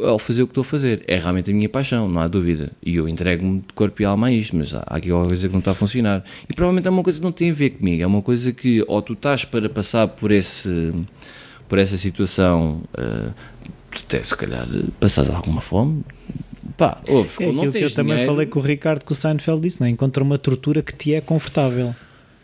[0.00, 1.04] ao fazer o que estou a fazer.
[1.06, 2.72] É realmente a minha paixão, não há dúvida.
[2.82, 5.52] E eu entrego-me de corpo e alma a isto, mas há aqui alguma coisa que
[5.52, 6.24] não está a funcionar.
[6.48, 8.84] E provavelmente é uma coisa que não tem a ver comigo, é uma coisa que
[8.86, 10.92] ou tu estás para passar por, esse,
[11.68, 13.32] por essa situação, uh,
[13.90, 14.66] até se calhar
[14.98, 16.02] passas alguma fome.
[16.76, 19.60] Pá, ouve, é aquilo que eu dinheiro, também falei com o Ricardo que o Seinfeld
[19.60, 19.90] disse, não é?
[19.90, 21.94] encontra uma tortura que te é confortável.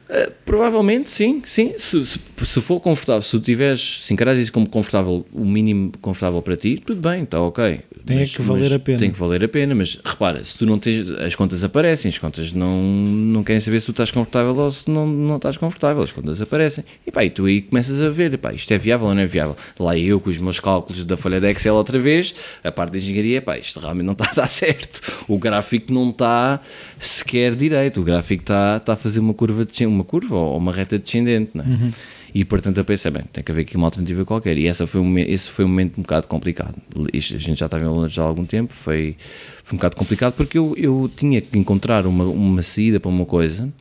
[0.08, 1.74] Uh, Provavelmente, sim, sim.
[1.78, 5.92] Se, se, se for confortável, se tu tiveres, se encaras isso como confortável, o mínimo
[6.00, 7.80] confortável para ti, tudo bem, está ok.
[8.06, 8.98] Tem Mas- que valer a pena.
[8.98, 12.16] Tem que valer a pena, mas repara, se tu não tens, as contas aparecem, as
[12.16, 16.02] contas não, não querem saber se tu estás confortável ou se não, não estás confortável,
[16.02, 16.82] as contas aparecem.
[17.06, 19.26] E pá, e tu aí começas a ver, pá, isto é viável ou não é
[19.26, 19.54] viável.
[19.78, 22.34] Lá eu com os meus cálculos da folha de Excel outra vez,
[22.64, 25.02] a parte da engenharia, pá, isto realmente não está a dar certo.
[25.28, 26.60] O gráfico não está
[26.98, 30.72] sequer direito, o gráfico está, está a fazer uma curva, descendente, uma curva ou uma
[30.72, 31.90] reta descendente, não é?
[32.34, 34.56] E portanto eu pensei, bem, tem que haver aqui uma alternativa qualquer.
[34.58, 36.74] E essa foi um, esse foi um momento um bocado complicado.
[37.12, 39.16] Isto, a gente já estava em Londres há algum tempo, foi,
[39.64, 43.24] foi um bocado complicado porque eu, eu tinha que encontrar uma, uma saída para uma
[43.24, 43.72] coisa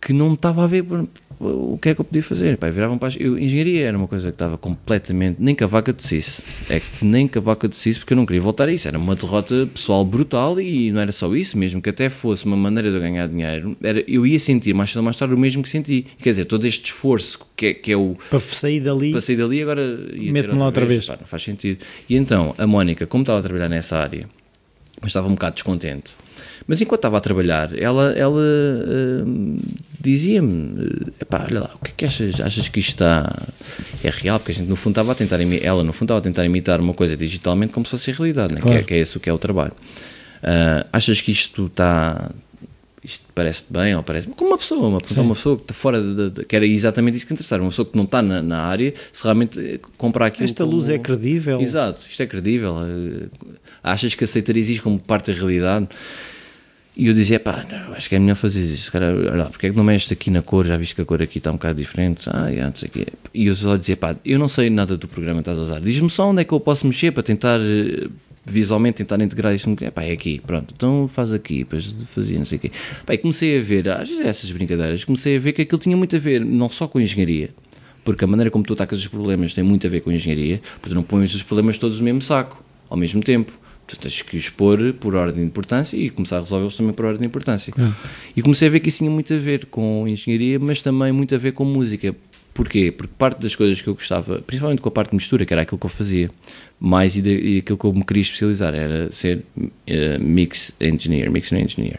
[0.00, 0.84] que não estava a ver
[1.40, 2.56] o que é que eu podia fazer.
[2.56, 5.36] Pá, viravam para as- eu, engenharia era uma coisa que estava completamente.
[5.38, 6.42] Nem que a vaca tossisse.
[6.68, 8.88] É que nem que a vaca tossisse porque eu não queria voltar a isso.
[8.88, 12.56] Era uma derrota pessoal brutal e não era só isso, mesmo que até fosse uma
[12.56, 13.76] maneira de eu ganhar dinheiro.
[13.82, 16.06] Era, eu ia sentir mais cedo ou mais tarde o mesmo que senti.
[16.20, 18.14] Quer dizer, todo este esforço que é, que é o.
[18.30, 21.06] Para sair dali, Para sair dali agora Mete-me lá outra vez.
[21.06, 21.84] Pá, não faz sentido.
[22.08, 24.28] E então, a Mónica, como estava a trabalhar nessa área,
[25.00, 26.14] mas estava um bocado descontente.
[26.68, 28.40] Mas enquanto estava a trabalhar, ela, ela
[29.26, 29.56] hum,
[29.98, 32.38] dizia-me: epá, olha lá, o que é que achas?
[32.40, 33.42] Achas que isto está.
[34.04, 34.38] é real?
[34.38, 35.40] Porque a gente, no fundo, estava a tentar.
[35.40, 38.54] imi- Ela, no fundo, estava a tentar imitar uma coisa digitalmente como se fosse realidade,
[38.54, 38.60] né?
[38.60, 38.84] que, é, Claro.
[38.84, 39.72] que é isso que é o trabalho.
[40.42, 42.30] Ah, achas que isto está.
[43.02, 45.26] Isto parece-te bem ou parece como uma pessoa, uma pessoa, Sim.
[45.28, 47.86] uma pessoa que está fora de, de- que era exatamente isso que interessava, uma pessoa
[47.86, 50.98] que não está na, na área, se realmente eh, comprar aquilo esta luz como- é
[50.98, 51.60] credível.
[51.60, 52.76] Exato, isto é credível.
[52.82, 53.28] eh,
[53.82, 55.88] Achas que aceitarias isto como parte da realidade?
[56.98, 58.90] E eu dizia, pá, não, acho que é melhor fazer isso.
[58.90, 60.66] Cara, olha lá, porque é que não mexes aqui na cor?
[60.66, 62.28] Já viste que a cor aqui está um bocado diferente?
[62.28, 63.06] Ah, já, não sei o quê.
[63.32, 65.80] E eu só dizia, pá, eu não sei nada do programa que estás a usar.
[65.80, 68.08] Diz-me só onde é que eu posso mexer para tentar, eh,
[68.44, 69.70] visualmente, tentar integrar isto.
[69.70, 70.74] no- Pá, é aqui, pronto.
[70.76, 72.72] Então faz aqui, depois fazia, não sei o quê.
[73.06, 75.96] Pá, e comecei a ver, às vezes essas brincadeiras, comecei a ver que aquilo tinha
[75.96, 77.50] muito a ver, não só com engenharia,
[78.04, 80.88] porque a maneira como tu atacas os problemas tem muito a ver com engenharia, porque
[80.88, 83.52] tu não pões os problemas todos no mesmo saco, ao mesmo tempo.
[83.88, 87.22] Tu tens que pôr por ordem de importância e começar a resolvê-los também por ordem
[87.22, 87.72] de importância.
[88.36, 91.34] E comecei a ver que isso tinha muito a ver com engenharia, mas também muito
[91.34, 92.14] a ver com música.
[92.52, 92.92] Porquê?
[92.92, 95.62] Porque parte das coisas que eu gostava, principalmente com a parte de mistura, que era
[95.62, 96.30] aquilo que eu fazia,
[96.78, 99.44] mais e, de, e aquilo que eu me queria especializar, era ser
[99.86, 101.98] eh, mix engineer, mixing engineer.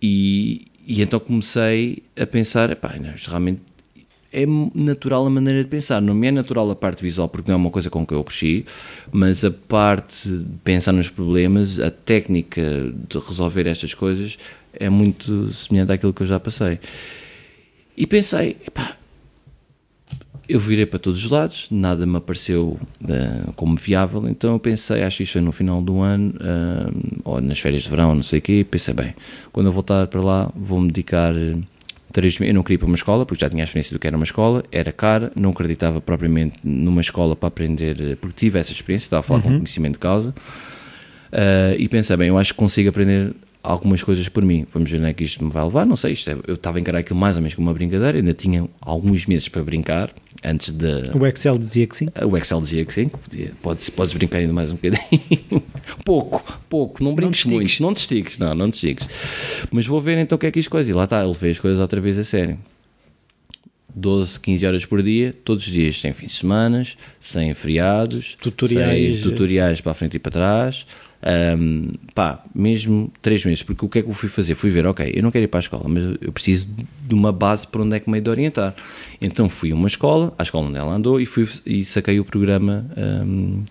[0.00, 3.60] E, e então comecei a pensar, pá, não, realmente
[4.32, 6.00] é natural a maneira de pensar.
[6.00, 8.22] Não me é natural a parte visual, porque não é uma coisa com que eu
[8.24, 8.64] cresci,
[9.10, 12.62] mas a parte de pensar nos problemas, a técnica
[13.08, 14.38] de resolver estas coisas
[14.72, 16.78] é muito semelhante àquilo que eu já passei.
[17.96, 18.96] E pensei, epá,
[20.48, 25.02] eu virei para todos os lados, nada me apareceu eh, como viável, então eu pensei,
[25.02, 28.42] acho foi no final do ano, eh, ou nas férias de verão, não sei o
[28.42, 29.14] quê, pensei, bem,
[29.52, 31.56] quando eu voltar para lá, vou-me dedicar eh,
[32.24, 34.06] meses, eu não queria ir para uma escola, porque já tinha a experiência do que
[34.06, 38.58] era uma escola, era cara, não acreditava propriamente numa escola para aprender, eh, porque tive
[38.58, 40.34] essa experiência, estava a falar com conhecimento de causa,
[41.32, 44.64] Uh, e pensei, bem, eu acho que consigo aprender algumas coisas por mim.
[44.72, 45.84] Vamos ver onde é que isto me vai levar.
[45.84, 48.32] Não sei, é- eu estava a encarar aquilo mais ou menos como uma brincadeira, ainda
[48.32, 50.10] tinha alguns meses para brincar
[50.46, 51.10] antes de.
[51.14, 52.08] O Excel dizia que sim.
[52.24, 55.62] O Excel dizia que sim, podia, podes, podes brincar ainda mais um bocadinho.
[56.04, 57.52] pouco, pouco, não brinques estiques.
[57.52, 59.08] muito, não te estiques, não, não te estiques.
[59.70, 60.88] Mas vou ver então o que é que isto coisa.
[60.90, 62.58] E lá está, ele fez as coisas outra vez a sério.
[63.94, 66.86] 12, 15 horas por dia, todos os dias, sem fins de semana,
[67.18, 69.20] sem feriados, Tutoriais.
[69.20, 70.86] sem tutoriais para a frente e para trás.
[71.28, 74.54] Ahm, pá, mesmo 3 meses, porque o que é que eu fui fazer?
[74.54, 76.68] Fui ver, ok, eu não quero ir para a escola, mas eu preciso
[77.04, 78.76] de uma base para onde é que me hei de orientar.
[79.20, 82.24] Então fui a uma escola, à escola onde ela andou, e, fui, e saquei o
[82.24, 83.64] programa ahm,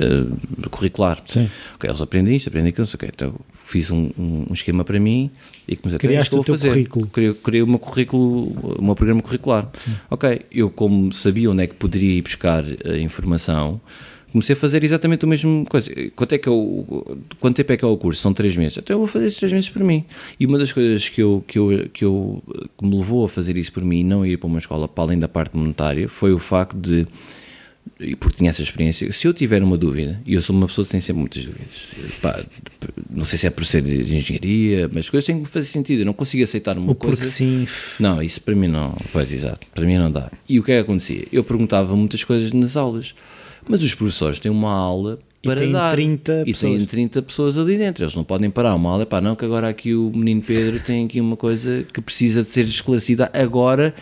[0.00, 1.22] ah, curricular.
[1.26, 1.50] Sim.
[1.74, 3.10] Ok, eles aprendem isto, aprendem aquilo, não sei o quê.
[3.14, 5.30] Então fiz um, um, um esquema para mim
[5.68, 7.06] e comecei a Criaste "Então, o teu fazer." currículo.
[7.08, 9.68] Criei, criei o meu currículo, o meu programa curricular.
[10.10, 13.80] Ok, eu como sabia onde é que poderia ir buscar a informação,
[14.32, 15.90] comecei a fazer exatamente a mesma coisa.
[16.14, 18.20] Quanto, é que eu, quanto tempo é que é o curso?
[18.20, 18.78] São três meses.
[18.78, 20.04] Então eu vou fazer esses três meses por mim.
[20.38, 22.42] E uma das coisas que, eu, que, eu, que, eu,
[22.78, 25.04] que me levou a fazer isso por mim e não ir para uma escola para
[25.04, 27.06] além da parte monetária foi o facto de
[28.00, 30.84] e porque tinha essa experiência, se eu tiver uma dúvida, e eu sou uma pessoa
[30.84, 31.68] que tem sempre muitas dúvidas,
[32.20, 32.44] pá,
[33.08, 36.00] não sei se é por ser de engenharia, mas as coisas têm que fazer sentido,
[36.00, 37.16] eu não consigo aceitar uma O coisa.
[37.16, 37.66] porque sim.
[38.00, 40.30] Não, isso para mim não, pois exato, para mim não dá.
[40.48, 41.26] E o que é que acontecia?
[41.32, 43.14] Eu perguntava muitas coisas nas aulas,
[43.68, 46.76] mas os professores têm uma aula E para têm dar 30 e pessoas.
[46.78, 49.68] têm 30 pessoas ali dentro, eles não podem parar uma aula, pá, não que agora
[49.68, 53.94] aqui o menino Pedro tem aqui uma coisa que precisa de ser esclarecida agora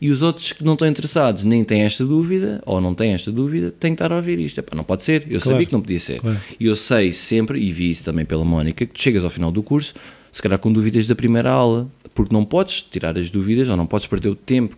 [0.00, 3.30] e os outros que não estão interessados nem têm esta dúvida, ou não têm esta
[3.30, 4.58] dúvida, têm que estar a ouvir isto.
[4.58, 5.42] Epá, não pode ser, eu Claro.
[5.42, 6.20] sabia que não podia ser.
[6.20, 6.40] Claro.
[6.58, 9.52] E eu sei sempre, e vi isso também pela Mónica, que tu chegas ao final
[9.52, 9.92] do curso,
[10.32, 13.86] se calhar com dúvidas da primeira aula, porque não podes tirar as dúvidas ou não
[13.86, 14.74] podes perder o tempo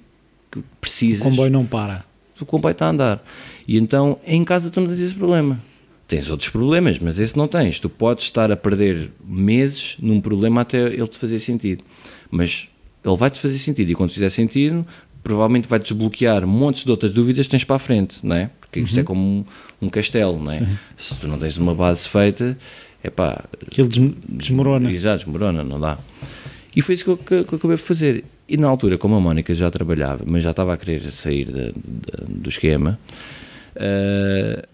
[0.50, 1.20] que precisas.
[1.20, 2.04] O comboio não para.
[2.40, 3.24] O comboio está a andar.
[3.66, 5.60] E então, em casa tu não tens esse problema.
[6.08, 7.80] Tens outros problemas, mas esse não tens.
[7.80, 11.82] Tu podes estar a perder meses num problema até ele te fazer sentido.
[12.30, 12.68] Mas
[13.04, 14.86] ele vai-te fazer sentido e quando fizer sentido,
[15.22, 18.50] provavelmente vai desbloquear montes de outras dúvidas que tens para a frente, não é?
[18.60, 19.04] Porque isto é uhum.
[19.04, 19.44] como um,
[19.82, 20.58] um castelo, não é?
[20.58, 20.78] Sim.
[20.96, 22.58] Se tu não tens uma base feita,
[23.02, 23.44] é pá.
[23.66, 23.88] Aquilo
[24.28, 24.90] desmorona.
[24.90, 25.98] Exato, desmorona, não dá.
[26.74, 28.24] E foi isso que eu, que, que eu acabei por fazer.
[28.48, 31.72] E na altura, como a Mónica já trabalhava, mas já estava a querer sair de,
[31.72, 32.98] de, do esquema,
[33.76, 34.66] uh,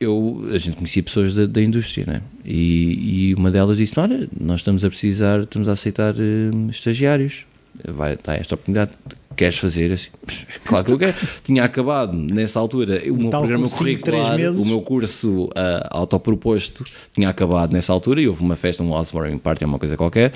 [0.00, 2.22] eu, a gente conhecia pessoas da, da indústria, né?
[2.44, 7.46] E, e, uma delas disse: Olha, nós estamos a precisar, estamos a aceitar uh, estagiários
[7.88, 8.92] vai dar esta oportunidade,
[9.36, 10.10] queres fazer assim?
[10.64, 11.14] Claro que eu quero.
[11.42, 15.50] Tinha acabado nessa altura o meu Tal programa curricular, o meu curso uh,
[15.90, 20.32] autoproposto tinha acabado nessa altura e houve uma festa, um housewarming party, uma coisa qualquer,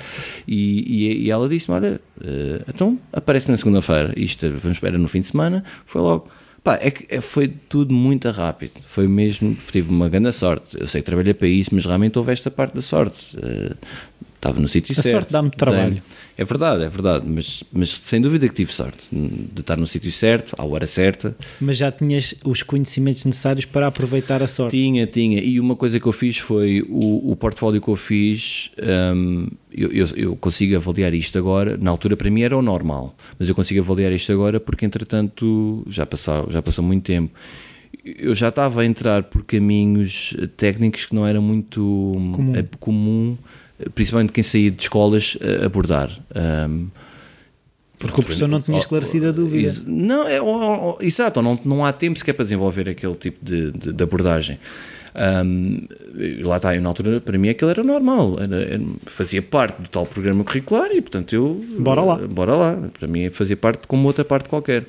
[0.47, 5.07] e, e, e ela disse: Olha, uh, então aparece na segunda-feira, isto vamos esperar no
[5.07, 5.63] fim de semana.
[5.85, 6.27] Foi logo.
[6.63, 8.73] Pá, é que é, foi tudo muito rápido.
[8.87, 10.79] Foi mesmo, tive uma grande sorte.
[10.79, 13.35] Eu sei que trabalhei para isso, mas realmente houve esta parte da sorte.
[13.37, 13.75] Uh,
[14.39, 15.07] estava no sítio certo.
[15.07, 16.01] A sorte dá-me trabalho.
[16.37, 20.11] É verdade, é verdade, mas, mas sem dúvida que tive sorte de estar no sítio
[20.11, 21.35] certo, à hora certa.
[21.59, 24.77] Mas já tinhas os conhecimentos necessários para aproveitar a sorte?
[24.77, 25.41] Tinha, tinha.
[25.41, 28.71] E uma coisa que eu fiz foi o, o portfólio que eu fiz.
[28.81, 31.77] Um, eu, eu, eu, consigo avaliar isto agora.
[31.77, 35.85] Na altura, para mim, era o normal, mas eu consigo avaliar isto agora porque, entretanto,
[35.89, 37.33] já passou, já passou muito tempo
[38.03, 41.79] eu já estava a entrar por caminhos técnicos que não era muito
[42.33, 43.37] comum, comum
[43.93, 46.09] principalmente quem saía de escolas, abordar.
[46.35, 46.87] Um,
[47.99, 49.75] porque o professor não tinha esclarecido a dúvida.
[49.85, 50.39] Não, é,
[51.01, 54.57] exato, não, não há tempo sequer para desenvolver aquele tipo de, de, de abordagem.
[55.45, 55.85] Um,
[56.41, 60.05] lá está, eu, na altura, para mim aquilo era normal, era, fazia parte do tal
[60.05, 61.61] programa curricular e, portanto, eu.
[61.77, 62.15] Bora lá.
[62.15, 62.89] Bora lá.
[62.97, 64.85] Para mim fazia parte como outra parte qualquer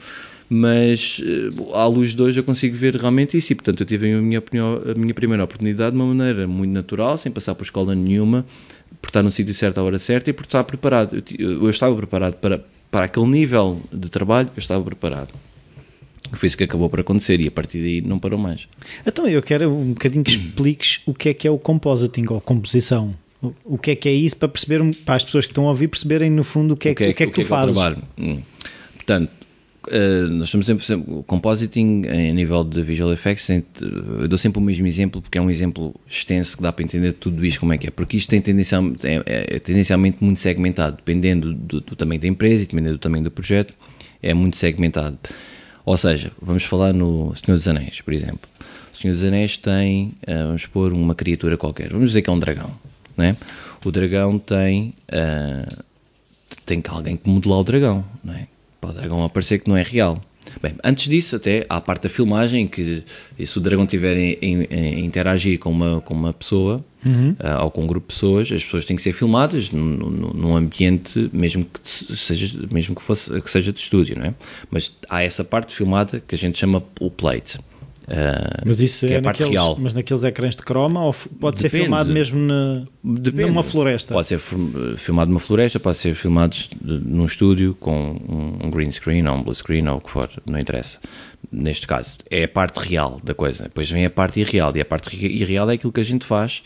[0.52, 4.12] mas eh, à luz de hoje eu consigo ver realmente isso e portanto eu tive
[4.12, 7.62] a minha, opinião, a minha primeira oportunidade de uma maneira muito natural, sem passar por
[7.62, 8.44] escola nenhuma,
[9.00, 11.22] por estar no sítio certo à hora certa e por estar preparado.
[11.38, 15.30] Eu, eu estava preparado para, para aquele nível de trabalho, eu estava preparado.
[16.32, 18.68] Foi isso que acabou por acontecer e a partir daí não parou mais.
[19.04, 22.40] Então eu quero um bocadinho que expliques o que é que é o compositing ou
[22.40, 23.14] composição.
[23.64, 25.88] O que é que é isso para perceber, para as pessoas que estão a ouvir
[25.88, 27.76] perceberem no fundo o que é, o que, é, que, é que, tu é fazes.
[28.18, 28.42] Hum.
[28.94, 29.32] Portanto,
[29.88, 34.58] Uh, nós estamos sempre, sempre o compositing em nível de visual effects eu dou sempre
[34.58, 37.72] o mesmo exemplo porque é um exemplo extenso que dá para entender tudo isto como
[37.72, 39.22] é que é porque isto tem tendencial, é,
[39.56, 43.30] é, tendencialmente muito segmentado dependendo do, do, tamanho da empresa e dependendo do tamanho do
[43.30, 43.72] projeto
[44.22, 45.18] é muito segmentado
[45.86, 48.50] ou seja, vamos falar no Senhor dos Anéis por exemplo
[48.92, 52.38] o Senhor dos Anéis tem, vamos pôr uma criatura qualquer vamos dizer que é um
[52.38, 52.70] dragão
[53.16, 53.34] né?
[53.82, 55.84] o dragão tem uh,
[56.66, 58.46] tem alguém que modelar o dragão não é?
[58.80, 60.22] Para o dragão aparecer que não é real.
[60.60, 63.04] Bem, antes disso, até há a parte da filmagem, que
[63.44, 67.30] se o dragão estiver a interagir com uma, com uma pessoa uhum.
[67.32, 70.56] uh, ou com um grupo de pessoas, as pessoas têm que ser filmadas num, num
[70.56, 74.34] ambiente, mesmo que seja, mesmo que, fosse, que seja de estúdio, não é?
[74.70, 77.58] Mas há essa parte filmada que a gente chama o plate.
[78.10, 79.76] Uh, mas isso é, é naqueles, real.
[79.78, 81.60] Mas naqueles ecrãs de croma ou pode Depende.
[81.60, 83.48] ser filmado mesmo na, Depende.
[83.48, 84.12] numa floresta?
[84.12, 84.40] Pode ser
[84.96, 88.20] filmado numa floresta, pode ser filmado num estúdio com
[88.64, 90.98] um green screen ou um blue screen ou o que for, não interessa.
[91.52, 93.64] Neste caso, é a parte real da coisa.
[93.64, 96.64] Depois vem a parte irreal e a parte irreal é aquilo que a gente faz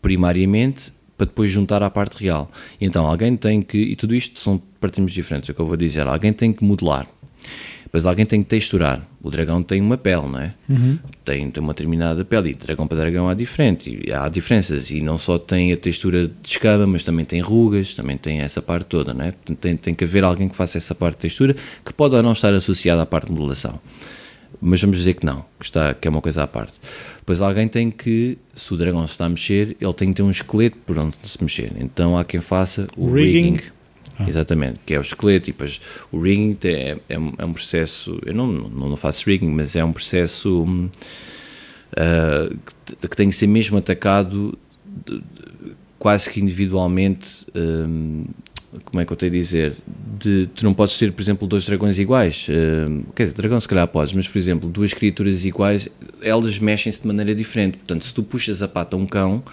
[0.00, 2.50] primariamente para depois juntar à parte real.
[2.80, 5.76] Então alguém tem que, e tudo isto são partimos diferentes, é o que eu vou
[5.76, 7.06] dizer, alguém tem que modelar.
[7.88, 9.00] Depois alguém tem que texturar.
[9.22, 10.52] O dragão tem uma pele, não é?
[10.68, 10.98] Uhum.
[11.24, 12.50] Tem, tem uma determinada pele.
[12.50, 14.90] E de dragão para dragão há, diferente, há diferenças.
[14.90, 18.60] E não só tem a textura de escama, mas também tem rugas, também tem essa
[18.60, 19.32] parte toda, não é?
[19.58, 22.32] Tem, tem que haver alguém que faça essa parte de textura, que pode ou não
[22.32, 23.80] estar associada à parte de modelação.
[24.60, 26.74] Mas vamos dizer que não, que, está, que é uma coisa à parte.
[27.20, 30.22] Depois alguém tem que, se o dragão se está a mexer, ele tem que ter
[30.22, 31.72] um esqueleto por onde se mexer.
[31.78, 33.70] Então há quem faça o rigging, rigging
[34.18, 34.28] ah.
[34.28, 35.80] Exatamente, que é o esqueleto e depois
[36.10, 39.84] o rigging é, é, é um processo, eu não, não, não, faço rigging, mas é
[39.84, 44.58] um processo uh, que, que, tem que ser mesmo atacado
[45.06, 45.22] de, de,
[45.98, 48.24] quase que individualmente, um,
[48.84, 49.76] como é que eu tenho a dizer,
[50.18, 53.68] de, tu não podes ter, por exemplo, dois dragões iguais, uh, quer dizer, dragão se
[53.68, 55.88] calhar podes, mas por exemplo, duas criaturas iguais,
[56.20, 59.44] elas mexem-se de maneira diferente, portanto, se tu puxas a pata a um cão,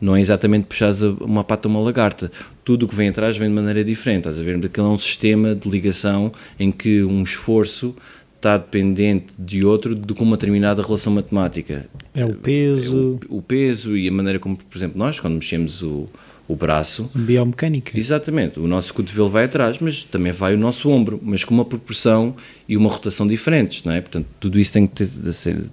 [0.00, 2.30] não é exatamente puxar uma pata uma lagarta.
[2.64, 4.28] Tudo o que vem atrás vem de maneira diferente.
[4.28, 4.56] Estás a ver?
[4.64, 7.94] Aquilo é um sistema de ligação em que um esforço
[8.38, 11.86] está dependente de outro de uma determinada relação matemática.
[12.14, 13.18] É o peso.
[13.28, 16.06] É o, o, peso e a maneira como, por exemplo, nós, quando mexemos o,
[16.46, 17.10] o braço.
[17.14, 17.98] Biomecânica.
[17.98, 18.60] Exatamente.
[18.60, 22.36] O nosso cotovelo vai atrás, mas também vai o nosso ombro, mas com uma proporção
[22.68, 24.00] e uma rotação diferentes, não é?
[24.00, 25.08] Portanto, tudo isso tem que ter,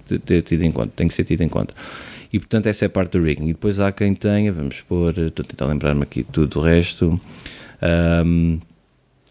[0.02, 1.72] ter, ter tido em conta, tem que ser tido em conta.
[2.32, 3.44] E, portanto, essa é a parte do rigging.
[3.44, 7.20] E depois há quem tenha, vamos pôr, estou a tentar lembrar-me aqui tudo o resto.
[8.24, 8.58] Um,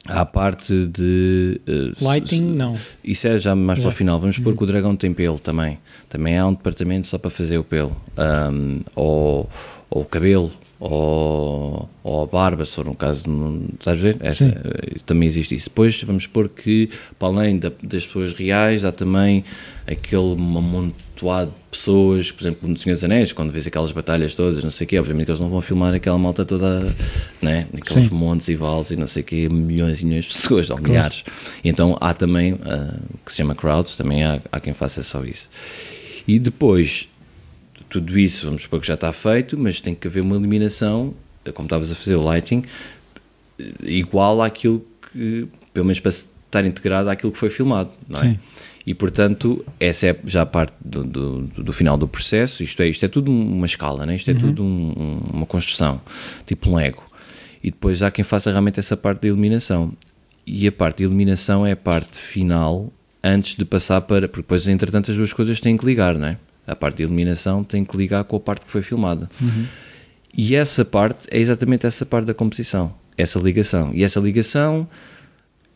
[0.08, 1.60] Há a parte de.
[1.68, 2.78] Uh, Lighting, não.
[3.04, 3.86] Isso é já mais já.
[3.86, 4.20] para o final.
[4.20, 4.58] Vamos supor uhum.
[4.58, 5.80] que o dragão tem pelo também.
[6.08, 7.96] Também há um departamento só para fazer o pelo.
[8.16, 9.50] Um, ou,
[9.90, 10.52] ou o cabelo,
[10.88, 13.24] ou, ou a barba, se for um caso.
[13.80, 14.18] Estás a ver?
[14.20, 15.66] Essa, eh, também existe isso.
[15.66, 19.44] Depois vamos supor que, para além da, das pessoas reais, há também
[19.88, 24.64] aquele amontoado de pessoas, por exemplo, no Senhor dos Anéis, quando vês aquelas batalhas todas,
[24.64, 26.82] não sei o quê, obviamente que eles não vão filmar aquela malta toda,
[27.42, 27.68] né?
[27.74, 28.16] Aqueles Sim.
[28.16, 31.24] montes e vales e não sei o quê, milhões e milhões de pessoas, ou milhares.
[31.64, 32.60] E então há também, uh,
[33.26, 35.50] que se chama crowds, também há, há quem faça só isso.
[36.28, 37.08] E depois,
[37.96, 41.14] tudo isso, vamos supor que já está feito, mas tem que haver uma eliminação,
[41.54, 42.64] como estavas a fazer o lighting,
[43.82, 48.24] igual àquilo que, pelo menos para estar integrado àquilo que foi filmado, não é?
[48.32, 48.40] Sim.
[48.86, 52.62] E, portanto, essa é já a parte do, do, do, final do processo.
[52.62, 54.16] Isto é, isto é tudo uma escala, né?
[54.16, 54.40] isto é uhum.
[54.40, 56.02] tudo um, uma construção,
[56.46, 57.04] tipo um Lego.
[57.64, 59.94] E depois há quem faça realmente essa parte da iluminação.
[60.46, 62.92] E a parte de iluminação é a parte final,
[63.24, 64.28] antes de passar para.
[64.28, 66.38] Porque depois, entretanto, as duas coisas têm que ligar, não é?
[66.68, 69.30] A parte de iluminação tem que ligar com a parte que foi filmada.
[69.42, 69.66] Uhum.
[70.38, 73.92] E essa parte é exatamente essa parte da composição, essa ligação.
[73.94, 74.88] E essa ligação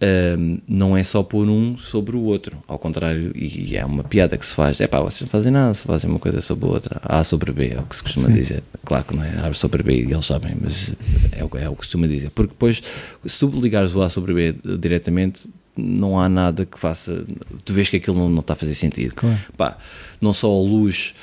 [0.02, 4.38] um, não é só pôr um sobre o outro, ao contrário, e é uma piada
[4.38, 4.80] que se faz.
[4.80, 7.02] É pá, vocês não fazem nada, se fazem uma coisa sobre a outra.
[7.04, 8.34] A sobre B, é o que se costuma Sim.
[8.34, 8.64] dizer.
[8.86, 10.94] Claro que não é A sobre B e eles sabem, mas
[11.32, 12.30] é o, é o que se costuma dizer.
[12.30, 12.82] Porque depois,
[13.26, 15.42] se tu ligares o A sobre B diretamente,
[15.80, 17.24] não há nada que faça.
[17.64, 19.16] Tu vês que aquilo não, não está a fazer sentido.
[19.16, 19.40] Claro.
[19.58, 19.78] Pá,
[20.20, 21.14] não só a luz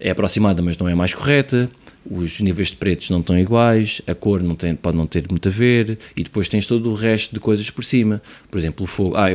[0.00, 1.70] é aproximada, mas não é mais correta
[2.10, 5.48] os níveis de pretos não estão iguais, a cor não tem, pode não ter muito
[5.48, 8.20] a ver, e depois tens todo o resto de coisas por cima.
[8.50, 9.16] Por exemplo, o fogo.
[9.16, 9.28] Ah,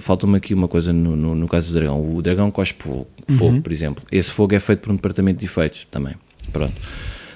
[0.00, 2.16] falta-me aqui uma coisa no, no, no, caso do dragão.
[2.16, 3.06] O dragão cospe fogo,
[3.38, 3.62] fogo uhum.
[3.62, 4.04] por exemplo.
[4.10, 6.14] Esse fogo é feito por um departamento de efeitos também.
[6.52, 6.74] Pronto.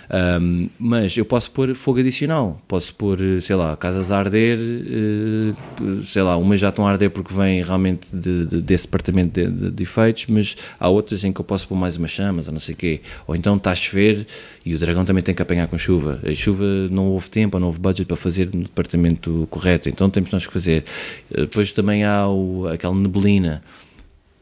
[0.08, 6.04] Um, mas eu posso pôr fogo adicional, posso pôr, sei lá, casas a arder, uh,
[6.04, 9.50] sei lá, umas já estão a arder porque vêm realmente de, de, desse departamento de,
[9.50, 12.52] de, de, efeitos, mas há outras em que eu posso pôr mais umas chamas ou
[12.52, 13.00] não sei o quê.
[13.26, 14.26] Ou então está a chover
[14.64, 16.20] e o dragão também tem que apanhar com chuva.
[16.24, 20.30] A chuva não houve tempo, não houve budget para fazer no departamento correto, então temos
[20.30, 20.84] nós que fazer.
[21.30, 23.62] Uh, depois também há o, aquela neblina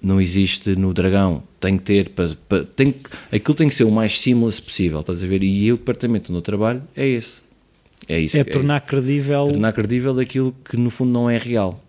[0.04, 1.42] não existe no Dragão.
[1.58, 2.94] Tem que ter, para, para, tem,
[3.32, 5.42] aquilo tem que ser o mais seamless possível, estás a ver?
[5.42, 7.40] E o departamento no trabalho é esse.
[8.06, 8.36] É isso.
[8.36, 8.86] É, é tornar isso.
[8.86, 9.44] credível.
[9.44, 11.82] Tornar credível aquilo que no fundo não é real.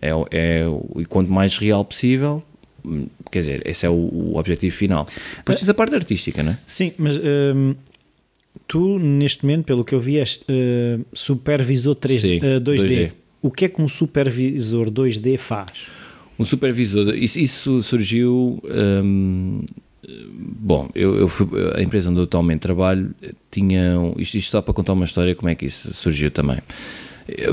[0.00, 0.64] É, é,
[0.98, 2.42] e quanto mais real possível,
[3.30, 5.08] quer dizer, esse é o, o objetivo final.
[5.36, 6.58] Depois tens a parte artística, não é?
[6.66, 7.74] Sim, mas hum,
[8.66, 12.62] tu, neste momento, pelo que eu vi, és uh, supervisor 3, Sim, uh, 2D.
[12.62, 13.12] 2D.
[13.40, 16.01] O que é que um supervisor 2D faz?
[16.38, 18.62] Um supervisor, isso, isso surgiu.
[18.64, 19.64] Hum,
[20.34, 23.14] bom, eu, eu fui, a empresa onde eu atualmente trabalho
[23.50, 23.94] tinha.
[24.18, 26.58] Isto, isto só para contar uma história, como é que isso surgiu também.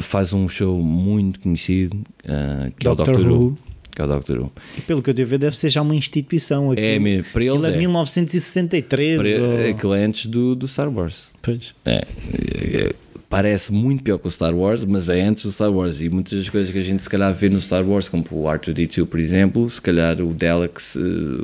[0.02, 3.46] Faz um show muito conhecido uh, que Doctor é o Doctor Who.
[3.46, 3.58] Who
[4.00, 4.52] que é o Doctor Who.
[4.78, 6.82] E pelo que eu devo ver, deve ser já uma instituição aqui.
[6.82, 7.74] É, para eles é.
[7.74, 9.18] é 1963.
[9.18, 9.70] Para, ou...
[9.70, 11.24] Aquilo é antes do, do Star Wars.
[11.42, 11.74] Pois.
[11.86, 12.96] É, é,
[13.30, 16.02] parece muito pior que o Star Wars, mas é antes do Star Wars.
[16.02, 18.44] E muitas das coisas que a gente se calhar vê no Star Wars, como o
[18.46, 20.82] R2D2, por exemplo, se calhar o Dalek,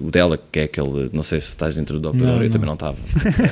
[0.01, 2.65] o Dalek, que é aquele, não sei se estás dentro do Doctor Who, eu também
[2.65, 2.97] não estava,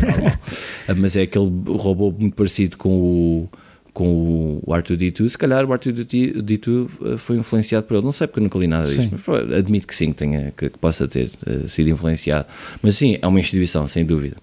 [0.88, 3.50] é mas é aquele robô muito parecido com o
[3.94, 8.40] com o R2D2, se calhar o R2D2 eh, foi influenciado por ele, não sei porque
[8.40, 11.30] eu nunca li nada disso, mas admito que sim, que, tenha, que, que possa ter
[11.46, 12.48] uh, sido influenciado.
[12.82, 14.38] Mas sim, é uma instituição, sem dúvida.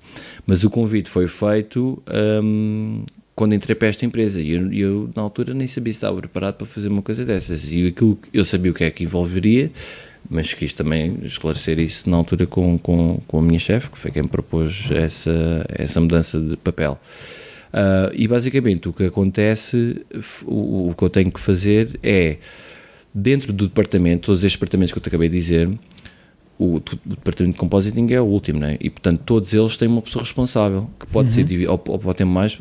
[0.47, 2.01] Mas o convite foi feito
[2.43, 3.05] um,
[3.41, 6.57] quando entrei para esta empresa e eu, eu, na altura nem sabia se estava preparado
[6.57, 7.65] para fazer uma coisa dessas.
[7.73, 9.71] E aquilo eu sabia o que é que envolveria
[10.29, 14.11] mas quis também esclarecer isso na altura com, com, com a minha chefe que foi
[14.11, 17.01] quem propôs essa, essa mudança de papel.
[17.73, 20.05] Uh, e basicamente o que acontece
[20.45, 22.37] o, o que eu tenho que fazer é
[23.15, 25.67] dentro do departamento, todos estes departamentos que eu te acabei de dizer
[26.61, 28.77] o, o, departamento de compositing é o último, né?
[28.79, 31.49] e portanto todos eles têm uma pessoa responsável que pode uhum.
[31.49, 32.59] ser ou, ou, pode ter mais.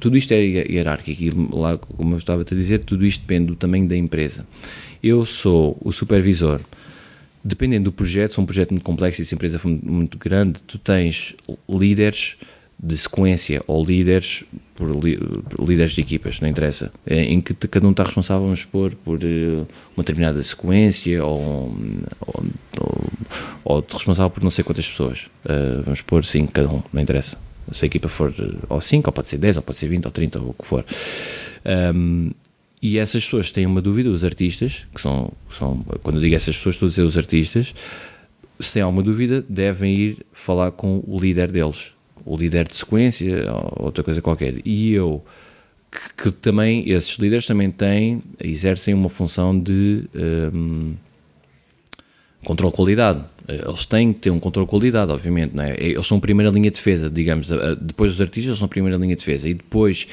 [0.00, 3.54] Tudo isto é hierárquico e lá, como eu estava a dizer, tudo isto depende do
[3.54, 4.44] tamanho da empresa.
[5.00, 6.60] Eu sou o supervisor.
[7.44, 10.18] Dependendo do projeto, se é um projeto muito complexo e se a empresa for muito
[10.18, 11.36] grande, tu tens
[11.70, 12.36] líderes
[12.82, 14.42] de sequência ou líderes
[14.78, 14.88] por,
[15.66, 19.18] líderes de equipas, não interessa, é, em que cada um está responsável, vamos por, por
[19.18, 21.74] uh, uma determinada sequência ou,
[22.20, 22.44] ou,
[22.78, 23.04] ou,
[23.64, 27.36] ou, responsável por não sei quantas pessoas, uh, vamos pôr sim, cada um, não interessa.
[27.72, 28.32] se a equipa for
[28.68, 30.64] ou 5, ou pode ser 10, ou pode ser 20, ou 30, ou o que
[30.64, 30.84] for.
[31.94, 32.30] Um,
[32.80, 36.56] e essas pessoas têm uma dúvida, os artistas, que são, são quando eu digo essas
[36.56, 37.74] pessoas, estou a dizer os artistas,
[38.60, 41.92] se têm alguma dúvida, devem ir falar com o líder deles,
[42.28, 44.60] o líder de sequência, ou outra coisa qualquer.
[44.64, 45.24] E eu,
[45.90, 50.04] que, que também, esses líderes também têm, exercem uma função de
[50.52, 50.94] um,
[52.44, 53.24] controle de qualidade.
[53.48, 55.74] Eles têm que ter um controle de qualidade, obviamente, não é?
[55.78, 57.48] Eles são primeira linha de defesa, digamos,
[57.80, 59.48] depois dos artistas, são primeira linha de defesa.
[59.48, 60.06] E depois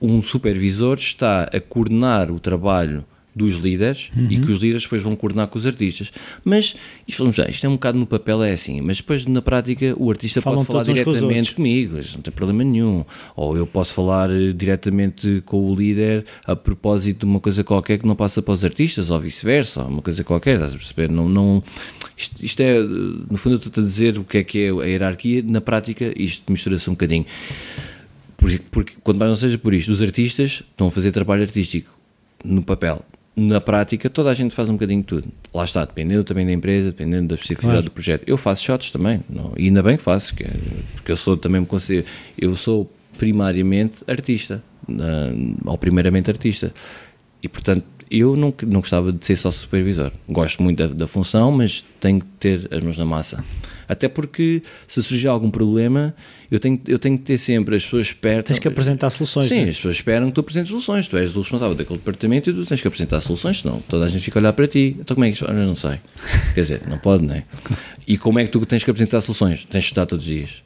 [0.00, 3.04] um supervisor está a coordenar o trabalho
[3.36, 4.28] dos líderes uhum.
[4.30, 6.10] e que os líderes depois vão coordenar com os artistas.
[6.42, 6.74] Mas
[7.06, 9.94] isto, vamos lá, isto é um bocado no papel, é assim, mas depois na prática
[9.98, 13.04] o artista Falam pode falar diretamente com comigo, isso não tem problema nenhum.
[13.36, 17.98] Ou eu posso falar eh, diretamente com o líder a propósito de uma coisa qualquer
[17.98, 21.10] que não passa para os artistas, ou vice-versa, uma coisa qualquer, estás a perceber?
[21.10, 21.62] Não, não,
[22.16, 24.86] isto, isto é, no fundo, eu estou a dizer o que é que é a
[24.86, 27.26] hierarquia, na prática isto mistura-se um bocadinho.
[28.38, 31.90] Porque, porque, quando mais não seja por isto, os artistas estão a fazer trabalho artístico
[32.42, 33.04] no papel.
[33.38, 35.28] Na prática, toda a gente faz um bocadinho de tudo.
[35.52, 37.84] Lá está, dependendo também da empresa, dependendo da especificidade claro.
[37.84, 38.24] do projeto.
[38.26, 40.44] Eu faço shots também, não, e ainda bem que faço, que,
[40.94, 42.06] porque eu sou também me considero,
[42.38, 44.62] eu sou primariamente artista,
[45.66, 46.72] ou primeiramente artista.
[47.42, 50.12] E portanto, eu não, não gostava de ser só supervisor.
[50.28, 53.44] Gosto muito da, da função, mas tenho que ter as mãos na massa.
[53.88, 56.14] Até porque se surgir algum problema,
[56.50, 58.46] eu tenho, eu tenho que ter sempre as pessoas perto.
[58.46, 59.48] Tens que apresentar soluções.
[59.48, 59.70] Sim, né?
[59.70, 61.08] as pessoas esperam que tu apresentes soluções.
[61.08, 64.08] Tu és o responsável daquele departamento e tu tens que apresentar soluções, senão toda a
[64.08, 64.96] gente fica a olhar para ti.
[64.98, 65.44] Então como é que isto?
[65.44, 65.98] Eu não sei.
[66.54, 67.44] Quer dizer, não pode, não é?
[68.06, 69.64] E como é que tu tens que apresentar soluções?
[69.64, 70.62] Tens de estar todos os dias.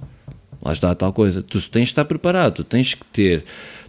[0.62, 1.42] Lá está a tal coisa.
[1.42, 3.44] Tu tens de estar preparado, tu tens que ter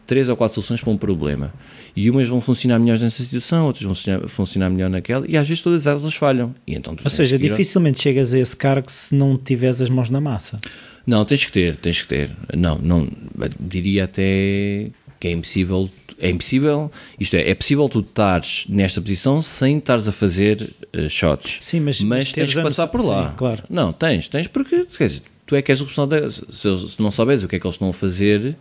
[0.06, 1.54] três ou quatro soluções para um problema.
[1.96, 5.48] E umas vão funcionar melhor nessa situação, outras vão funcionar, funcionar melhor naquela, e às
[5.48, 6.54] vezes todas elas falham.
[6.66, 10.22] E então ou seja, dificilmente chegas a esse cargo se não tiveres as mãos na
[10.22, 10.60] massa.
[11.06, 12.32] Não, tens que ter, tens que ter.
[12.56, 13.08] Não, não
[13.60, 19.42] diria até que é impossível, é impossível, isto é, é possível tu estares nesta posição
[19.42, 21.58] sem estares a fazer uh, shots.
[21.62, 23.30] Sim, mas, mas tens que passar por lá.
[23.30, 23.64] Sim, claro.
[23.70, 27.12] Não, tens, tens porque, quer dizer, tu é que és o responsável, se, se não
[27.12, 28.56] souberes o que é que eles estão a fazer,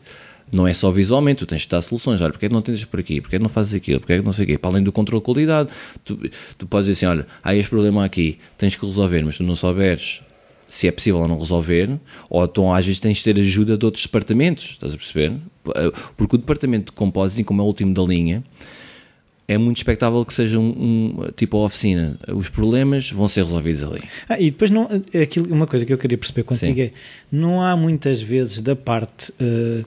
[0.50, 2.20] não é só visualmente, tu tens de dar soluções.
[2.20, 3.20] Olha, porque é que não tens por aqui?
[3.20, 4.00] Porque é que não fazes aquilo?
[4.00, 4.58] Porque é que não sei o quê?
[4.58, 5.68] Para além do controle de qualidade,
[6.04, 6.18] tu,
[6.58, 9.54] tu podes dizer assim: olha, há este problema aqui, tens que resolver, mas tu não
[9.54, 10.22] souberes
[10.70, 11.98] se é possível ou não resolver,
[12.28, 15.32] ou então às vezes tens de ter ajuda de outros departamentos, estás a perceber?
[16.16, 18.44] Porque o departamento de compositing, como é o último da linha,
[19.48, 22.16] é muito expectável que seja um, um, tipo a oficina.
[22.28, 24.02] Os problemas vão ser resolvidos ali.
[24.28, 24.88] Ah, e depois não,
[25.20, 26.82] aquilo, uma coisa que eu queria perceber contigo Sim.
[26.82, 26.92] é
[27.32, 29.84] não há muitas vezes da parte uh,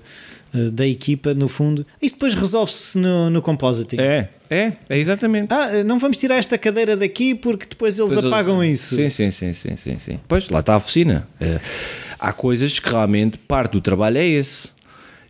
[0.53, 3.97] da equipa, no fundo, isso depois resolve-se no, no compositing.
[3.99, 5.51] É, é, é exatamente.
[5.51, 8.95] Ah, não vamos tirar esta cadeira daqui porque depois eles depois apagam isso.
[8.95, 10.19] Sim, sim, sim, sim, sim, sim.
[10.27, 11.27] Pois, lá está a oficina.
[11.41, 11.59] É,
[12.19, 14.69] há coisas que realmente parte do trabalho é esse.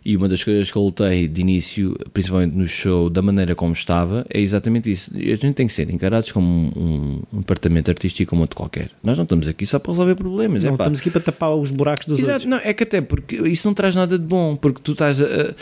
[0.04, 3.72] E uma das coisas que eu lutei de início, principalmente no show, da maneira como
[3.72, 5.10] estava, é exatamente isso.
[5.14, 8.90] A gente tem que ser encarados como um, um, departamento artístico como outro qualquer.
[9.02, 10.62] Nós não estamos aqui só para resolver problemas.
[10.62, 12.50] Não, é, estamos aqui para tapar os buracos dos Exato, outros.
[12.50, 15.54] Não, é que até porque isso não traz nada de bom, porque tu estás a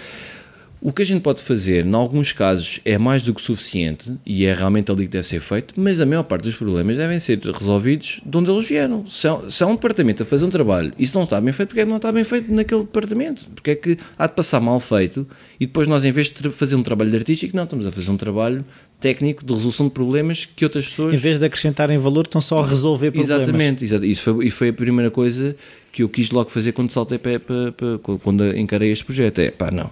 [0.83, 4.45] o que a gente pode fazer, em alguns casos, é mais do que suficiente e
[4.45, 7.39] é realmente ali que deve ser feito, mas a maior parte dos problemas devem ser
[7.39, 9.07] resolvidos de onde eles vieram.
[9.07, 11.81] Se há, um departamento a fazer um trabalho e se não está bem feito, porque
[11.83, 13.47] é que não está bem feito naquele departamento?
[13.55, 15.25] Porque é que há de passar mal feito
[15.61, 18.11] e depois nós, em vez de fazer um trabalho de artístico, não, estamos a fazer
[18.11, 18.65] um trabalho
[19.01, 21.15] técnico de resolução de problemas que outras pessoas.
[21.15, 23.43] Em vez de acrescentarem valor, estão só a resolver problemas.
[23.43, 24.13] Exatamente, exatamente.
[24.13, 25.55] Isso foi, isso foi a primeira coisa
[25.93, 29.39] que eu quis logo fazer quando saltei para, para, para quando encarei este projeto.
[29.39, 29.91] É pá, não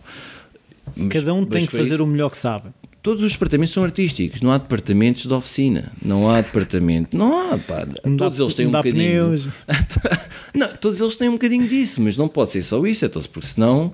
[1.09, 2.71] Cada um tem que fazer isso, o melhor que sabe.
[3.03, 7.59] Todos os departamentos são artísticos, não há departamentos de oficina, não há departamento, não há,
[7.59, 9.53] pá, não todos dá, eles têm um bocadinho.
[10.55, 13.27] não, todos eles têm um bocadinho disso, mas não pode ser só isso, é todos,
[13.27, 13.91] porque senão.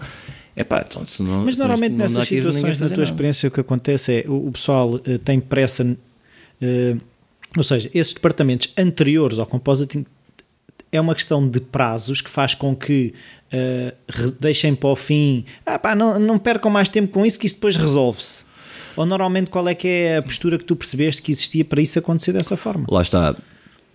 [0.57, 4.25] É pá, então, senão, mas normalmente não nessas situações, na tua experiência, o que acontece
[4.25, 7.01] é o, o pessoal uh, tem pressa, uh,
[7.57, 10.05] ou seja, esses departamentos anteriores ao compositing
[10.93, 13.13] é uma questão de prazos que faz com que
[13.53, 17.47] uh, deixem para o fim, ah, pá, não, não percam mais tempo com isso, que
[17.47, 18.45] isso depois resolve-se.
[18.97, 21.99] Ou normalmente qual é que é a postura que tu percebeste que existia para isso
[21.99, 22.87] acontecer dessa forma?
[22.89, 23.37] Lá está.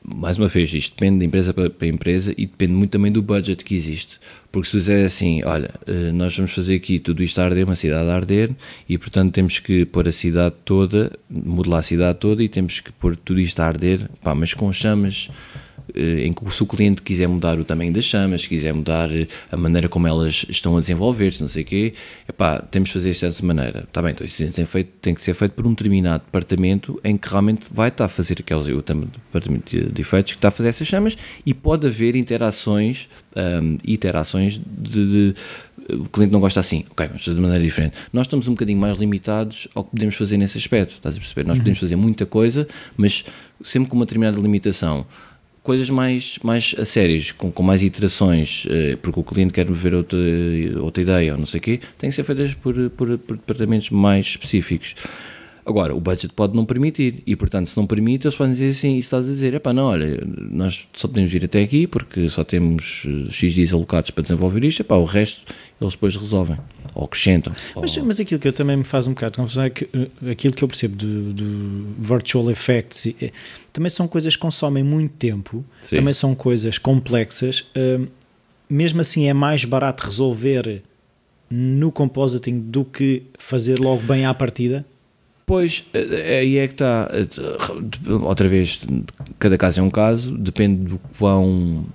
[0.03, 3.63] Mais uma vez, isto depende de empresa para, empresa e depende muito também do budget
[3.63, 4.19] que existe.
[4.51, 7.75] Porque se dizer assim, olha, eh, nós vamos fazer aqui tudo isto a arder, uma
[7.75, 8.49] cidade a arder,
[8.89, 12.91] e portanto temos que pôr a cidade toda, modelar a cidade toda e temos que
[12.91, 15.29] pôr tudo isto a arder, pá, mas com chamas
[15.95, 19.57] em que se o cliente quiser mudar o tamanho das chamas, quiser mudar eh, a
[19.57, 21.93] maneira como elas estão a desenvolver-se, não sei o quê,
[22.27, 23.83] epá, temos de fazer isto dessa maneira.
[23.87, 27.17] Está bem, então isso tem, feito, tem que ser feito por um determinado departamento em
[27.17, 30.69] que realmente vai estar a fazer aqueles, o departamento de, efeitos que está a fazer
[30.69, 35.35] essas chamas e pode haver interações, um, iterações de, de
[35.89, 37.97] o cliente não gosta assim, ok, vamos fazer de maneira diferente.
[38.13, 41.45] Nós estamos um bocadinho mais limitados ao que podemos fazer nesse aspecto, estás a perceber?
[41.45, 41.63] Nós uhum.
[41.63, 43.25] podemos fazer muita coisa, mas
[43.63, 45.05] sempre com uma determinada limitação.
[45.63, 49.93] Coisas mais, mais a sérias, com, com mais iterações, eh, porque o cliente quer ver
[49.93, 50.17] outra,
[50.79, 53.91] outra ideia ou não sei o quê, têm que ser feitas por, por, por departamentos
[53.91, 54.95] mais específicos.
[55.65, 58.95] Agora, o budget pode não permitir e, portanto, se não permite, eles podem dizer assim,
[58.95, 62.27] e estás a dizer, é pá, não, olha, nós só podemos vir até aqui porque
[62.29, 65.41] só temos eh, X dias alocados para desenvolver isto, epá, o resto
[65.79, 66.57] eles depois resolvem,
[66.93, 67.53] ou acrescentam.
[67.75, 68.05] Mas, ou...
[68.05, 70.53] mas aquilo que eu também me faz um bocado de confusão é que eh, aquilo
[70.53, 73.31] que eu percebo do, do virtual effects é,
[73.71, 75.97] também são coisas que consomem muito tempo, Sim.
[75.97, 78.07] também são coisas complexas, uh,
[78.69, 80.81] mesmo assim é mais barato resolver
[81.49, 84.85] no compositing do que fazer logo bem à partida?
[85.51, 87.09] Pois, eh, aí é que está.
[87.11, 88.79] Eh, outra vez,
[89.37, 91.85] cada caso é um caso, depende do quão.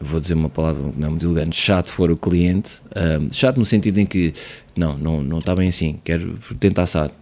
[0.00, 2.80] Vou dizer uma palavra não é muito elegante, chato for o cliente.
[2.96, 4.34] Um, chato no sentido em que,
[4.74, 7.12] não, não, não está bem assim, quero tentar assado.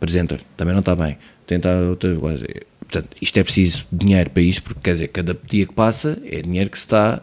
[0.00, 1.16] Presenter, também não está bem.
[1.46, 2.44] Tentar outra coisa.
[2.80, 6.42] Portanto, isto é preciso dinheiro para isto, porque quer dizer, cada dia que passa é
[6.42, 7.22] dinheiro que se está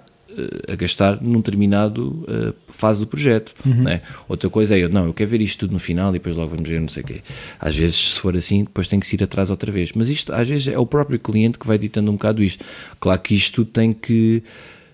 [0.68, 3.54] a gastar num determinado uh, fase do projeto.
[3.66, 3.84] Uhum.
[3.84, 4.02] Né?
[4.28, 6.50] Outra coisa é, eu, não, eu quero ver isto tudo no final e depois logo
[6.50, 7.22] vamos ver não sei o quê.
[7.60, 9.92] Às vezes, se for assim, depois tem que se ir atrás outra vez.
[9.94, 12.64] Mas isto, às vezes, é o próprio cliente que vai ditando um bocado isto.
[13.00, 14.44] Claro que isto tem que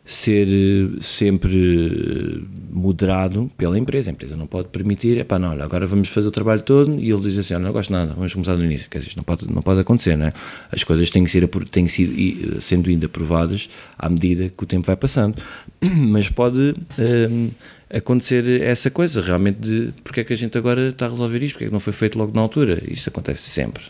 [0.06, 2.42] ser eh, sempre eh,
[2.72, 4.10] moderado pela empresa.
[4.10, 7.10] A empresa não pode permitir, é não, olha, agora vamos fazer o trabalho todo e
[7.10, 8.88] ele diz assim, não gosto nada, vamos começar do início.
[8.90, 10.34] Quer dizer, isto não pode, não pode acontecer, não é?
[10.72, 13.68] As coisas têm que ser, têm que ser sendo ainda aprovadas
[13.98, 15.42] à medida que o tempo vai passando.
[15.82, 17.50] Mas pode um,
[17.90, 21.54] acontecer essa coisa, realmente, de porque é que a gente agora está a resolver isto,
[21.54, 22.84] porque é que não foi feito logo na altura.
[22.88, 23.84] Isso acontece sempre.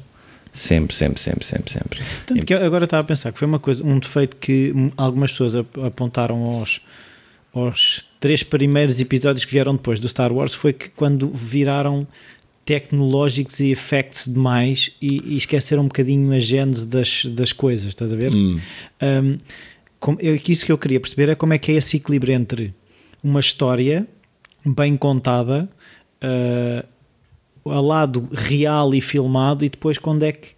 [0.55, 1.99] Sempre, sempre, sempre, sempre, sempre.
[2.25, 5.53] Tanto que agora estava a pensar que foi uma coisa, um defeito que algumas pessoas
[5.85, 6.81] apontaram aos,
[7.53, 12.07] aos três primeiros episódios que vieram depois do Star Wars foi que quando viraram
[12.63, 18.13] tecnológicos e effects demais e, e esqueceram um bocadinho a gênese das, das coisas, estás
[18.13, 18.33] a ver?
[18.33, 18.59] Hum.
[19.01, 19.37] Um,
[19.99, 22.73] como, é isso que eu queria perceber é como é que é esse equilíbrio entre
[23.21, 24.07] uma história
[24.65, 25.69] bem contada
[26.23, 26.94] uh,
[27.65, 30.55] a lado real e filmado e depois quando é que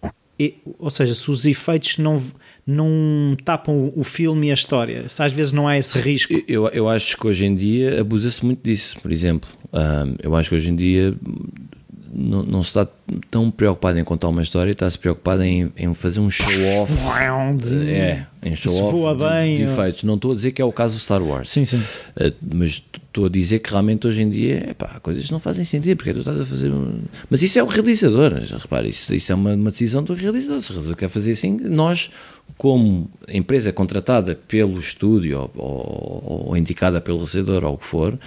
[0.78, 2.22] ou seja, se os efeitos não,
[2.64, 6.32] não tapam o filme e a história, se às vezes não há esse risco.
[6.46, 9.50] Eu, eu acho que hoje em dia abusa-se muito disso, por exemplo.
[9.72, 11.12] Um, eu acho que hoje em dia
[12.18, 12.88] não, não se está
[13.30, 16.92] tão preocupado em contar uma história, está-se preocupado em, em fazer um show-off.
[17.90, 20.02] é, em show-off de, de efeitos.
[20.02, 21.50] Não estou a dizer que é o caso do Star Wars.
[21.50, 21.76] Sim, sim.
[21.76, 25.96] Uh, mas estou a dizer que realmente hoje em dia, epá, coisas não fazem sentido,
[25.96, 27.02] porque tu estás a fazer um...
[27.30, 30.60] Mas isso é o realizador, repare, isso, isso é uma, uma decisão do realizador.
[30.60, 32.10] Se o realizador quer fazer assim, nós
[32.56, 38.18] como empresa contratada pelo estúdio ou, ou, ou, indicada pelo recebedor ou o que for,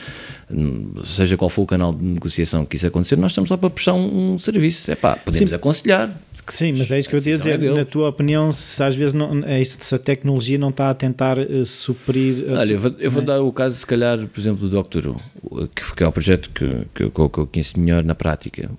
[1.04, 3.94] seja qual for o canal de negociação que isso acontecer, nós estamos lá para prestar
[3.94, 4.90] um, um serviço.
[4.90, 5.56] É pá, podemos Sim.
[5.56, 6.16] aconselhar.
[6.48, 7.64] Sim, mas é isso que eu ia dizer.
[7.64, 10.90] É Na tua opinião, se às vezes não, é isso, se a tecnologia não está
[10.90, 12.46] a tentar uh, suprir.
[12.46, 13.26] Uh, Olha, eu vou, eu vou é?
[13.26, 16.50] dar o caso, se calhar, por exemplo, do Doctor Who, que, que é o projeto
[16.50, 18.70] que, que, que, eu conheço melhor na prática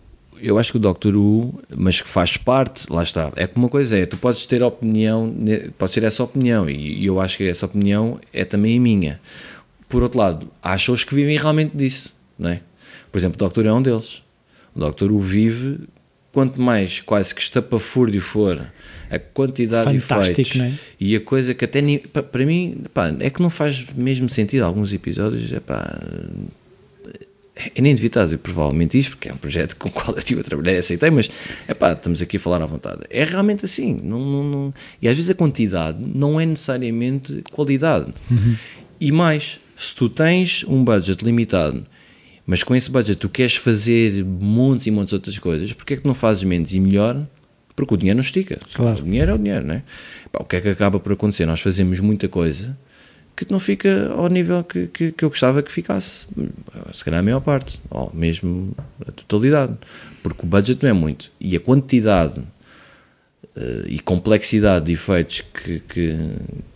[0.43, 3.33] eu acho que o Doctor Who, mas que faz parte, lá está.
[3.37, 5.35] É como uma coisa é, tu podes ter opinião,
[5.79, 9.21] podes ter essa opinião, e eu acho que essa opinião é também a minha.
[9.89, 12.61] Por outro lado, há pessoas que vivem realmente disso, não é?
[13.11, 14.23] Por exemplo, o Doctor é um deles.
[14.75, 15.81] O Doctor Who vive,
[16.33, 18.67] quanto mais quase que estapafúrdio for
[19.11, 20.79] a quantidade Fantástico, de efeitos é?
[20.99, 21.83] e a coisa que até
[22.23, 26.01] para mim pá, é que não faz mesmo sentido alguns episódios é pá,
[27.75, 30.13] eu nem devia estar a dizer provavelmente isto, porque é um projeto com o qual
[30.13, 31.31] eu estive a trabalhar e aceitei, mas
[31.69, 33.03] é pá, estamos aqui a falar à vontade.
[33.11, 34.01] É realmente assim.
[34.03, 38.13] Não, não, não, e às vezes a quantidade não é necessariamente qualidade.
[38.31, 38.57] Uhum.
[38.99, 41.85] E mais, se tu tens um budget limitado,
[42.47, 45.97] mas com esse budget tu queres fazer montes e montes de outras coisas, porque é
[45.99, 47.27] que não fazes menos e melhor?
[47.77, 48.61] Porque o dinheiro não estica.
[48.75, 49.01] Claro.
[49.01, 49.83] O dinheiro é o dinheiro, não é?
[50.35, 51.47] O que é que acaba por acontecer?
[51.47, 52.77] Nós fazemos muita coisa
[53.45, 56.27] que não fica ao nível que, que, que, eu gostava que ficasse.
[56.93, 58.75] Se calhar a maior parte, ou mesmo
[59.07, 59.75] a totalidade.
[60.23, 61.31] Porque o budget não é muito.
[61.41, 66.17] E a quantidade uh, e complexidade de efeitos que, que,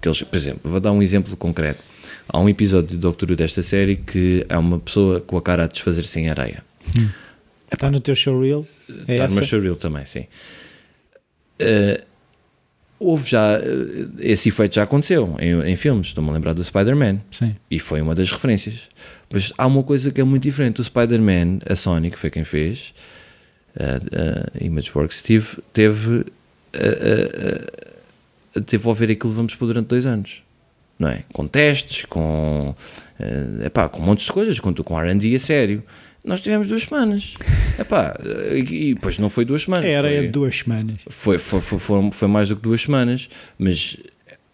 [0.01, 0.22] que eles.
[0.22, 1.82] Por exemplo, vou dar um exemplo concreto.
[2.28, 5.66] Há um episódio de Doctor desta série que é uma pessoa com a cara a
[5.66, 6.64] desfazer-se em areia.
[6.98, 7.09] Hum.
[7.70, 8.66] Está no teu showreel?
[9.09, 9.28] É está essa?
[9.28, 10.26] no meu showreel também, sim.
[11.60, 12.02] Uh,
[12.98, 17.20] houve já, eh, esse efeito já aconteceu em, em filmes, estou-me a lembrar do Spider-Man,
[17.70, 18.81] e foi uma das referências.
[19.31, 22.44] Mas há uma coisa que é muito diferente, o Spider-Man, a Sony, que foi quem
[22.44, 22.94] fez,
[23.78, 26.24] a, a Imageworks, teve, teve
[26.73, 30.43] a, a, a desenvolver aquilo vamos por durante dois anos,
[30.98, 31.24] não é?
[31.32, 32.74] Com testes, com,
[33.64, 35.82] epá, com montes de coisas, com, com R&D a sério.
[36.27, 37.35] Nós tivemos duas semanas.
[37.78, 38.19] Epá,
[38.53, 39.86] e depois não foi duas semanas.
[39.86, 40.97] Era foi, duas semanas.
[41.09, 43.97] Foi, foi, foi, foi, mais do que duas semanas, mas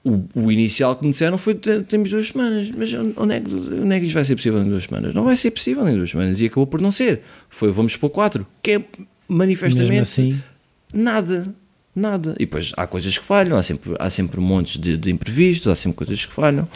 [0.05, 2.71] o, o, inicial que me disseram foi temos duas semanas.
[2.77, 5.15] Mas onde é, que, onde é que isto vai ser possível em duas semanas?
[5.15, 7.23] Não vai ser possível em duas semanas e acabou por não ser.
[7.49, 8.85] Foi vamos por quatro, que é
[9.27, 10.43] manifestamente assim,
[10.93, 11.55] nada.
[11.95, 12.35] Nada.
[12.39, 15.75] E depois há coisas que falham, há sempre, há sempre montes de, de imprevistos, há
[15.75, 16.67] sempre coisas que falham.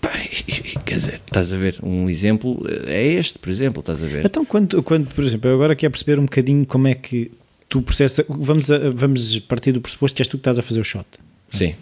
[0.00, 4.02] E, pá, e, quer dizer, estás a ver, um exemplo é este, por exemplo, estás
[4.02, 4.24] a ver.
[4.24, 7.30] Então, quando, quando por exemplo, eu agora quero perceber um bocadinho como é que
[7.68, 10.80] tu processas, vamos, a, vamos partir do pressuposto que és tu que estás a fazer
[10.80, 11.06] o shot.
[11.52, 11.74] Sim.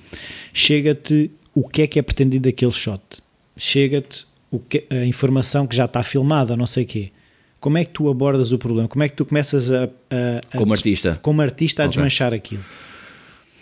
[0.53, 3.03] Chega-te o que é que é pretendido daquele shot.
[3.57, 4.27] Chega-te
[4.91, 7.11] a informação que já está filmada, não sei o quê
[7.61, 8.89] como é que tu abordas o problema?
[8.89, 11.97] Como é que tu começas a, a, a como artista, como artista a okay.
[11.97, 12.63] desmanchar aquilo?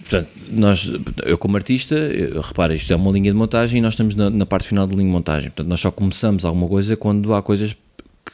[0.09, 0.91] Portanto, nós,
[1.24, 1.97] eu como artista,
[2.43, 4.93] repara, isto é uma linha de montagem e nós estamos na, na, parte final da
[4.93, 5.51] linha de montagem.
[5.51, 7.77] Portanto, nós só começamos alguma coisa quando há coisas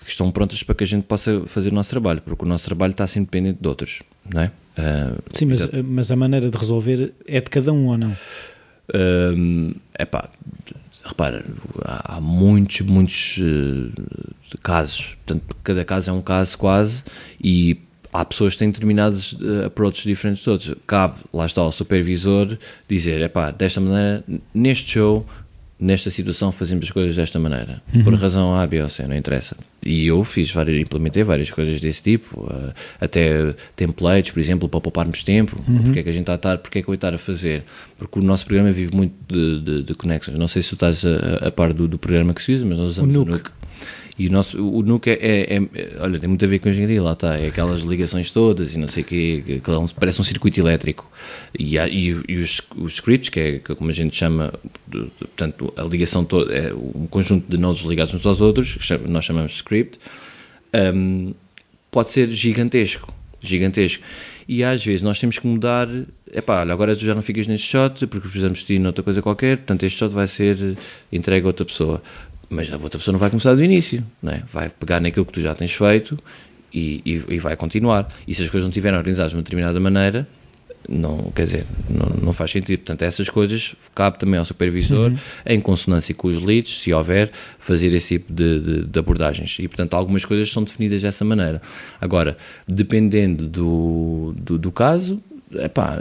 [0.05, 2.65] que estão prontas para que a gente possa fazer o nosso trabalho, porque o nosso
[2.65, 4.53] trabalho está sempre dependente de outros, não é?
[4.77, 8.16] Uh, Sim, mas, mas a maneira de resolver é de cada um ou não?
[8.93, 10.28] É uh, pá,
[11.05, 11.44] repara,
[11.85, 17.03] há, muitos, muitos uh, casos, portanto, cada caso é um caso quase,
[17.43, 17.78] e
[18.12, 20.74] há pessoas que têm determinados uh, approaches diferentes de todos.
[20.86, 22.59] Cabe, lá está, ao supervisor
[22.89, 24.24] dizer, é pá, desta maneira,
[24.55, 25.26] neste show
[25.82, 28.05] nesta situação fazemos as coisas desta maneira, uhum.
[28.05, 29.56] por razão A, B ou C, não interessa.
[29.84, 34.80] E eu fiz várias, implementei várias coisas desse tipo, uh, até templates, por exemplo, para
[34.80, 35.82] pouparmos tempo, uhum.
[35.82, 37.64] porque é que a gente está a estar, porque é que eu estar a fazer,
[37.98, 40.39] porque o nosso programa vive muito de, de, de conexões.
[40.39, 42.78] Não sei se tu estás a, a par do, do, programa que se usa, mas
[42.78, 43.51] nós usamos o Nuke.
[44.18, 46.70] E o nosso, o NUC é, é, é, olha, tem muito a ver com a
[46.70, 50.24] engenharia, lá está, é aquelas ligações todas e não sei o quê, que parece um
[50.24, 51.10] circuito elétrico.
[51.59, 54.52] E, há, e, e os, os, scripts, que é como a gente chama,
[55.18, 59.24] portanto, a ligação toda, é um conjunto de nodos ligados uns aos outros, que nós
[59.24, 59.98] chamamos de script,
[60.94, 61.32] um,
[61.90, 64.05] pode ser gigantesco, gigantesco.
[64.47, 65.89] E às vezes nós temos que mudar,
[66.30, 69.22] epá, olha, agora tu já não ficas neste shot porque precisamos de ti noutra coisa
[69.22, 70.76] qualquer, portanto este shot vai ser
[71.10, 72.02] entregue a outra pessoa
[72.53, 74.43] mas a outra pessoa não vai começar do início, não é?
[74.53, 76.19] vai pegar naquilo que tu já tens feito
[76.73, 78.12] e, e, e, vai continuar.
[78.29, 80.29] E se as coisas não estiverem organizadas de uma determinada maneira,
[80.87, 82.81] não, quer dizer, não, não faz sentido.
[82.81, 85.19] Portanto, essas coisas cabe também ao supervisor, uhum.
[85.47, 89.57] em consonância com os leads, se houver, fazer esse tipo de, de, de, abordagens.
[89.59, 91.62] E, portanto, algumas coisas são definidas dessa maneira.
[92.01, 92.37] Agora,
[92.69, 95.23] dependendo do, do, do caso,
[95.59, 95.99] epá,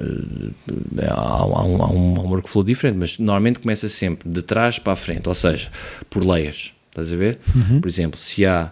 [0.98, 4.94] é, há, há, um, há um workflow diferente, mas normalmente começa sempre de trás para
[4.94, 5.70] a frente, ou seja,
[6.10, 6.74] por layers.
[6.90, 7.40] Estás a ver?
[7.56, 7.80] Uhum.
[7.80, 8.70] Por exemplo, se há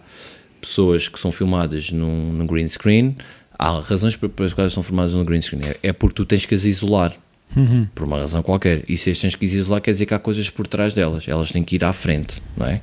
[0.60, 3.16] pessoas que são filmadas num, num green screen,
[3.58, 5.62] há razões pelas quais são filmadas no green screen.
[5.64, 7.16] É, é porque tu tens que as isolar.
[7.56, 7.88] Uhum.
[7.96, 8.84] Por uma razão qualquer.
[8.88, 11.28] E se as tens que isolar, quer dizer que há coisas por trás delas.
[11.28, 12.80] Elas têm que ir à frente, não é?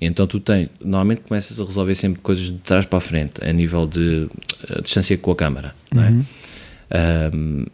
[0.00, 3.52] Então tu tens, normalmente começas a resolver sempre coisas de trás para a frente, a
[3.52, 4.28] nível de
[4.68, 6.08] a distância com a câmara, não é?
[6.08, 6.24] Uhum.
[6.90, 7.66] Um,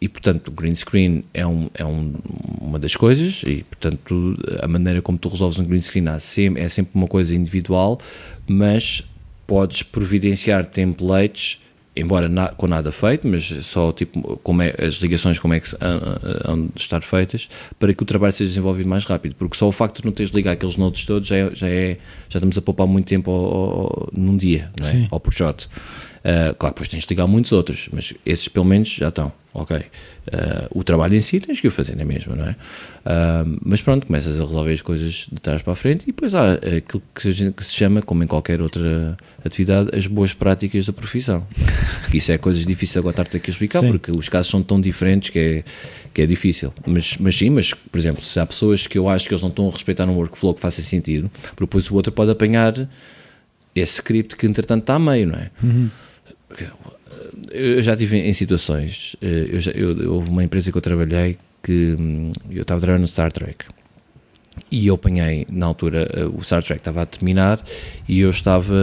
[0.00, 2.14] e portanto o green screen é, um, é um,
[2.60, 6.92] uma das coisas e portanto a maneira como tu resolves um green screen é sempre,
[6.94, 7.98] uma coisa individual
[8.46, 9.02] mas
[9.46, 11.60] podes providenciar templates
[11.96, 15.70] embora na, com nada feito mas só tipo como é, as ligações como é que
[16.44, 17.48] hão de estar feitas
[17.78, 19.34] para que o trabalho seja desenvolvido mais rápido.
[19.36, 21.68] Porque só o facto de não teres de ligar aqueles nodes todos já, é, já,
[21.68, 21.96] é,
[22.28, 25.18] já estamos a poupar muito tempo ao, ao, num dia não é?
[25.18, 25.68] por shot
[26.26, 29.76] Uh, claro, depois tens de ligar muitos outros, mas esses pelo menos já estão, ok.
[29.76, 29.82] Uh,
[30.70, 32.50] o trabalho em si tens que o fazer na mesma, não é?
[32.50, 36.34] Uh, mas pronto, começas a resolver as coisas de trás para a frente e depois
[36.34, 40.86] há aquilo que, gente, que se chama, como em qualquer outra atividade, as boas práticas
[40.86, 41.46] da profissão.
[42.12, 43.92] isso é coisas difíceis agora estar-te aqui a explicar, sim.
[43.92, 45.64] porque os casos são tão diferentes que é,
[46.12, 46.74] que é difícil.
[46.84, 49.50] Mas, mas sim, mas por exemplo, se há pessoas que eu acho que eles não
[49.50, 52.88] estão a respeitar um workflow que faça sentido, depois o outro pode apanhar
[53.76, 55.50] esse script que entretanto está a meio, não é?
[55.62, 55.88] Uhum
[57.50, 59.16] eu já tive em situações.
[59.20, 63.02] Eh, eu já, eu, houve uma empresa que eu trabalhei que hum, eu estava trabalhando
[63.02, 63.66] no Star Trek
[64.70, 67.62] e eu apanhei, na altura, eh, o Star Trek estava a terminar
[68.08, 68.74] e eu estava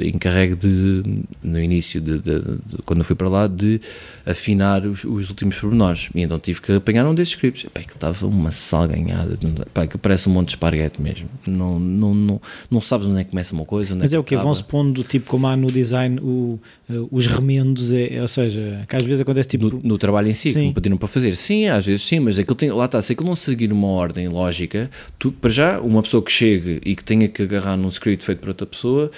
[0.00, 3.80] eh, encarregue de, no início, de, de, de, quando eu fui para lá, de
[4.26, 6.10] afinar os, os, últimos pormenores.
[6.14, 7.70] E então tive que apanhar um desses scripts.
[7.72, 9.38] Pá, que estava uma salganhada,
[9.72, 11.28] pá, que parece um monte de esparguete mesmo.
[11.46, 13.94] Não, não, não, não sabes onde é que começa uma coisa.
[13.94, 16.77] Mas é, é o que Vão-se pondo, tipo, como há no design, o, eh,
[17.10, 19.70] os remendos, é, ou seja, que às vezes acontece tipo.
[19.70, 20.60] No, no trabalho em si, sim.
[20.60, 21.36] como pediram para fazer.
[21.36, 24.28] Sim, às vezes sim, mas aquilo tem, lá está, se aquilo não seguir uma ordem
[24.28, 28.24] lógica, tu, para já, uma pessoa que chegue e que tenha que agarrar num script
[28.24, 29.10] feito por outra pessoa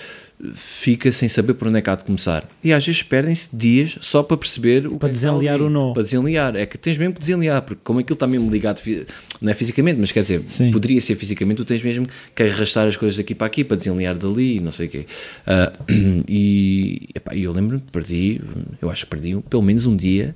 [0.54, 2.48] fica sem saber por onde é que há de começar.
[2.64, 5.92] E às vezes perdem-se dias só para perceber o para que desenliar é o nó.
[5.92, 6.56] Para desenliar.
[6.56, 8.80] É que tens mesmo que desenliar, porque como aquilo está mesmo ligado,
[9.40, 10.70] não é fisicamente, mas quer dizer, Sim.
[10.70, 14.14] poderia ser fisicamente, tu tens mesmo que arrastar as coisas daqui para aqui para desenliar
[14.14, 15.06] dali, não sei o quê.
[15.46, 18.40] Uh, e epá, eu lembro-me perdi,
[18.80, 20.34] eu acho que perdi pelo menos um dia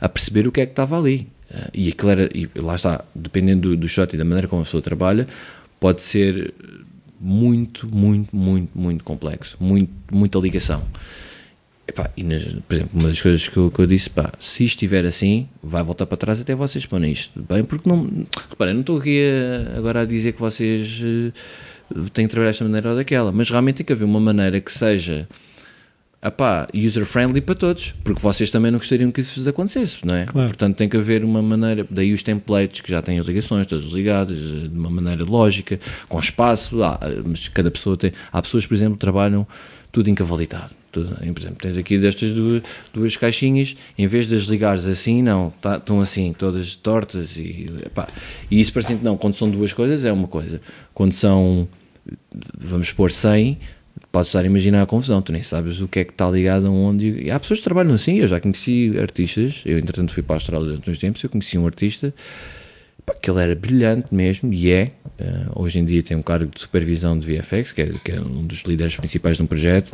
[0.00, 1.28] a perceber o que é que estava ali.
[1.50, 4.62] Uh, e aquilo era, e lá está, dependendo do, do shot e da maneira como
[4.62, 5.28] a pessoa trabalha,
[5.78, 6.54] pode ser
[7.24, 10.82] muito, muito, muito, muito complexo, muito, muita ligação.
[11.86, 15.48] E, por exemplo, uma das coisas que eu, que eu disse, pá, se estiver assim,
[15.62, 17.42] vai voltar para trás até vocês põem isto.
[17.48, 18.26] Bem, porque não.
[18.48, 22.64] Reparem, não estou aqui a, agora a dizer que vocês uh, têm que trabalhar desta
[22.64, 25.28] maneira ou daquela, mas realmente tem que haver uma maneira que seja
[26.24, 30.24] apá, user-friendly para todos, porque vocês também não gostariam que isso acontecesse, não é?
[30.24, 30.48] Claro.
[30.48, 33.84] Portanto, tem que haver uma maneira, daí os templates que já têm as ligações todas
[33.92, 35.78] ligadas, de uma maneira lógica,
[36.08, 39.46] com espaço, ah, mas cada pessoa tem, há pessoas, por exemplo, que trabalham
[39.92, 40.72] tudo encavalitado.
[40.90, 45.22] Tudo, por exemplo, tens aqui destas duas, duas caixinhas, em vez de as ligares assim,
[45.22, 48.08] não, tá, estão assim, todas tortas e, epá,
[48.50, 50.60] e isso parece que não, quando são duas coisas é uma coisa,
[50.94, 51.68] quando são,
[52.58, 53.58] vamos pôr 100,
[54.10, 56.66] podes estar a imaginar a confusão, tu nem sabes o que é que está ligado
[56.66, 57.22] a onde.
[57.22, 60.36] E há pessoas que trabalham assim, eu já conheci artistas, eu entretanto fui para a
[60.36, 62.14] Austrália durante uns tempos, eu conheci um artista
[63.20, 64.90] que ele era brilhante mesmo, e é,
[65.20, 68.20] uh, hoje em dia tem um cargo de supervisão de VFX, que é, que é
[68.20, 69.92] um dos líderes principais de um projeto,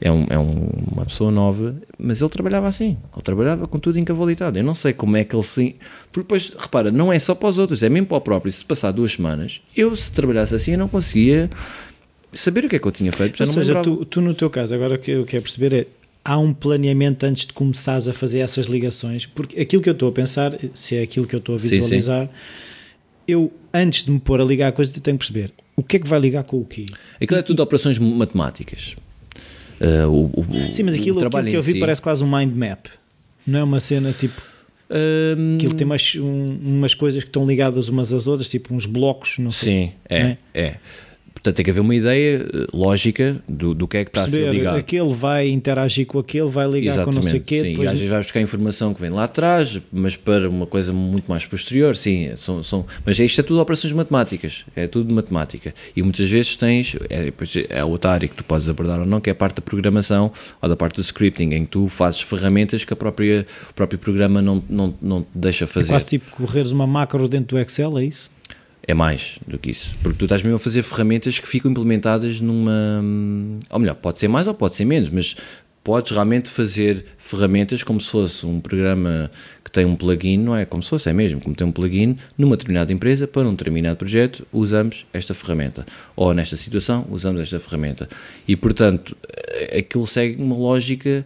[0.00, 3.98] é, um, é um, uma pessoa nova, mas ele trabalhava assim, ele trabalhava com tudo
[3.98, 4.58] encavalitado.
[4.58, 5.76] Eu não sei como é que ele se.
[6.12, 8.52] Porque depois, repara, não é só para os outros, é mesmo para o próprio.
[8.52, 11.48] Se passar duas semanas, eu se trabalhasse assim, eu não conseguia
[12.34, 13.40] saber o que é que eu tinha feito.
[13.40, 15.86] Ou seja, tu, tu, no teu caso, agora o que eu quero perceber é
[16.24, 20.08] há um planeamento antes de começares a fazer essas ligações, porque aquilo que eu estou
[20.08, 22.32] a pensar, se é aquilo que eu estou a visualizar, sim, sim.
[23.28, 25.96] eu antes de me pôr a ligar a coisa, eu tenho que perceber o que
[25.96, 26.86] é que vai ligar com o quê.
[27.20, 28.96] Aquilo é tudo operações matemáticas.
[29.80, 31.80] Uh, o, o, sim, mas aquilo, aquilo que eu vi si...
[31.80, 32.86] parece quase um mind map,
[33.46, 34.40] não é uma cena tipo.
[34.88, 35.56] Um...
[35.56, 39.38] Aquilo tem umas, um, umas coisas que estão ligadas umas às outras, tipo uns blocos,
[39.38, 39.68] não sei.
[39.68, 40.38] Sim, é, é.
[40.54, 40.76] é.
[41.44, 44.44] Portanto, tem que haver uma ideia eh, lógica do, do que é que está Perceber,
[44.44, 44.76] a ser ligado.
[44.78, 47.60] Aquele vai interagir com aquele, vai ligar Exatamente, com não sei o quê.
[47.60, 47.84] Sim, depois...
[47.84, 51.26] e às vezes vai buscar informação que vem lá atrás, mas para uma coisa muito
[51.28, 52.30] mais posterior, sim.
[52.36, 55.74] São, são, mas isto é tudo operações matemáticas, é tudo matemática.
[55.94, 57.30] E muitas vezes tens, é,
[57.68, 60.32] é outra área que tu podes abordar ou não, que é a parte da programação
[60.62, 63.98] ou da parte do scripting, em que tu fazes ferramentas que a própria, o próprio
[63.98, 65.88] programa não, não, não te deixa fazer.
[65.88, 68.33] É quase tipo correres uma macro dentro do Excel, é isso?
[68.86, 69.94] É mais do que isso.
[70.02, 73.02] Porque tu estás mesmo a fazer ferramentas que ficam implementadas numa.
[73.70, 75.36] Ou melhor, pode ser mais ou pode ser menos, mas
[75.82, 79.30] podes realmente fazer ferramentas como se fosse um programa
[79.62, 80.64] que tem um plugin, não é?
[80.64, 83.96] Como se fosse, é mesmo, como tem um plugin numa determinada empresa para um determinado
[83.96, 85.86] projeto, usamos esta ferramenta.
[86.16, 88.08] Ou nesta situação, usamos esta ferramenta.
[88.48, 89.14] E portanto,
[89.76, 91.24] aquilo segue uma lógica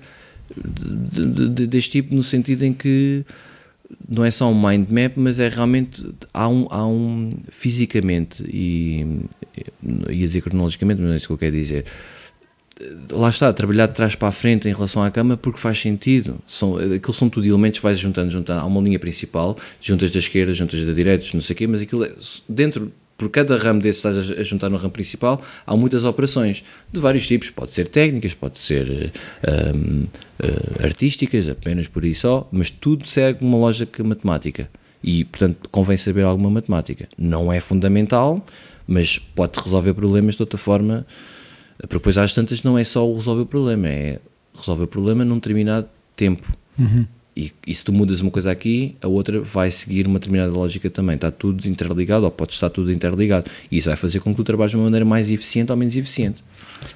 [0.57, 3.25] de, de, deste tipo, no sentido em que
[4.09, 9.07] não é só um mind map, mas é realmente há um, há um fisicamente e
[9.83, 11.85] ia dizer cronologicamente, mas não é isso que eu quero dizer.
[13.11, 16.39] Lá está, trabalhar de trás para a frente em relação à cama porque faz sentido.
[16.47, 18.61] São, aquilo são tudo elementos que vais juntando, juntando.
[18.61, 21.81] Há uma linha principal, juntas da esquerda, juntas da direita, não sei o quê, mas
[21.81, 22.13] aquilo é,
[22.49, 27.01] dentro por cada ramo desse estás a juntar no ramo principal, há muitas operações de
[27.01, 27.51] vários tipos.
[27.51, 29.13] Pode ser técnicas, pode ser
[29.75, 30.09] um, uh,
[30.39, 34.71] eh, artísticas, apenas por aí só, mas tudo segue uma lógica matemática.
[35.03, 37.09] E, portanto, convém saber alguma matemática.
[37.19, 38.47] Não é fundamental,
[38.87, 41.05] mas pode resolver problemas de outra forma.
[41.77, 44.21] Porque depois às tantas não é só resolver o problema, é
[44.55, 46.57] resolver o problema num determinado tempo.
[46.79, 47.05] Uhum.
[47.39, 50.91] E, e, se tu mudas uma coisa aqui, a outra vai seguir uma determinada lógica
[50.91, 51.15] também.
[51.15, 53.49] Está tudo interligado, ou pode estar tudo interligado.
[53.71, 55.95] E isso vai fazer com que tu trabalhes de uma maneira mais eficiente ou menos
[55.95, 56.43] eficiente.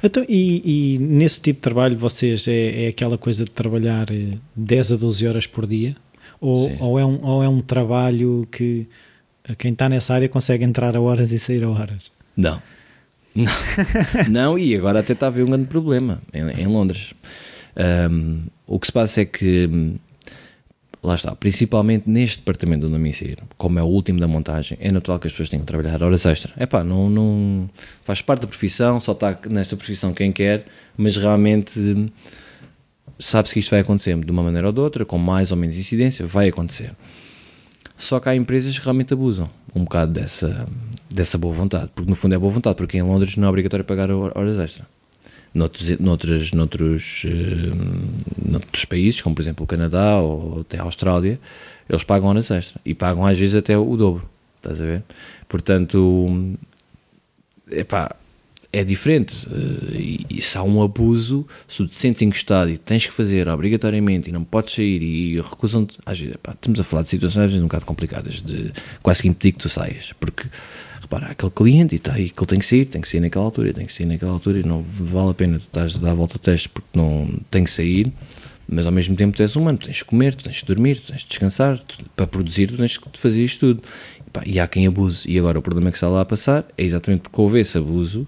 [0.02, 4.08] Então, e, e nesse tipo de trabalho, vocês é, é, aquela coisa de trabalhar
[4.56, 5.94] 10 eh, a 12 horas por dia?
[6.40, 8.88] Ou, ou, é, um, ou é um trabalho que
[9.58, 12.10] quem está nessa área consegue entrar a horas e sair a horas?
[12.36, 12.60] Não.
[13.32, 13.52] Não,
[14.28, 17.14] não e agora até está a haver um grande problema em, em Londres.
[18.10, 19.70] Um, o que se passa é que
[21.02, 23.12] lá está, principalmente neste departamento onde eu me
[23.58, 26.24] como é o último da montagem, é natural que as pessoas tenham que trabalhar horas
[26.24, 26.52] extra.
[26.56, 27.70] É pá, não, não
[28.04, 30.64] faz parte da profissão, só está nesta profissão quem quer,
[30.96, 32.12] mas realmente
[33.18, 35.76] sabe-se que isto vai acontecer de uma maneira ou de outra, com mais ou menos
[35.76, 36.92] incidência, vai acontecer.
[37.98, 40.66] Só que há empresas que realmente abusam um bocado dessa,
[41.10, 43.84] dessa boa vontade, porque no fundo é boa vontade, porque em Londres não é obrigatório
[43.84, 44.86] pagar horas extra
[45.54, 51.38] noutros, noutros, noutros, uh, noutros países, como por exemplo o Canadá ou até a Austrália,
[51.88, 54.28] eles pagam horas extra e pagam às vezes até o dobro.
[54.56, 55.02] Estás a ver?
[55.48, 56.56] Portanto,
[57.70, 58.14] epá,
[58.72, 59.46] é diferente.
[59.46, 63.12] Uh, e, e, se há um abuso, se tu te sentes encostado e tens que
[63.12, 67.10] fazer obrigatoriamente e não podes sair e recusam-te, às vezes, epá, estamos a falar de
[67.10, 68.72] situações às vezes um bocado complicadas, de
[69.02, 70.48] quase que impedir que tu saias, porque
[71.12, 73.44] repara, aquele cliente e está aí que ele tem que sair, tem que sair naquela
[73.44, 76.10] altura, tem que sair naquela altura e não vale a pena tu estás a dar
[76.12, 78.06] a volta a teste porque não tem que sair,
[78.66, 81.00] mas ao mesmo tempo tu és humano, tu tens que comer, tu tens que dormir,
[81.00, 83.82] tu tens que descansar, tu, para produzir tu tens que fazer isto tudo.
[84.26, 85.28] E, pá, e há quem abuse.
[85.28, 88.26] E agora o problema que está lá a passar é exatamente porque houve esse abuso,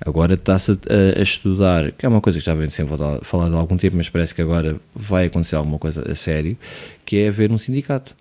[0.00, 3.58] agora está-se a, a, estudar, que é uma coisa que já vem sendo falado há
[3.58, 6.56] algum tempo, mas parece que agora vai acontecer alguma coisa a sério,
[7.04, 8.14] que é haver um sindicato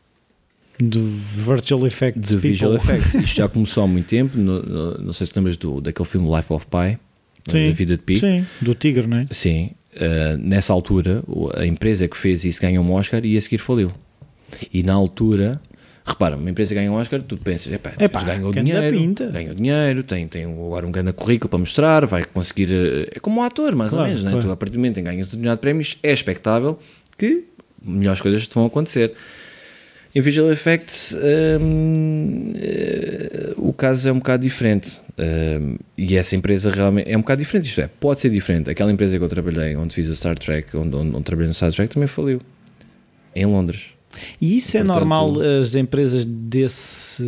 [0.81, 0.99] de
[1.35, 2.29] Virtual Effects.
[2.29, 3.13] De Visual Effects.
[3.21, 4.37] Isto já começou há muito tempo.
[4.37, 6.97] No, no, não sei se lembras do, daquele filme Life of Pi,
[7.47, 8.19] sim, da vida de Pi.
[8.19, 9.27] Sim, do Tigre, não é?
[9.31, 9.71] Sim.
[9.93, 11.23] Uh, nessa altura,
[11.55, 13.91] a empresa que fez isso ganhou um Oscar e a seguir faliu.
[14.73, 15.61] E na altura,
[16.05, 19.27] repara, uma empresa ganha um Oscar, tu pensas, epá, epá ganhou dinheiro, pinta.
[19.27, 23.41] ganhou dinheiro, tem, tem agora um grande currículo para mostrar, vai conseguir, eh, é como
[23.41, 24.37] um ator, mais claro, ou menos, claro.
[24.37, 24.41] né?
[24.41, 26.79] tu a partir do momento em que ganhas determinado prémios, é expectável
[27.17, 27.45] que
[27.81, 29.13] melhores coisas te vão acontecer.
[30.13, 36.35] Em Visual Effects um, uh, eh, o caso é um bocado diferente um, e essa
[36.35, 38.69] empresa realmente é um bocado diferente, isto é, pode ser diferente.
[38.69, 41.53] Aquela empresa que eu trabalhei, onde fiz o Star Trek, onde, onde, onde trabalhei no
[41.53, 42.41] Star Trek, também faliu
[43.33, 43.93] em Londres.
[44.39, 47.23] E isso é normal as empresas desse,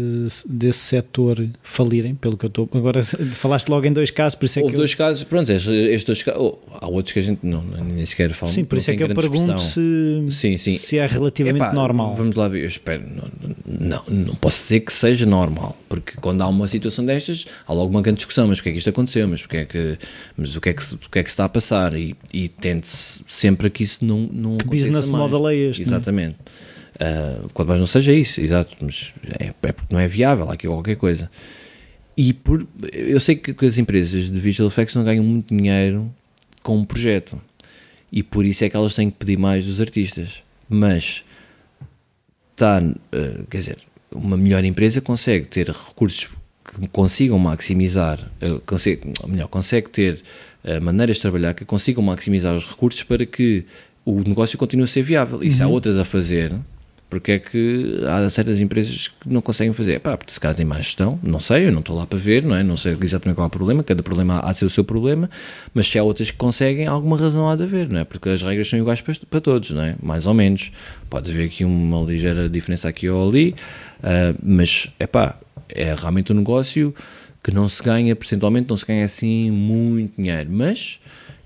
[0.45, 2.69] desse setor falirem, pelo que eu estou.
[2.73, 4.77] Agora falaste logo em dois casos, por isso é Houve que.
[4.77, 4.97] dois eu...
[4.97, 6.41] casos, pronto, estes dois casos.
[6.41, 8.51] Oh, há outros que a gente não, nem sequer fala.
[8.51, 10.77] Sim, por isso é que eu pergunto se, sim, sim.
[10.77, 12.15] se é relativamente Epá, normal.
[12.15, 13.03] Vamos lá ver, eu espero.
[13.07, 13.29] Não,
[13.65, 17.89] não, não posso dizer que seja normal, porque quando há uma situação destas, há logo
[17.89, 19.97] uma grande discussão, mas porque é que isto aconteceu, mas, porque é que,
[20.37, 21.93] mas o, que é que, o que é que se está a passar?
[21.93, 25.31] E, e tente-se sempre que isso não, não que business mais.
[25.31, 25.81] model é este?
[25.81, 25.85] É?
[25.85, 26.35] Exatamente.
[26.95, 30.67] Uh, quando mais não seja isso, exato, mas é, é, porque não é viável aqui
[30.67, 31.29] qualquer coisa.
[32.15, 36.13] E por, eu sei que, que as empresas de visual effects não ganham muito dinheiro
[36.61, 37.41] com um projeto
[38.11, 40.43] e por isso é que elas têm que pedir mais dos artistas.
[40.69, 41.23] Mas
[42.51, 43.77] está, uh, quer dizer,
[44.11, 46.29] uma melhor empresa consegue ter recursos
[46.63, 50.21] que consigam maximizar, uh, consegue, melhor, consegue ter
[50.63, 53.65] uh, maneiras de trabalhar que consigam maximizar os recursos para que
[54.05, 55.43] o negócio continue a ser viável.
[55.43, 55.73] E se há uhum.
[55.73, 56.53] outras a fazer,
[57.13, 59.99] porque é que há certas empresas que não conseguem fazer?
[59.99, 62.43] Pá, porque se calhar tem mais gestão, não sei, eu não estou lá para ver,
[62.43, 62.63] não é?
[62.63, 65.29] Não sei exatamente qual é o problema, cada problema há de ser o seu problema,
[65.75, 68.03] mas se há outras que conseguem, alguma razão há de haver, não é?
[68.03, 69.95] Porque as regras são iguais para, para todos, não é?
[70.01, 70.71] Mais ou menos.
[71.07, 73.53] Pode haver aqui uma ligeira diferença aqui ou ali,
[73.99, 75.35] uh, mas, é pá,
[75.69, 76.95] é realmente um negócio
[77.43, 80.97] que não se ganha, percentualmente não se ganha assim muito dinheiro, mas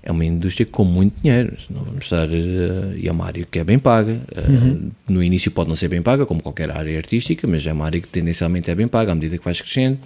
[0.08, 1.54] é uma indústria com muito dinheiro.
[1.68, 2.26] Não vamos estar.
[2.28, 4.18] Uh, e é uma área que é bem paga.
[4.34, 4.90] Uh, uhum.
[5.06, 8.00] No início pode não ser bem paga, como qualquer área artística, mas é uma área
[8.00, 9.98] que tendencialmente é bem paga à medida que vais crescendo.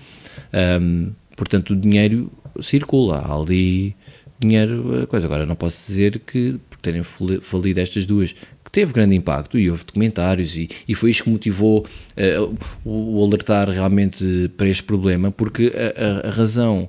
[0.53, 3.19] Um, portanto, o dinheiro circula.
[3.19, 3.95] Há ali
[4.41, 5.07] dinheiro.
[5.09, 5.27] Coisa.
[5.27, 9.71] Agora, não posso dizer que, por terem falido estas duas, que teve grande impacto e
[9.71, 14.83] houve documentários, e, e foi isto que motivou uh, o, o alertar realmente para este
[14.83, 16.89] problema, porque a, a, a razão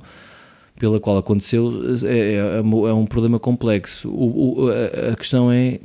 [0.80, 1.72] pela qual aconteceu
[2.04, 4.10] é, é, é, é um problema complexo.
[4.10, 5.80] O, o, a, a, questão é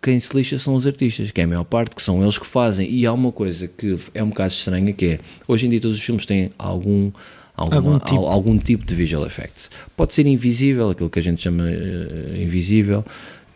[0.00, 2.46] quem se lixa são os artistas, que é a maior parte, que são eles que
[2.46, 2.90] fazem.
[2.90, 5.96] E há uma coisa que é um bocado estranha, que é, hoje em dia todos
[5.96, 7.10] os filmes têm algum...
[7.54, 8.26] Alguma, algum, tipo.
[8.26, 9.70] algum tipo de visual effects.
[9.94, 13.04] Pode ser invisível, aquilo que a gente chama uh, invisível,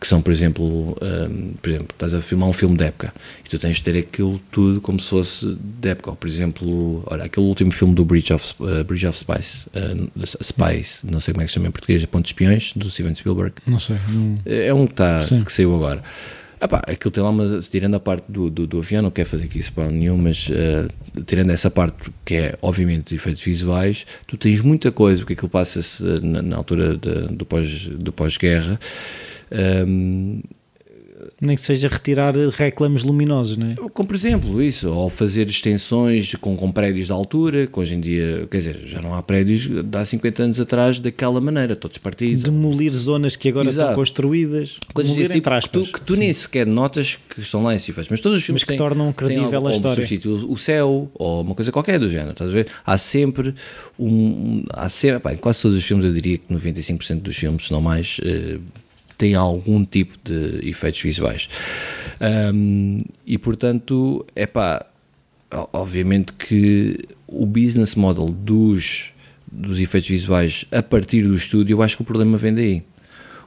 [0.01, 3.15] que são, por exemplo, um, por exemplo, estás a filmar um filme de época
[3.45, 6.11] e tu tens de ter aquilo tudo como se fosse de época.
[6.11, 10.45] Ou, por exemplo, olha, aquele último filme do Bridge of, uh, Bridge of Spice, uh,
[10.45, 12.91] Spice, não sei como é que se chama em português, A Ponte de Espiões, do
[12.91, 13.55] Steven Spielberg.
[13.67, 13.97] Não sei.
[14.09, 14.35] Não...
[14.45, 16.03] É um que, tá, que saiu agora.
[16.59, 19.45] Epá, aquilo tem lá, mas tirando a parte do, do, do avião, não quero fazer
[19.45, 24.63] aqui spoiler nenhum, mas uh, tirando essa parte que é, obviamente, efeitos visuais, tu tens
[24.63, 27.99] muita coisa, porque aquilo passa-se na, na, altura de, do pós-guerra.
[27.99, 28.39] Do pós
[29.53, 30.41] um,
[31.41, 33.75] Nem que seja retirar reclames luminosos, não é?
[33.93, 38.01] Como por exemplo, isso, ou fazer extensões com, com prédios de altura, que hoje em
[38.01, 41.99] dia, quer dizer, já não há prédios de há 50 anos atrás daquela maneira, todos
[41.99, 42.43] partidos.
[42.43, 43.89] Demolir zonas que agora Exato.
[43.91, 44.77] estão construídas.
[44.93, 46.01] Coisas Demolir tipo entre que tu, aspas.
[46.01, 48.65] que tu nem sequer notas que estão lá em Cifras, mas todos os filmes Mas
[48.65, 49.97] que têm, tornam têm credível algo, a história.
[49.97, 52.67] substitui o céu, ou uma coisa qualquer do género, estás a ver?
[52.85, 53.55] Há sempre
[53.99, 54.65] um.
[54.71, 57.73] Há sempre, pá, em quase todos os filmes, eu diria que 95% dos filmes, se
[57.73, 58.59] não mais, eh,
[59.17, 61.49] têm algum tipo de efeitos visuais.
[62.21, 64.87] Ahm, e portanto, é pá,
[65.73, 69.13] obviamente que o business model dos,
[69.51, 72.83] dos efeitos visuais a partir do estúdio, eu acho que o problema vem daí.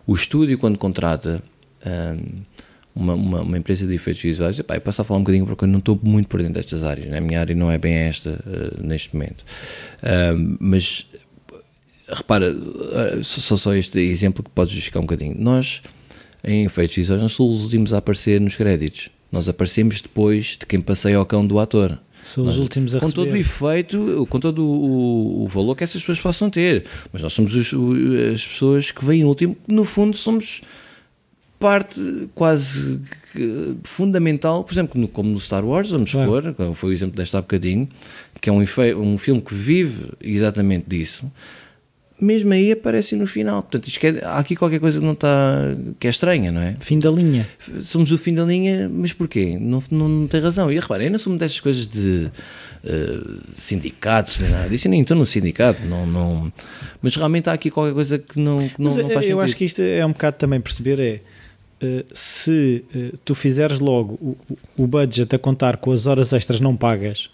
[0.05, 1.41] O estúdio, quando contrata
[1.85, 2.43] ahm,
[2.95, 5.63] uma, uma, uma empresa de efeitos visuais, epá, eu passo a falar um bocadinho porque
[5.63, 7.17] eu não estou muito por dentro destas áreas, né?
[7.17, 9.45] a minha área não é bem esta ah, neste momento.
[10.59, 11.05] Mas
[12.11, 12.55] repara,
[12.93, 15.35] ah, só, só este exemplo que pode justificar um bocadinho.
[15.37, 15.81] Nós,
[16.43, 19.09] em efeitos visuais, nós somos os últimos a aparecer nos créditos.
[19.31, 21.97] Nós aparecemos depois de quem passeia ao cão do ator.
[22.23, 23.39] São os Nós- últimos a com todo o receber.
[23.39, 26.85] efeito, com todo o, o valor que essas pessoas possam ter.
[27.13, 27.73] Mas nós somos os-
[28.33, 30.61] as pessoas que vêm último, no fundo somos
[31.59, 32.99] parte quase
[33.83, 37.41] fundamental, por exemplo, como no Star Wars, vamos supor, como foi o exemplo deste há
[37.41, 37.87] bocadinho,
[38.41, 38.63] que é um,
[38.97, 41.29] um filme que vive exatamente disso,
[42.19, 43.61] mesmo aí aparece no final.
[43.61, 46.75] Portanto, isto há aqui qualquer coisa que não está, que é estranha, não é?
[46.79, 47.47] Fim da linha.
[47.81, 49.57] somos o fim da linha, mas porquê?
[49.59, 50.71] Não, não, não tem razão.
[50.71, 52.29] E repara, eu não sou destas coisas de
[52.83, 53.19] eh,
[53.55, 54.87] sindicatos, nem nada disso.
[54.87, 56.53] Eu nem estou no sindicato, não, não,
[57.01, 59.41] mas realmente há aqui qualquer coisa que não, que não, Mas não eu faz sentido.
[59.41, 61.19] acho que isto é um bocado também perceber é
[61.81, 64.37] eh, se eh, tu fizeres logo o,
[64.83, 67.29] o- budget a contar com as horas extras não pagas,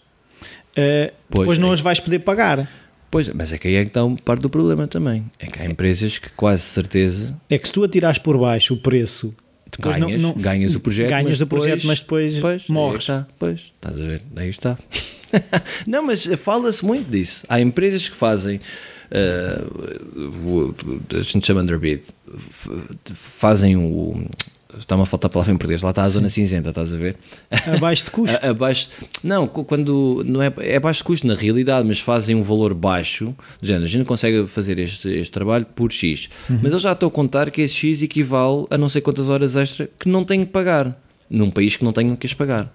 [0.76, 1.74] eh, Pois, depois não é.
[1.74, 2.70] as vais poder pagar.
[3.16, 5.24] Pois, mas é que aí é que está parte do problema também.
[5.40, 8.78] É que há empresas que quase certeza É que se tu atirares por baixo o
[8.78, 9.34] preço,
[9.72, 12.68] depois ganhas, não, não- ganhas o projeto, ganhas mas o projeto, depois, mas depois pois,
[12.68, 13.04] morres.
[13.04, 14.78] está, pois, estás a ver, aí está.
[15.88, 17.46] não, mas fala-se muito disso.
[17.48, 18.60] Há empresas que fazem,
[20.46, 20.74] o-
[21.18, 22.02] a gente chama underbid,
[23.14, 24.28] fazem o.
[24.78, 27.16] Está-me a faltar a palavra em português, lá está a zona cinzenta, estás a ver?
[27.76, 28.38] Abaixo de custo.
[28.46, 28.90] A- abaixo,
[29.24, 33.36] não, quando não é, é baixo de custo na realidade, mas fazem um valor baixo,
[33.62, 36.30] do género, a gente consegue fazer este, este trabalho por X,
[36.62, 39.56] mas eu já estou a contar que esse X equivale a não sei quantas horas
[39.56, 41.00] extra que não tenho que pagar,
[41.30, 42.72] num país que não tenho que as pagar.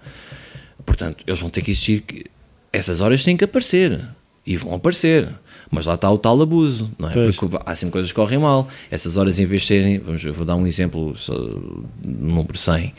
[0.85, 2.25] Portanto, eles vão ter que existir, que-
[2.73, 4.01] essas horas têm que aparecer,
[4.45, 5.29] e vão aparecer.
[5.71, 7.13] Mas lá está o tal abuso, não é?
[7.13, 7.35] Pois.
[7.37, 8.67] Porque há sempre coisas que correm mal.
[8.91, 11.33] Essas horas, em vez de serem, vamos, vou dar um exemplo, só,
[12.03, 12.93] número 100, em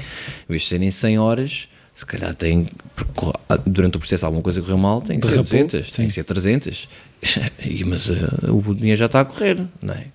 [0.48, 2.66] vez de serem 100 horas, se calhar tem,
[3.14, 3.36] corre-
[3.66, 5.92] durante o processo alguma coisa correu mal, tem que ser Derrapou, 200, sim.
[5.96, 6.88] tem que ser 300.
[7.64, 8.16] E, mas eh,
[8.50, 10.06] o dinheiro já está a correr, não é?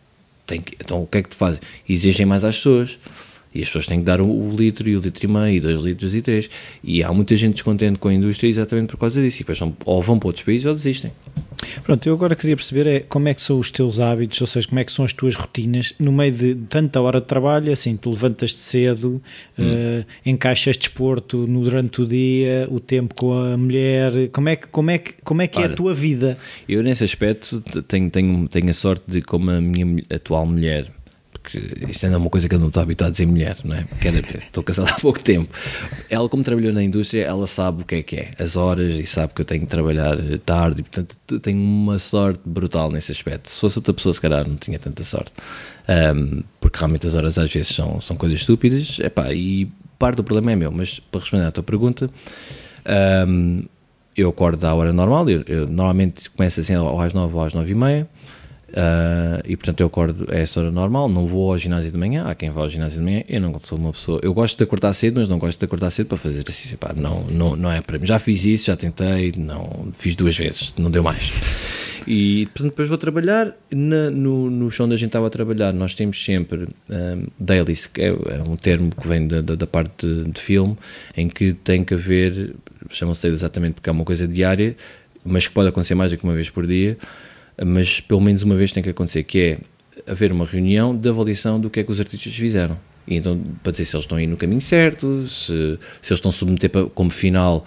[0.46, 1.60] Tem que, então o que é que te fazem?
[1.88, 2.98] Exigem mais às pessoas.
[3.58, 5.60] E as pessoas têm que dar o, o litro e o litro e meio, e
[5.60, 6.48] dois litros e três.
[6.84, 9.38] E há muita gente descontente com a indústria exatamente por causa disso.
[9.38, 11.12] E depois são, ou vão para outros países ou desistem.
[11.84, 14.68] Pronto, eu agora queria perceber é como é que são os teus hábitos, ou seja,
[14.68, 17.98] como é que são as tuas rotinas no meio de tanta hora de trabalho, assim,
[17.98, 19.20] tu levantas-te cedo,
[19.58, 24.68] eh, encaixas desporto no, durante o dia, o tempo com a mulher, como é que,
[24.68, 26.38] como é que, como é, que é a tua vida?
[26.70, 30.92] Eu, nesse aspecto, tenho, tenho, tenho a sorte de, como a minha atual mulher,
[31.48, 33.78] porque isto ainda é uma coisa que eu não estou habituado a dizer mulher, não
[33.78, 33.84] é?
[33.86, 35.50] Porque era- estou casado há pouco tempo.
[36.10, 39.06] Ela, como trabalhou na indústria, ela sabe o que é que é, as horas, e
[39.06, 43.14] sabe que eu tenho que trabalhar eh, tarde, e portanto tenho uma sorte brutal nesse
[43.14, 43.50] aspecto.
[43.50, 45.32] Se fosse outra pessoa, se calhar não tinha tanta sorte.
[45.88, 50.24] Ahm, porque realmente as horas às vezes são, são coisas estúpidas, epá, e parte do
[50.26, 52.10] problema é meu, mas para responder à tua pergunta,
[52.86, 53.62] ahm,
[54.18, 57.54] eu acordo à hora normal, eu, eu normalmente começo assim ou às 9 ou às
[57.54, 58.08] 9 e meia,
[58.76, 62.26] ah, e portanto eu acordo a essa hora normal, não vou ao ginásio de manhã,
[62.26, 64.64] há quem vá ao ginásio de manhã, eu não sou uma pessoa, eu gosto de
[64.64, 67.72] acordar cedo, mas não gosto de acordar cedo para fazer exercício, pá, não, não, não
[67.72, 71.32] é para mim, já fiz isso, já tentei, não, fiz duas vezes, não deu mais.
[72.10, 75.74] E portanto depois vou trabalhar, na- no, no chão onde a gente estava a trabalhar,
[75.74, 79.68] nós temos sempre um, dailies, que é, é um termo que vem da, da, da
[79.68, 80.78] parte de, de filme,
[81.18, 82.56] em que tem que haver,
[82.90, 84.76] chamam-se exatamente porque é uma coisa diária,
[85.26, 86.98] mas que pode acontecer mais do que uma vez por dia,
[87.66, 91.60] mas pelo menos uma vez tem que acontecer, que é haver uma reunião de avaliação
[91.60, 92.78] do que é que os artistas fizeram.
[93.08, 95.80] E então, para dizer se eles estão aí no caminho certo, se, se eles
[96.12, 97.66] estão a submeter para- como final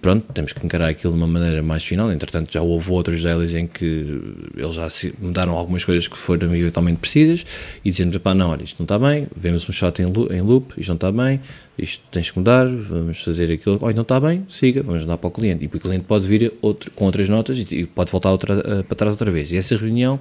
[0.00, 2.12] pronto, temos que encarar aquilo de uma maneira mais final.
[2.12, 4.20] Entretanto, já houve outros deles em que
[4.56, 4.88] eles já
[5.20, 7.44] mudaram algumas coisas que foram eventualmente precisas
[7.84, 10.40] e dizendo, pá, não, olha, isto não está bem, vemos um shot em loop, em
[10.40, 11.40] loop, isto não está bem,
[11.78, 15.28] isto tens que mudar, vamos fazer aquilo, olha, não está bem, siga, vamos dar para
[15.28, 15.64] o cliente.
[15.64, 18.96] E o cliente pode vir outro, com outras notas e, pode voltar outra, eh, para
[18.96, 19.52] trás outra vez.
[19.52, 20.20] E essa reunião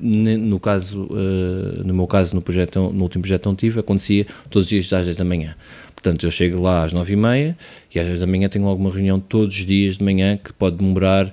[0.00, 4.64] no caso, uh, no meu caso, no, projeto, no último projeto onde tive, acontecia todos
[4.64, 5.54] os dias às 10 da manhã.
[6.02, 7.58] Portanto, eu chego lá às 9 e meia
[7.94, 10.52] e às 10 da manhã tenho logo uma reunião todos os dias de manhã que
[10.52, 11.32] pode demorar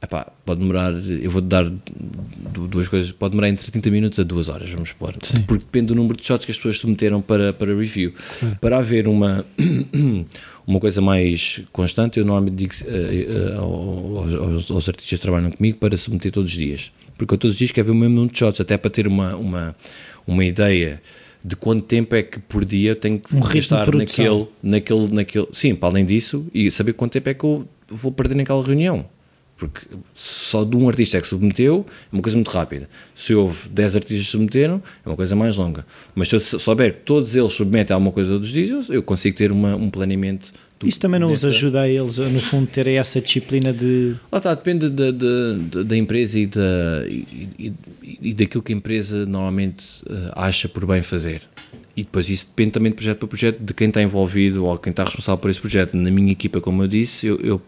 [0.00, 4.48] Epá, pode demorar, eu vou-te dar duas coisas, pode demorar entre 30 minutos a 2
[4.50, 5.14] horas, vamos supor.
[5.22, 5.40] Sim.
[5.42, 8.12] Porque depende do número de shots que as pessoas submeteram para, para review.
[8.60, 9.44] Para haver uma,
[10.66, 15.50] uma coisa mais constante, eu normalmente digo uh, uh, aos, aos, aos, artistas que trabalham
[15.50, 16.92] comigo para submeter todos os dias.
[17.16, 19.06] Porque eu todos os dias quero ver o mesmo número de shots, até para ter
[19.06, 19.74] uma, uma,
[20.26, 21.00] uma ideia
[21.46, 25.46] de quanto tempo é que por dia eu tenho que um estar naquele, naquele, naquele.
[25.52, 29.06] Sim, para além disso, e saber quanto tempo é que eu vou perder naquela reunião.
[29.56, 32.90] Porque só de um artista é que submeteu, é uma coisa muito rápida.
[33.14, 35.86] Se houve 10 artistas que submeteram, é uma coisa mais longa.
[36.16, 39.36] Mas se eu souber que todos eles submetem alguma coisa todos os dias, eu consigo
[39.36, 40.52] ter uma, um planeamento.
[40.84, 41.48] Isso também não nessa...
[41.48, 44.14] os ajuda a eles, no fundo, terem essa disciplina de.
[44.30, 47.72] Lá está, depende da, da, da empresa e, da, e, e,
[48.20, 51.42] e, daquilo que a empresa normalmente uh, acha por bem fazer.
[51.96, 54.90] E depois isso depende também de projeto para projeto, de quem está envolvido ou quem
[54.90, 55.96] está responsável por esse projeto.
[55.96, 57.62] Na minha equipa, como eu disse, eu, eu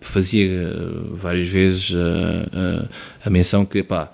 [0.00, 0.74] fazia eh,
[1.12, 2.88] várias vezes a, eh,
[3.24, 4.10] a, a menção que, pá,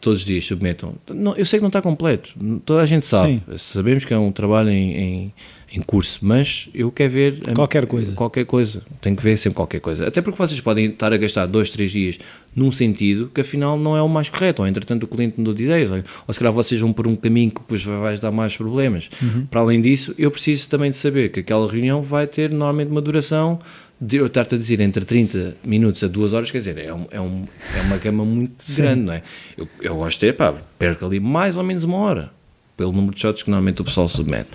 [0.00, 0.94] todos os dias submetam.
[1.08, 2.32] Não, eu sei que não está completo,
[2.64, 3.42] toda a gente sabe.
[3.46, 3.58] Sim.
[3.58, 5.34] Sabemos que é um trabalho em, em,
[5.72, 8.12] em, curso, mas eu quero ver qualquer coisa.
[8.12, 10.06] Qualquer coisa, tenho que ver sempre qualquer coisa.
[10.06, 12.18] Até porque vocês podem estar a gastar dois, três dias
[12.54, 15.64] num sentido que afinal não é o mais correto, ou entretanto o cliente mudou de
[15.64, 18.56] ideias, ou, ou se calhar vocês vão por um caminho que depois vai dar mais
[18.56, 19.08] problemas.
[19.22, 19.46] Uhum.
[19.46, 23.00] Para além disso, eu preciso também de saber que aquela reunião vai ter normalmente uma
[23.00, 23.60] duração
[24.00, 27.06] de eu estar-te a dizer entre 30 minutos a 2 horas, quer dizer, é, um,
[27.10, 27.42] é, um,
[27.76, 29.22] é uma gama muito grande, não é?
[29.58, 32.32] Eu, eu gosto de ter, pá, perco ali mais ou menos uma hora,
[32.80, 34.48] pelo número de shots que normalmente o pessoal submete.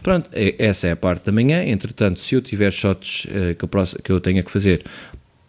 [0.00, 4.12] Pronto, é, essa é a parte da manhã, entretanto, se eu tiver shots uh, que,
[4.12, 4.84] eu, tenha que fazer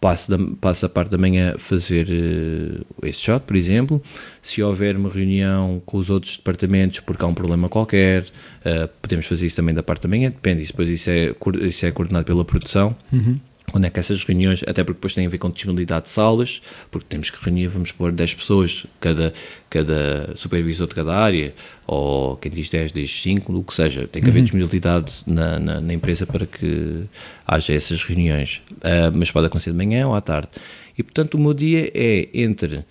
[0.00, 4.02] passo, da, passo a parte da manhã a fazer uh, esse shot, por exemplo.
[4.42, 9.24] Se houver uma reunião com os outros departamentos porque há um problema qualquer, uh, podemos
[9.26, 11.32] fazer isso também da parte da manhã, depende, isso, depois isso é,
[11.68, 12.96] isso é coordenado pela produção.
[13.12, 13.38] Uhum
[13.76, 16.62] quando é que essas reuniões, até porque depois tem a ver com disponibilidade de salas,
[16.90, 19.34] porque temos que reunir, vamos pôr 10 pessoas, cada,
[19.68, 21.52] cada supervisor de cada área,
[21.86, 24.44] ou quem diz 10 diz 5, o que seja, tem que haver uhum.
[24.44, 27.02] disponibilidade na, na, na, empresa para que
[27.46, 30.48] haja essas reuniões, uh, mas pode acontecer de manhã ou à tarde.
[30.96, 32.82] E portanto o meu dia é entre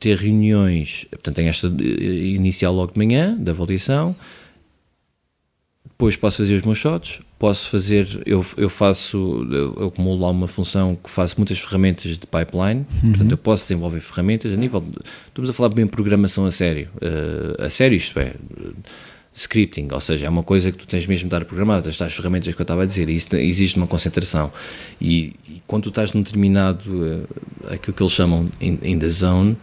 [0.00, 4.16] ter reuniões, portanto tem esta inicial logo de manhã, da avaliação,
[5.94, 10.30] depois posso fazer os meus shots, posso fazer, eu, eu faço, eu, eu acumulo lá
[10.30, 13.10] uma função que faço muitas ferramentas de pipeline, uhum.
[13.10, 14.98] portanto eu posso desenvolver ferramentas a nível, de,
[15.28, 18.34] estamos a falar bem de programação a sério, uh, a sério isto é,
[19.36, 22.54] scripting, ou seja, é uma coisa que tu tens mesmo de estar programado, as ferramentas
[22.54, 24.52] que eu estava a dizer, e isso, existe uma concentração.
[25.00, 29.08] E, e, quando tu estás num determinado, uh, aquilo que eles chamam in, in the
[29.08, 29.56] zone,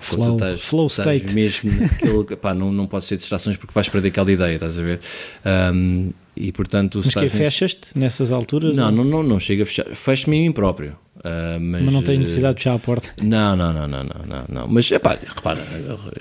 [0.00, 1.34] flow, estás, flow estás state.
[1.34, 4.82] mesmo naquilo, pá, não, não pode ser distrações porque vais perder aquela ideia, estás a
[4.82, 5.00] ver?
[5.44, 7.00] Um, e portanto...
[7.04, 8.74] Mas que fechas-te nessas alturas?
[8.74, 10.96] Não, não, não, não chega a fechar, fecho-me a mim próprio.
[11.16, 13.08] Uh, mas, mas, não tem necessidade de fechar a porta?
[13.22, 14.68] Não, não, não, não, não, não, não.
[14.68, 15.58] Mas, epá, repara,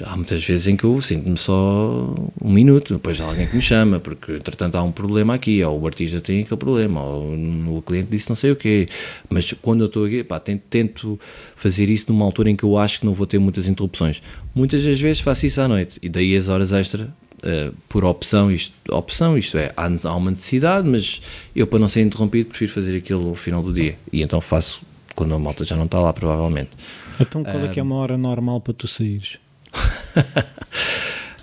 [0.04, 3.62] há muitas vezes em que eu sinto-me só um minuto, depois há alguém que me
[3.62, 7.84] chama, porque, entretanto, há um problema aqui, ou o artista tem aquele problema, ou o
[7.86, 8.88] cliente disse não sei o quê.
[9.30, 11.20] Mas quando eu estou aqui, epá, tento, tento
[11.56, 14.24] fazer isso numa altura em que eu acho que não vou ter muitas interrupções.
[14.56, 17.14] Muitas das vezes faço isso à noite, e daí as horas extra
[17.46, 21.22] Uh, por opção, isto, opção, isto é, há, há, uma necessidade, mas
[21.56, 24.82] eu para não ser interrompido prefiro fazer aquilo ao final do dia e então faço
[25.16, 26.72] quando a malta já não está lá, provavelmente.
[27.20, 29.38] Então qual é que é uma hora normal para tu saíres?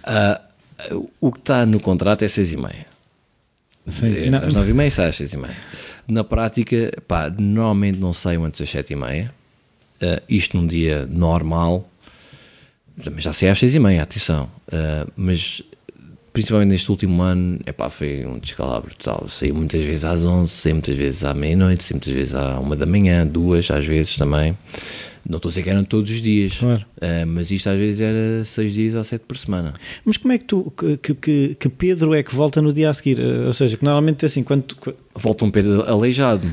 [0.04, 2.86] uh, o que está no contrato é seis e meia.
[3.86, 4.44] Sim, Entre não.
[4.44, 5.56] às nove e meia sai às seis e meia.
[6.06, 9.32] Na prática, pá, normalmente não saio antes das sete e meia.
[10.02, 11.88] Uh, isto num dia normal,
[13.18, 14.50] já sei às seis e meia, atenção.
[14.66, 15.62] Uh, mas
[16.32, 19.26] principalmente neste último ano, epá, foi um descalabro total.
[19.28, 22.74] Saí muitas vezes às 11, saí muitas vezes à meia-noite, saí muitas vezes à uma
[22.74, 24.56] da manhã, duas às vezes também.
[25.28, 26.84] Não estou a dizer que eram todos os dias, claro.
[26.96, 29.72] uh, mas isto às vezes era seis dias ou sete por semana.
[30.04, 32.94] Mas como é que tu, que, que, que Pedro é que volta no dia a
[32.94, 33.20] seguir?
[33.20, 34.94] Uh, ou seja, que normalmente é assim, quando tu...
[35.14, 36.52] Volta um Pedro aleijado.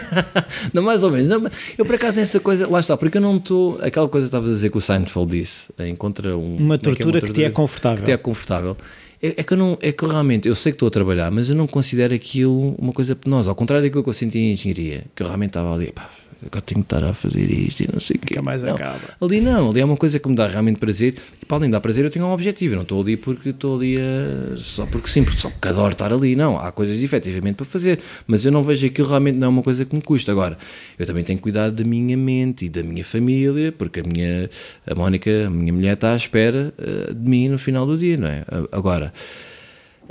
[0.74, 1.28] não, mais ou menos.
[1.28, 4.28] Não, eu por acaso nessa coisa, lá está, porque eu não estou, aquela coisa que
[4.28, 6.56] estavas a dizer que o Seinfeld disse, encontra um...
[6.56, 7.98] Uma tortura, é que, é uma tortura que, te é confortável.
[7.98, 8.76] Que te é confortável.
[9.24, 11.30] É, é, que eu não, é que eu realmente, eu sei que estou a trabalhar,
[11.30, 14.52] mas eu não considero aquilo uma coisa penosa, ao contrário daquilo que eu senti em
[14.52, 16.10] engenharia, que eu realmente estava ali, pá,
[16.46, 18.40] agora tenho que estar a fazer isto e não sei o quê.
[18.40, 19.00] Mais não, acaba.
[19.20, 21.72] Ali não, ali é uma coisa que me dá realmente prazer e para além de
[21.72, 24.86] dar prazer eu tenho um objetivo, eu não estou ali porque estou ali a, só
[24.86, 28.44] porque sim, porque só porque adoro estar ali, não, há coisas efetivamente para fazer, mas
[28.44, 30.32] eu não vejo aquilo realmente não é uma coisa que me custa.
[30.32, 30.58] Agora,
[30.98, 34.50] eu também tenho que cuidar da minha mente e da minha família, porque a minha,
[34.86, 38.16] a Mónica, a minha mulher está à espera uh, de mim no final do dia,
[38.16, 38.44] não é?
[38.72, 39.12] Agora,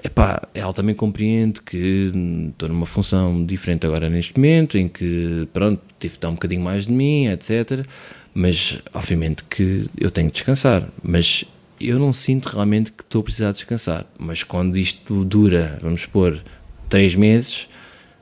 [0.02, 2.12] Epá, ela também compreende que
[2.50, 6.62] estou numa função diferente agora neste momento, em que, pronto, tive de dar um bocadinho
[6.62, 7.86] mais de mim, etc.
[8.34, 10.90] Mas, obviamente, que eu tenho que descansar.
[11.02, 11.46] Mas
[11.80, 14.06] eu não sinto realmente que estou a precisar descansar.
[14.18, 16.42] Mas quando isto dura, vamos supor,
[16.90, 17.68] três meses,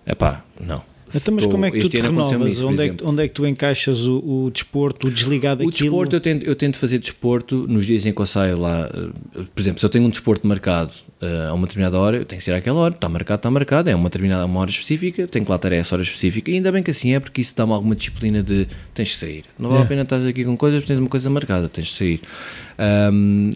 [0.05, 0.90] epá, não.
[1.13, 2.53] Então, mas como é que tu te renovas?
[2.53, 5.69] Isso, onde, é que, onde é que tu encaixas o, o desporto, o desligar daquilo?
[5.69, 8.89] O desporto, eu tento, eu tento fazer desporto nos dias em que eu saio lá.
[8.93, 12.25] Eh, por exemplo, se eu tenho um desporto marcado uh, a uma determinada hora, eu
[12.25, 12.93] tenho que ser àquela hora.
[12.93, 13.89] Está marcado, está marcado.
[13.89, 16.49] É uma determinada uma hora específica, tenho que lá estar a essa hora específica.
[16.49, 19.43] E ainda bem que assim é, porque isso dá-me alguma disciplina de tens de sair.
[19.57, 19.85] Não vale é.
[19.85, 22.21] a pena estar aqui com coisas, tens uma coisa marcada, tens de sair.
[23.13, 23.51] Um,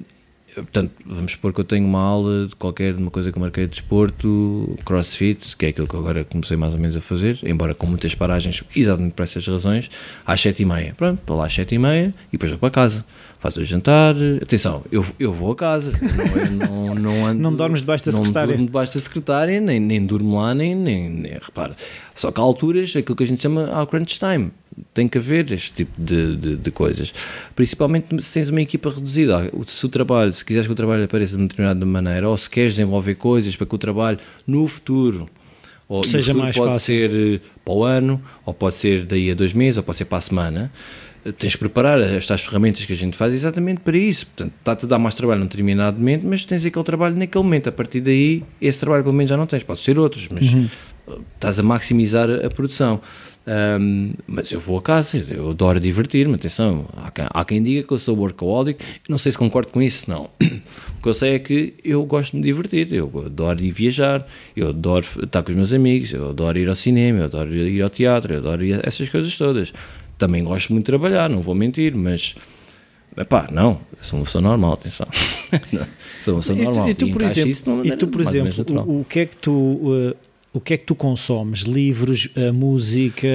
[0.56, 3.66] portanto, vamos supor que eu tenho uma aula de qualquer uma coisa que eu marquei
[3.66, 7.74] de desporto, crossfit, que é aquilo que agora comecei mais ou menos a fazer, embora
[7.74, 9.90] com muitas paragens, exatamente por essas razões,
[10.26, 10.94] às sete e meia.
[10.96, 13.06] Pronto, estou lá às sete e meia e depois vou para casa.
[13.46, 14.16] Faço o jantar.
[14.42, 15.92] Atenção, eu, eu vou a casa.
[16.02, 18.48] Não, não, não, ando, não dormes debaixo da não secretária.
[18.48, 21.34] Não durmo debaixo da secretária, nem, nem durmo lá, nem, nem, nem.
[21.34, 21.78] Repara.
[22.16, 24.52] Só que há alturas, aquilo que a gente chama ao crunch time
[24.96, 27.14] tem que haver este tipo de, de, de, coisas.
[27.56, 29.48] Principalmente se tens uma equipa reduzida.
[29.68, 32.50] Se o trabalho, se quiseres que o trabalho apareça de uma determinada maneira, ou se
[32.50, 34.18] queres desenvolver coisas para que o trabalho
[34.48, 35.30] no futuro,
[35.88, 36.80] ou seja mais pode fácil.
[36.80, 40.06] ser eh, para o ano, ou pode ser daí a dois meses, ou pode ser
[40.06, 40.72] para a semana.
[41.40, 44.28] Tens de preparar estas ferramentas que a gente faz exatamente para isso.
[44.28, 47.68] Portanto, está-te a dar mais trabalho num determinado momento, mas tens aquele trabalho naquele momento.
[47.68, 49.64] A partir daí, esse trabalho pelo menos já não tens.
[49.64, 50.70] Pode ser outros, mas uhum.
[51.36, 53.02] estás a maximizar a produção.
[53.48, 56.36] Um, mas eu vou a casa, eu adoro divertir-me.
[56.36, 59.82] Atenção, há quem, há quem, diga que eu sou workaholic, não sei se concordo com
[59.82, 60.30] isso, não.
[60.98, 64.26] O que eu sei é que eu gosto de me divertir, eu adoro ir viajar,
[64.56, 67.80] eu adoro estar com os meus amigos, eu adoro ir ao cinema, eu adoro ir
[67.84, 69.72] ao teatro, eu adoro essas coisas todas.
[70.18, 72.36] Também gosto muito de trabalhar, não vou mentir, mas.
[73.18, 75.08] Epá, não, sou uma pessoa normal, atenção.
[76.22, 76.88] sou uma pessoa normal.
[76.88, 79.52] E, e tu, por exemplo, e tu, por exemplo o, o, que é que tu.
[79.52, 80.16] Uh,
[80.56, 81.62] o que é que tu consomes?
[81.62, 83.28] Livros, a música?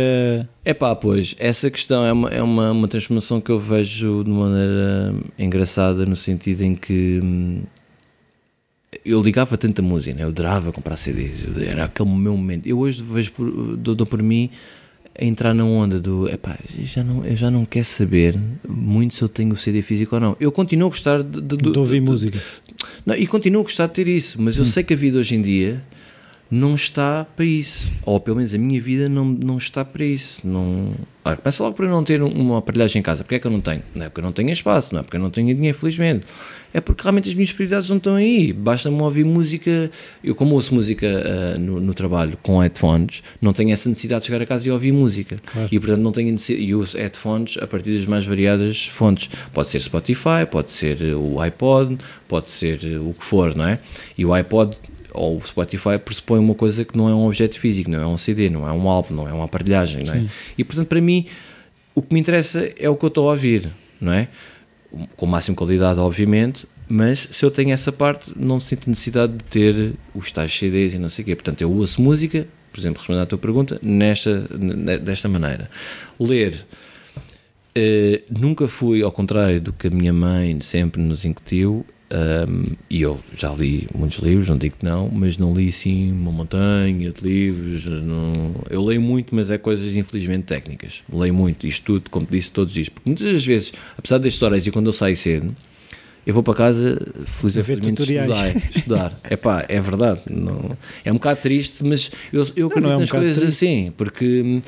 [0.65, 4.31] É pá, pois, essa questão é uma, é uma, uma transformação que eu vejo de
[4.31, 7.63] maneira engraçada, no sentido em que hum,
[9.05, 10.25] eu ligava tanta música, né?
[10.25, 12.67] eu adorava comprar CDs, era aquele meu momento.
[12.67, 14.51] Eu hoje vejo por, dou, dou por mim
[15.19, 18.39] entrar na onda do epá, já não, eu já não quero saber
[18.69, 20.37] muito se eu tenho o CD físico ou não.
[20.41, 22.41] Eu continuo a gostar de, de, de, de ouvir música.
[23.05, 24.67] Não, e continuo a gostar de ter isso, mas eu hum.
[24.67, 25.83] sei que a vida hoje em dia
[26.51, 27.89] não está para isso.
[28.05, 30.41] Ou pelo menos a minha vida não, não está para isso.
[30.43, 30.93] Não...
[31.25, 33.23] Ora, começa logo por eu não ter uma aparelhagem em casa.
[33.23, 33.83] Porque é que eu não tenho?
[33.95, 36.27] Não é porque eu não tenho espaço, não é porque eu não tenho dinheiro, felizmente.
[36.73, 38.53] É porque realmente as minhas prioridades não estão aí.
[38.53, 39.91] Basta-me ouvir música.
[40.23, 44.27] Eu, como ouço música uh, no, no, trabalho com headphones, não tenho essa necessidade de
[44.29, 45.37] chegar a casa e ouvir música.
[45.45, 45.69] Claro.
[45.71, 46.65] E portanto não tenho necessidade.
[46.65, 49.31] E uso headphones a partir das mais variadas fontes.
[49.53, 51.99] Pode ser Spotify, pode ser o iPod,
[52.29, 53.79] pode ser o que for, não é?
[54.17, 54.77] E o iPod
[55.13, 58.19] ou o Spotify pressupõe uma coisa que não é um objeto físico, não é um
[58.19, 60.27] CD, não é um álbum, não é uma aparelhagem, não é?
[60.57, 61.27] E portanto, para mim,
[61.95, 63.71] o que me interessa é o que eu estou a ouvir,
[64.01, 64.29] não é?
[65.17, 69.93] Com máxima qualidade, obviamente, mas se eu tenho essa parte, não sinto necessidade de ter
[70.13, 71.37] os tais CDs e não sei o quê.
[71.37, 74.41] Portanto, eu ouço música, por exemplo, respondendo à tua pergunta, nesta,
[75.01, 75.71] desta maneira.
[76.19, 76.67] Ler.
[77.71, 83.03] Uh, nunca fui, ao contrário do que a minha mãe sempre nos incutiu, um, e
[83.03, 87.13] eu já li muitos livros, não digo que não, mas não li assim uma montanha
[87.13, 87.85] de livros.
[87.87, 88.55] Não...
[88.69, 91.03] Eu leio muito, mas é coisas infelizmente técnicas.
[91.13, 92.89] Leio muito, isto tudo, como disse, todos os dias.
[92.89, 95.55] Porque muitas das vezes, apesar destas horas e quando eu saio cedo,
[96.27, 98.57] eu vou para casa feliz felizmente estudar.
[98.75, 99.21] estudar.
[99.23, 100.23] É pá, é verdade.
[100.29, 100.77] Não...
[101.05, 103.65] É um bocado triste, mas eu, eu acredito não, não é um nas coisas triste.
[103.65, 104.61] assim, porque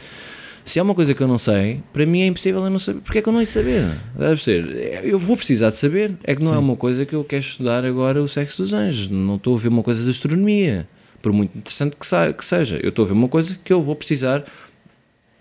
[0.65, 3.01] se há uma coisa que eu não sei, para mim é impossível eu não saber.
[3.01, 3.99] Porque é que eu não ia saber?
[4.17, 5.05] Deve ser.
[5.05, 6.15] Eu vou precisar de saber.
[6.25, 6.57] É que não é Sim.
[6.57, 9.09] é uma coisa que eu quero estudar agora o sexo dos anjos.
[9.09, 10.89] Não estou a ver uma coisa de astronomia.
[11.21, 12.79] Por muito interessante que, seja.
[12.83, 14.45] Eu estou a ver uma coisa que eu vou precisar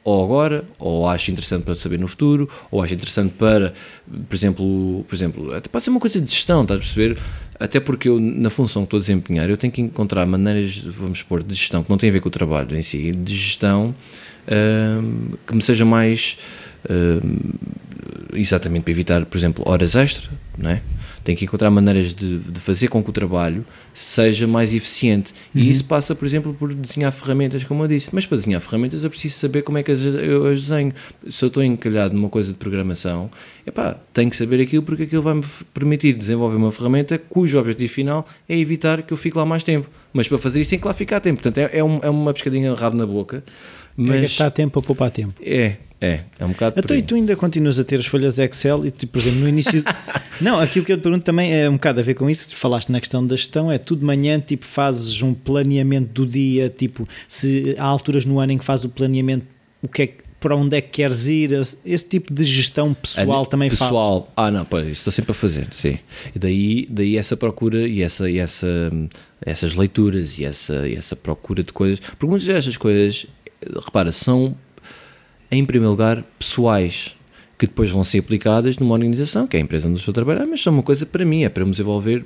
[0.03, 3.73] ou agora, ou acho interessante para saber no futuro, ou acho interessante para,
[4.27, 7.19] por exemplo, por exemplo até pode ser uma coisa de gestão, estás a perceber?
[7.59, 11.19] Até porque eu, na função que estou a desempenhar, eu tenho que encontrar maneiras, vamos
[11.19, 13.93] supor, de gestão que não têm a ver com o trabalho em si, de gestão
[15.45, 16.37] que me seja mais
[18.33, 20.81] exatamente para evitar, por exemplo, horas extra, não é?
[21.23, 23.63] Tenho que encontrar maneiras de, de fazer com que o trabalho
[23.93, 25.31] seja mais eficiente.
[25.53, 28.09] E isso passa, por exemplo, por desenhar ferramentas, como eu disse.
[28.11, 30.91] Mas para desenhar ferramentas eu preciso saber como é que as, eu as desenho.
[31.29, 33.29] Se eu estou encalhado numa coisa de programação,
[33.67, 38.27] epá, tenho que saber aquilo porque aquilo vai-me permitir desenvolver uma ferramenta cujo objetivo final
[38.49, 39.87] é evitar que eu fique lá mais tempo.
[40.11, 41.43] Mas para fazer isso tem que lá ficar tempo.
[41.43, 43.43] Portanto, é, é, um, é uma pescadinha de rabo na boca.
[43.95, 45.33] Mas É gastar tempo a poupar tempo.
[45.43, 48.85] é, é, é um bocado Então, e tu ainda continuas a ter as folhas Excel
[48.85, 49.83] e, tipo, por exemplo, no início.
[50.41, 52.55] não, aquilo que eu te pergunto também é um bocado a ver com isso.
[52.55, 56.69] Falaste na questão da gestão, é tu de manhã, tipo, fazes um planeamento do dia,
[56.75, 59.45] tipo, se há alturas no ano em que fazes o planeamento,
[59.81, 61.51] o que é que- para onde é que queres ir,
[61.85, 63.83] esse tipo de gestão pessoal Ah, também fazes.
[63.85, 65.99] pessoal, ah não, pois, isso estou sempre a fazer, sim.
[66.35, 68.67] E daí, daí essa procura e essa, e essa,
[69.45, 71.99] essas leituras e essa, e essa procura de coisas.
[71.99, 73.27] Porque muitas destas coisas,
[73.83, 74.55] repara, são
[75.51, 77.15] em primeiro lugar pessoais
[77.57, 80.15] que depois vão ser aplicadas numa organização, que é a empresa onde eu estou a
[80.15, 82.25] trabalhar, mas são uma coisa para mim, é para me desenvolver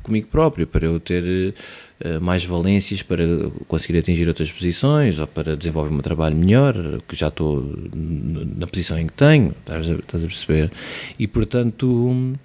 [0.00, 1.54] comigo próprio, para eu ter
[1.98, 3.24] eh, mais valências, para
[3.66, 8.96] conseguir atingir outras posições, ou para desenvolver meu trabalho melhor, que já estou na posição
[8.96, 10.70] em que tenho, estás a, perceber?
[11.18, 12.36] E portanto.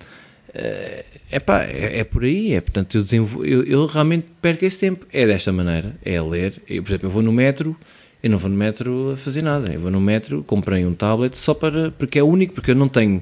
[0.54, 4.80] É, epá, é, é por aí, é portanto eu, desenvol- eu, eu realmente perco esse
[4.80, 7.78] tempo, é desta maneira, é ler, eu, por exemplo, eu vou no metro,
[8.24, 11.38] eu não vou no metro a fazer nada, eu vou no metro, comprei um tablet
[11.38, 13.22] só para, porque é único, porque eu não tenho,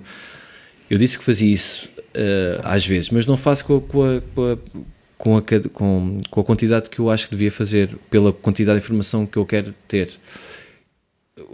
[0.89, 4.21] eu disse que fazia isso eh, às vezes, mas não faço com a, com a,
[4.31, 4.57] com a
[5.19, 5.41] com a,
[5.73, 9.37] com, com a quantidade que eu acho que devia fazer, pela quantidade de informação que
[9.37, 10.11] eu quero ter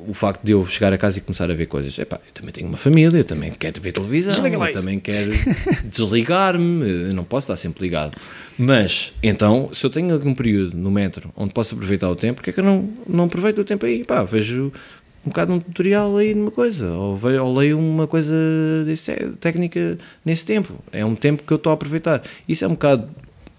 [0.07, 2.51] o facto de eu chegar a casa e começar a ver coisas, epá, eu também
[2.51, 5.31] tenho uma família, eu também quero ver televisão, eu também quero
[5.85, 8.17] desligar-me, eu não posso estar sempre ligado.
[8.57, 12.49] Mas, então, se eu tenho algum período no metro onde posso aproveitar o tempo, porque
[12.49, 14.03] é que eu não, não aproveito o tempo aí?
[14.03, 14.71] Pá, vejo
[15.25, 18.33] um bocado um tutorial aí numa coisa, ou, vejo, ou leio uma coisa
[18.85, 20.75] desse, técnica nesse tempo.
[20.91, 22.21] É um tempo que eu estou a aproveitar.
[22.47, 23.09] Isso é um bocado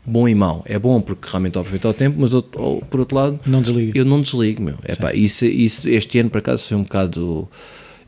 [0.06, 0.62] bom e mau.
[0.66, 3.40] É bom porque realmente estou a aproveitar o tempo, mas outro- ou, por outro lado,
[3.46, 3.98] Não desliga.
[3.98, 4.76] eu não desligo, meu.
[4.86, 7.48] Epá, isso, isso, este ano, por acaso, foi um bocado.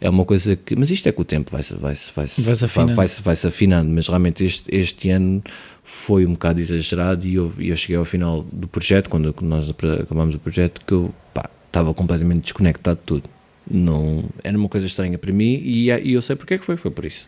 [0.01, 0.77] É uma coisa que.
[0.77, 2.95] Mas isto é que o tempo vai-se vai -se, vai -se, afinando.
[2.95, 3.91] vai -se, vai -se afinando.
[3.91, 5.43] Mas realmente este, este ano
[5.83, 9.69] foi um bocado exagerado e eu, eu cheguei ao final do projeto, quando nós
[10.03, 13.25] acabamos o projeto, que eu pá, estava completamente desconectado de tudo.
[13.71, 16.77] Não, era uma coisa estranha para mim e, e eu sei porque é que foi.
[16.77, 17.27] Foi por isso.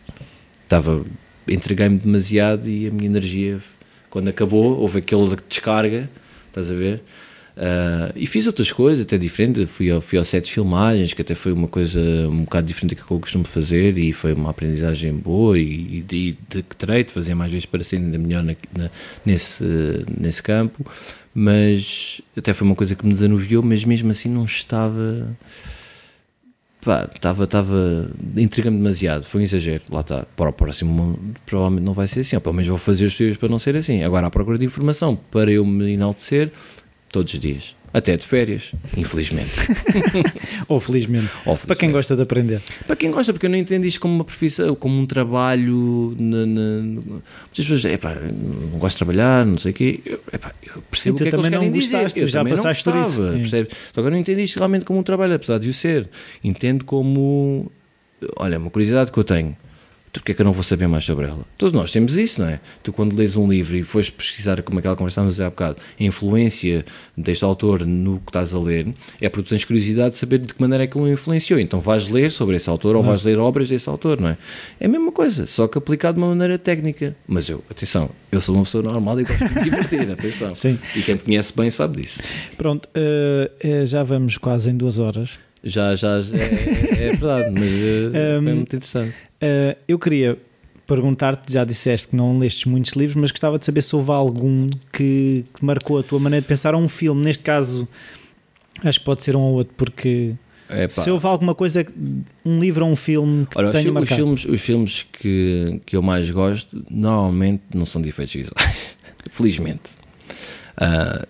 [0.63, 1.03] Estava.
[1.47, 3.59] Entreguei-me demasiado e a minha energia,
[4.11, 6.07] quando acabou, houve aquele descarga,
[6.49, 7.01] estás a ver?
[7.57, 9.65] Ah, e fiz outras coisas, até diferente.
[9.65, 12.95] Fui ao, fui ao set de filmagens, que até foi uma coisa um bocado diferente
[12.95, 15.57] do que eu costumo fazer, e foi uma aprendizagem boa.
[15.59, 18.55] E, e de, de que terei de fazer mais vezes para ser ainda melhor na-
[18.77, 18.89] na-
[19.25, 19.63] nesse,
[20.19, 20.85] nesse campo.
[21.33, 25.27] Mas até foi uma coisa que me desanuviou, mas mesmo assim não estava.
[26.83, 31.93] Pá, estava, estava, intriga-me demasiado, foi um exagero, lá está, para o próximo provavelmente não
[31.93, 34.25] vai ser assim, ou pelo menos vou fazer os estudos para não ser assim, agora
[34.25, 36.51] à procura de informação, para eu me enaltecer,
[37.11, 39.51] todos os dias, até de férias, infelizmente.
[40.67, 41.29] Ou felizmente.
[41.45, 41.91] Ou Para quem felizmente.
[41.93, 42.61] gosta de aprender.
[42.87, 46.15] Para quem gosta, porque eu não entendo isto como uma profissão, como um trabalho.
[46.17, 47.21] Na, na- muitas
[47.55, 49.99] pessoas dizem, "Epá, não gosto de trabalhar, não sei o quê.
[50.05, 51.91] Eu, epá, eu percebo Sim, o que é que também eles não querem dizer.
[51.95, 53.21] gostaste, Eu já não passaste por isso.
[53.21, 53.73] percebes?
[53.93, 56.09] Só que eu não entendo isto realmente como um trabalho, apesar de o ser.
[56.43, 57.71] Entendo como.
[58.37, 59.55] Olha, uma curiosidade que eu tenho.
[60.11, 61.45] Porque é que eu não vou saber mais sobre ela?
[61.57, 62.59] Todos nós temos isso, não é?
[62.83, 66.03] Tu, quando lês um livro e fores pesquisar, como aquela a dizer há bocado, a
[66.03, 66.85] influência
[67.15, 70.53] deste autor no que estás a ler, é porque tu tens curiosidade de saber de
[70.53, 71.59] que maneira é que ele o influenciou.
[71.59, 74.37] Então vais ler sobre esse autor ou vais ler obras desse autor, não é?
[74.79, 77.15] É a mesma coisa, só que aplicado de uma maneira técnica.
[77.25, 80.53] Mas eu, atenção, eu sou uma pessoa normal e gosto de me divertir, atenção.
[80.55, 80.77] Sim.
[80.95, 82.21] E quem me conhece bem sabe disso.
[82.57, 85.39] Pronto, eh, já vamos quase em duas horas.
[85.63, 89.15] Já, já, é, é verdade, mas eh, Um, foi muito interessante.
[89.39, 90.37] Eh, eu queria
[90.87, 94.67] perguntar-te, já disseste que não lestes muitos livros, mas gostava de saber se houve algum
[94.91, 97.87] que, que marcou a tua maneira de pensar, ou um filme, neste caso,
[98.83, 100.33] acho que pode ser um ou outro, porque
[100.69, 100.89] Epá.
[100.89, 101.85] se houve alguma coisa,
[102.43, 104.15] um livro ou um filme que os, tenha os marcado.
[104.15, 108.95] filmes, os filmes que, que eu mais gosto normalmente não são de efeitos visuais.
[109.29, 110.00] Felizmente.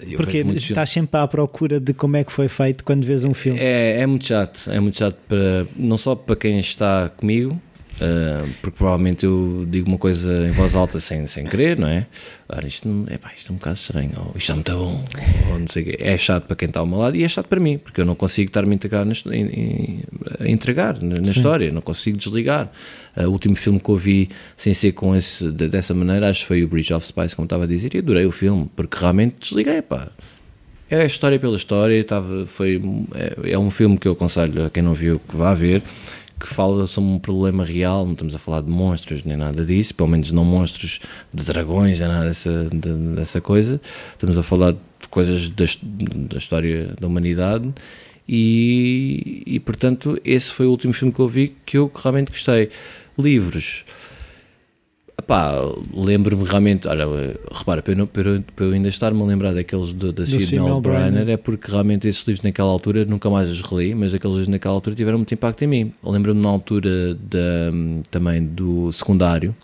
[0.01, 0.37] Eu Porque
[0.71, 3.59] estás sempre à procura de como é que foi feito quando vês um filme.
[3.59, 7.59] É, é muito chato, é muito chato para, não só para quem está comigo,
[7.99, 12.07] ah, porque provavelmente eu digo uma coisa em voz alta sem, sem querer, não é?
[12.49, 15.03] Ora, isto, não- epá, isto é um bocado estranho, ou isto é muito bom,
[15.51, 15.97] ou não sei o quê.
[15.99, 18.05] É chato para quem está ao meu lado e é chato para mim, porque eu
[18.05, 20.03] não consigo estar-me a entregar, na, his- em- em-
[20.39, 22.71] a entregar na, na história, não consigo desligar.
[23.15, 26.41] Ah, o último filme que eu vi sem ser com esse, de- dessa maneira, acho
[26.41, 28.97] que foi o Bridge of Spies, como estava a dizer, e adorei o filme, porque
[28.97, 30.09] realmente desliguei, pá.
[30.89, 32.81] É a história pela história, estava, foi,
[33.15, 35.81] é, é um filme que eu aconselho a quem não viu que vá ver,
[36.39, 39.93] que fala sobre um problema real, não estamos a falar de monstros nem nada disso,
[39.93, 40.99] pelo menos não monstros
[41.33, 43.79] de dragões, nem nada dessa, de, dessa coisa.
[44.13, 47.71] Estamos a falar de coisas da, da história da humanidade
[48.27, 52.69] e, e, portanto, esse foi o último filme que eu vi que eu realmente gostei.
[53.17, 53.83] Livros.
[55.17, 55.53] Epá,
[55.93, 57.05] lembro-me realmente, olha,
[57.51, 60.81] repara, para eu, para eu, para eu ainda estar-me a lembrar daqueles do, da Sidney
[60.81, 64.47] Brenner é porque realmente esses livros naquela altura nunca mais os reli, mas aqueles livros
[64.47, 65.93] naquela altura tiveram muito impacto em mim.
[66.03, 67.71] Lembro-me na altura da,
[68.09, 69.55] também do secundário,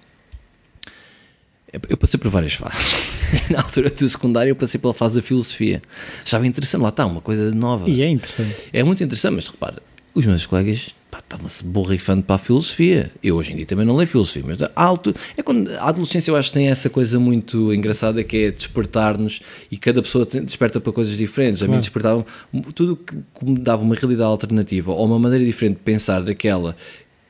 [1.90, 2.96] eu passei por várias fases.
[3.52, 5.82] na altura do secundário eu passei pela fase da filosofia.
[6.24, 7.90] Achava interessante, lá está, uma coisa nova.
[7.90, 8.56] E é interessante.
[8.72, 9.82] É muito interessante, mas repara,
[10.14, 13.12] os meus colegas estavam-se borrifando para a filosofia.
[13.24, 16.32] Eu hoje em dia também não leio filosofia, mas a, alto, é quando, a adolescência
[16.32, 19.42] eu acho que tem essa coisa muito engraçada que é despertar-nos
[19.72, 21.60] e cada pessoa desperta para coisas diferentes.
[21.60, 21.72] Claro.
[21.72, 22.26] A mim despertava
[22.74, 26.76] tudo que, que me dava uma realidade alternativa ou uma maneira diferente de pensar daquela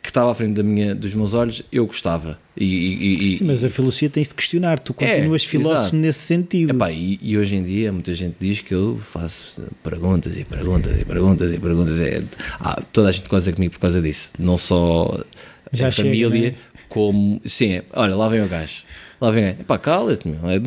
[0.07, 2.39] que estava à frente da minha, dos meus olhos, eu gostava.
[2.55, 5.95] E, e, e Sim, mas a filosofia tem-se de questionar, tu continuas é, filósofo exato.
[5.97, 6.73] nesse sentido.
[6.73, 10.97] Epá, e, e, hoje em dia muita gente diz que eu faço perguntas e perguntas
[10.97, 11.99] e perguntas e perguntas.
[11.99, 12.23] É,
[12.57, 14.31] ah, toda a gente conversa comigo por causa disso.
[14.39, 15.19] Não só
[15.73, 16.55] Já a chega, família, né?
[16.88, 17.41] como.
[17.45, 18.84] Sim, é, olha, lá vem o gajo.
[19.19, 20.39] Lá vem, pá, cala-te, meu.
[20.48, 20.60] É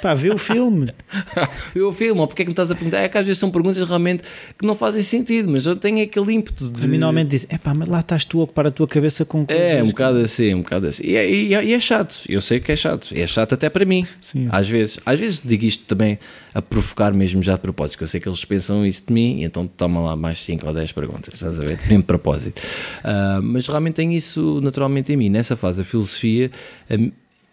[0.00, 0.94] pá, vê o filme.
[1.74, 3.00] vê o filme, ou porque é que me estás a perguntar?
[3.00, 4.22] É que às vezes são perguntas realmente
[4.58, 6.80] que não fazem sentido, mas eu tenho aquele ímpeto de.
[6.80, 9.62] Terminalmente diz, é pá, mas lá estás tu a ocupar a tua cabeça com coisas.
[9.62, 11.02] É, um bocado assim, um bocado assim.
[11.04, 13.12] E é, e, é, e é chato, eu sei que é chato.
[13.14, 14.06] É chato até para mim.
[14.22, 14.48] Sim.
[14.50, 14.98] Às vezes.
[15.04, 16.18] Às vezes digo isto também
[16.54, 19.42] a provocar mesmo já de propósito, que eu sei que eles pensam isso de mim,
[19.42, 21.78] então toma lá mais 5 ou 10 perguntas, estás a ver?
[21.86, 22.58] Mesmo de propósito.
[23.04, 25.28] Uh, mas realmente tenho isso naturalmente em mim.
[25.28, 26.50] Nessa fase, a filosofia.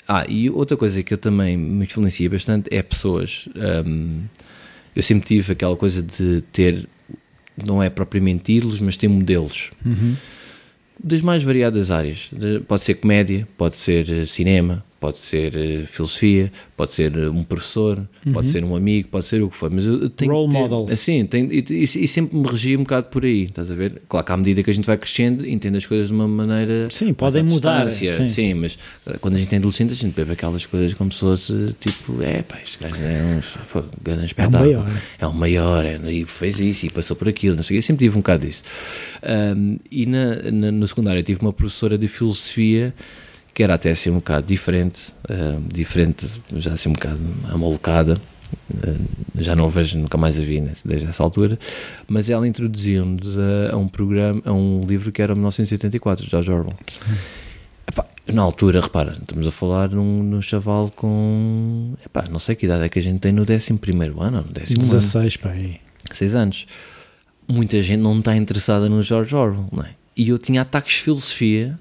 [0.07, 3.47] Ah, e outra coisa que eu também me influencia bastante é pessoas.
[3.55, 4.23] Um,
[4.95, 6.87] eu sempre tive aquela coisa de ter,
[7.65, 9.71] não é propriamente ídolos, mas ter modelos.
[9.85, 10.15] Uhum.
[11.03, 12.29] Das mais variadas áreas.
[12.67, 17.43] Pode ser comédia, pode ser eh, cinema, pode ser uh, filosofia, pode ser uh, um
[17.43, 18.33] professor, uhum.
[18.33, 19.69] pode ser um amigo, pode ser o que for.
[19.69, 20.91] Mas eu tenho Role ter, models.
[20.91, 24.01] Assim, tenho, e, e, e, sempre me regia um bocado por aí, estás a ver?
[24.07, 26.89] Claro que à medida que a gente vai crescendo, entende as coisas de uma maneira.
[26.89, 27.89] Sim, podem mudar.
[27.91, 28.27] Sim.
[28.27, 28.53] sim.
[28.53, 31.75] mas uh, quando a gente é adolescente, a gente bebe aquelas coisas como se fosse
[31.79, 33.41] tipo, é pá, este gajo é
[33.75, 34.71] um grande espetáculo.
[34.71, 35.01] É o maior.
[35.19, 38.05] É o maior, é, e fez isso e passou por aquilo, não sei Eu sempre
[38.05, 38.63] tive um bocado disso.
[39.23, 42.93] Um, e na, na, no secundário eu tive uma professora de filosofia
[43.55, 46.27] que era até assim um bocado diferente, uh, diferente,
[46.57, 48.21] já assim um bocado amolcada,
[48.69, 49.07] uh,
[49.39, 51.57] já não a vejo, nunca mais a vi desde essa altura,
[52.05, 56.51] mas ela introduziu-nos a, a, um programa, a um livro que era 1984, de George
[56.51, 56.75] Orwell.
[57.87, 62.65] Epá, na altura, repara, estamos a falar num, num chaval com, epá, não sei que
[62.65, 63.79] idade é que a gente tem no 11
[64.19, 65.43] ano, no décimo 16, ano.
[65.43, 65.79] pá, aí.
[66.11, 66.67] 6 anos.
[67.47, 69.91] Muita gente não está interessada no George Orwell, não é?
[70.17, 71.79] E eu tinha ataques de filosofia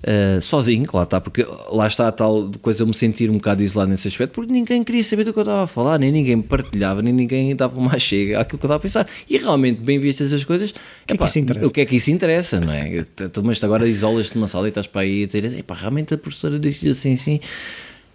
[0.00, 3.62] Uh, sozinho, lá está, porque lá está a tal coisa eu me sentir um bocado
[3.62, 6.36] isolado nesse aspecto, porque ninguém queria saber do que eu estava a falar, nem ninguém
[6.36, 9.06] me partilhava, nem ninguém dava uma chega àquilo que eu estava a pensar.
[9.28, 10.72] E realmente, bem vistas as coisas,
[11.06, 13.04] que epá, é que o que é que isso interessa, não é?
[13.44, 16.58] Mas agora isolas-te numa sala e estás para aí a dizer, epá, realmente a professora
[16.58, 17.40] disse assim, assim.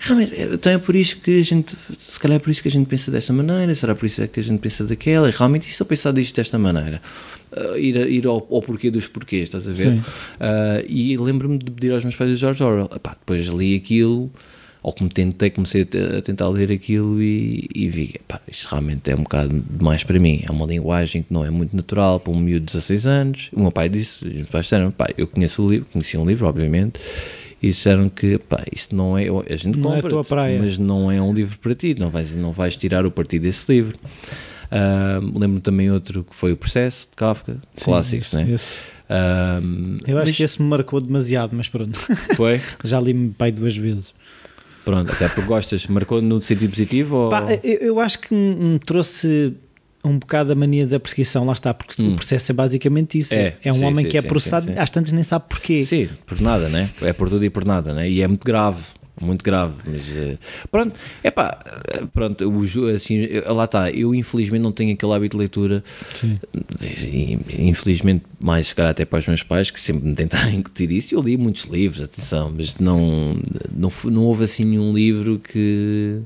[0.05, 2.71] Realmente, então é por isso que a gente, se calhar é por isso que a
[2.71, 5.83] gente pensa desta maneira, será por isso que a gente pensa daquela, e realmente estou
[5.83, 7.01] a pensar disto desta maneira
[7.51, 9.93] uh, ir, ir ao, ao, porquê dos porquês, estás a ver?
[9.93, 12.87] Uh, e lembro-me de pedir aos meus pais o George Orwell.
[12.95, 14.29] Epá, depois li aquilo,
[14.83, 19.15] ou como tentei, comecei a tentar ler aquilo e, e vi, epá, isto realmente é
[19.15, 20.43] um bocado demais para mim.
[20.47, 23.49] É uma linguagem que não é muito natural para um miúdo de 16 anos.
[23.51, 26.27] O meu pai disse, os meus pais disseram, pá, eu conheço o livro, conheci um
[26.27, 26.99] livro, obviamente,
[27.65, 31.19] e disseram que pá, isto não é, a gente não compra, é mas não é
[31.19, 33.97] um livro para ti, não vais, não vais tirar o partido desse livro.
[34.65, 38.51] Uh, lembro também outro que foi o Processo de Kafka, Sim, clássicos, esse, né?
[38.51, 38.77] Esse.
[39.09, 40.37] Uh, eu acho mas...
[40.37, 41.97] que esse me marcou demasiado, mas pronto.
[42.37, 42.61] Foi?
[42.83, 44.13] Já li-me pai duas vezes.
[44.83, 47.15] Pronto, até porque gostas, marcou no sentido positivo?
[47.15, 47.29] Ou...
[47.31, 49.55] Pá, eu, eu, acho que me trouxe
[50.05, 52.13] um bocado a mania da perseguição, lá está, porque hum.
[52.13, 53.33] o processo é basicamente isso.
[53.33, 55.85] É, é um sim, homem sim, que é processado, às tantas nem sabe porquê.
[55.85, 56.89] Sim, por nada, né?
[57.01, 58.09] É por tudo e por nada, né?
[58.09, 58.83] E é muito grave
[59.21, 60.37] muito grave, mas uh,
[60.69, 61.57] pronto, é pá,
[62.13, 65.83] pronto, o, assim, lá está, eu infelizmente não tenho aquele hábito de leitura,
[66.19, 66.39] Sim.
[67.57, 71.15] infelizmente mais se calhar até para os meus pais que sempre me tentaram incutir isso,
[71.15, 73.37] eu li muitos livros, atenção, mas não,
[73.73, 76.21] não, não houve assim nenhum livro que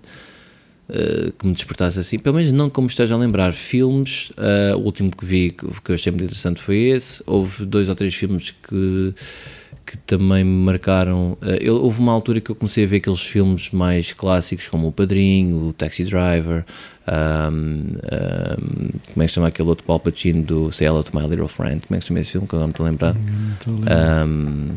[0.90, 3.54] Uh, que me despertasse assim, pelo menos não como esteja a lembrar.
[3.54, 7.22] Filmes, uh, o último que vi que, que eu achei muito interessante foi esse.
[7.28, 9.14] Houve dois ou três filmes que
[9.86, 11.38] que também me marcaram.
[11.42, 14.88] Uh, eu, houve uma altura que eu comecei a ver aqueles filmes mais clássicos como
[14.88, 16.64] O Padrinho, O Taxi Driver,
[17.08, 21.16] um, um, como é que se chama aquele outro Paul Pacino do Say Hello to
[21.18, 21.82] My Little Friend?
[21.88, 22.48] Como é que se chama esse filme?
[22.48, 23.16] Que eu não me estou a lembrar.
[24.28, 24.70] Um,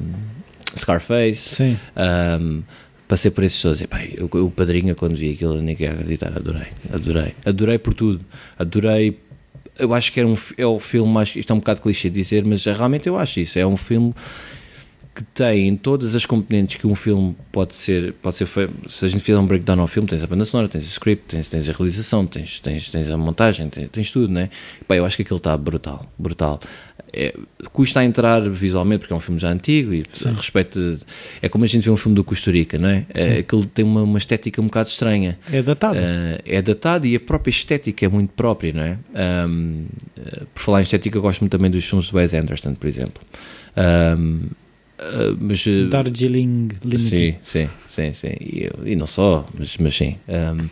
[0.76, 1.48] Scarface.
[1.48, 1.78] Sim.
[3.09, 6.29] Passei por esses shows e eu, o Padrinho, quando vi aquilo, nem queria acreditar.
[6.29, 8.20] Adorei, adorei, adorei por tudo.
[8.59, 9.19] Adorei
[9.79, 11.35] eu acho que era um, é o filme mais.
[11.35, 13.59] Isto é um bocado clichê de dizer, mas realmente eu acho isso.
[13.59, 14.15] É um filme
[15.14, 18.72] que tem todas as componentes que um filme pode ser, pode ser feito.
[18.90, 21.24] Se a gente fizer um breakdown ao filme, tens a banda sonora, tens o script,
[21.28, 24.48] tens, tens a realização, tens, tens, tens a montagem, tens, tens tudo, né?
[24.89, 26.60] Pá, eu acho que aquilo está brutal, brutal.
[27.14, 27.34] É,
[27.74, 30.32] custa a entrar visualmente porque é um filme já antigo e Sim.
[30.32, 30.98] respeito
[31.43, 33.05] é como a gente vê um filme do Costa Rica não é?
[33.12, 37.14] é aquilo tem uma, uma, estética um bocado estranha é datado uh, é datado e
[37.14, 38.98] a própria estética é muito própria não é?
[39.47, 39.84] Um,
[40.16, 42.86] uh, por falar em estética eu gosto muito também dos filmes do Wes Anderson por
[42.86, 43.22] exemplo
[43.76, 44.48] um,
[45.03, 47.09] Uh, mas, uh, Darjeeling Limited.
[47.09, 48.37] Sim, sim, sim, sim.
[48.41, 50.16] E, e não só, mas, mas sim.
[50.29, 50.69] Um,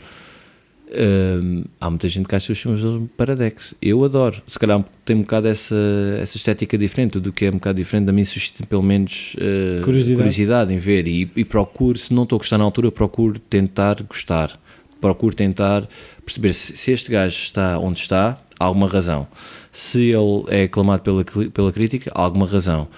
[0.92, 3.74] um, há muita gente que acha os filmes deles paradex.
[3.80, 4.42] Eu adoro.
[4.46, 5.76] Se calhar tem um bocado essa,
[6.20, 9.82] essa estética diferente, do que é um bocado diferente da mim, suscita pelo menos uh,
[9.82, 10.16] curiosidade.
[10.16, 10.74] curiosidade.
[10.74, 11.06] em ver.
[11.06, 14.58] E, e procuro, se não estou a gostar na altura, procuro tentar gostar.
[15.00, 15.88] Procuro tentar
[16.24, 19.26] perceber se, se este gajo está onde está, há alguma razão.
[19.72, 22.88] Se ele é aclamado pela, pela crítica, há alguma razão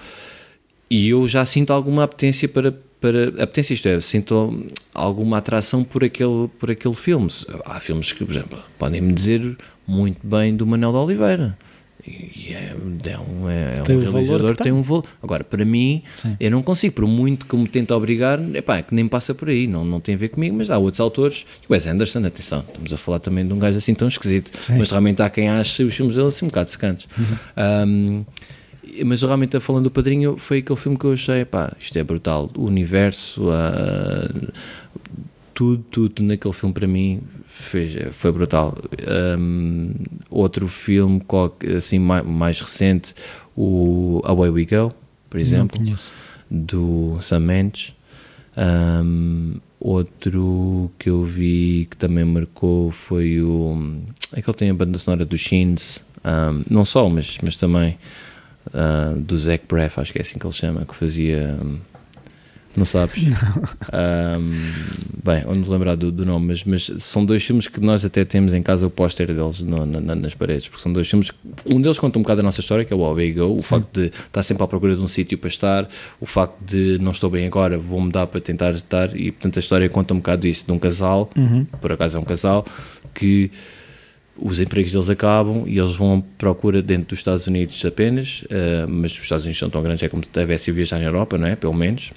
[0.93, 2.71] e eu já sinto alguma apetência para,
[3.01, 4.63] para apetência, isto é, sinto
[4.93, 7.27] alguma atração por aquele, por aquele filme.
[7.65, 9.57] Há filmes que, por exemplo, podem-me dizer
[9.87, 11.57] muito bem do Manuel de Oliveira.
[12.05, 12.75] E é,
[13.05, 14.71] é um, é, é um realizador que tem.
[14.71, 15.03] um valor.
[15.23, 16.37] Agora, para mim, Sim.
[16.39, 19.49] eu não consigo, por muito que me tente obrigar, epá, é que nem passa por
[19.49, 22.63] aí, não, não tem a ver comigo, mas há outros autores, o Wes Anderson, atenção,
[22.67, 24.77] estamos a falar também de um gajo assim tão esquisito, Sim.
[24.77, 27.07] mas realmente há quem ache os filmes dele assim um bocado secantes.
[27.17, 27.25] Uhum.
[27.87, 28.25] Um,
[29.05, 32.49] mas realmente falando do Padrinho foi aquele filme que eu achei, pá, isto é brutal,
[32.55, 33.47] o universo,
[35.53, 38.77] tudo, tudo naquele filme para mim fez, foi brutal.
[39.37, 39.93] Um,
[40.29, 41.21] outro filme
[41.77, 43.13] assim mais, mais, recente,
[43.55, 44.93] o Away We Go,
[45.29, 45.79] por exemplo,
[46.49, 47.93] do Sam Mendes.
[48.55, 54.01] Um, outro que eu vi que também marcou foi o.
[54.33, 57.97] É que ele tem a banda sonora dos Shins, um, não só, mas, mas também
[58.73, 61.57] uh, do Zac Braff, acho que é assim que ele chama, que fazia.
[61.61, 61.79] Um,
[62.75, 63.21] não sabes?
[63.21, 64.39] Não.
[64.39, 64.71] Um,
[65.23, 68.53] bem, onde lembrar do, do nome, mas, mas, são dois filmes que nós até temos
[68.53, 71.31] em casa o póster deles no, na, nas paredes, porque são dois filmes.
[71.65, 73.61] Um deles conta um bocado a nossa história, que é o Away Go, o Sim.
[73.61, 75.89] facto de estar sempre à procura de um sítio para estar,
[76.19, 79.59] o facto de não estou bem agora, vou mudar para tentar estar, e portanto a
[79.59, 81.65] história conta um bocado isso de um casal, uhum.
[81.79, 82.65] por acaso é um casal,
[83.13, 83.51] que
[84.37, 88.87] os empregos deles acabam e eles vão à procura dentro dos Estados Unidos apenas, uh,
[88.87, 91.47] mas os Estados Unidos são tão grandes, é como deve ser viajar na Europa, não
[91.47, 91.55] é?
[91.55, 92.11] Pelo menos.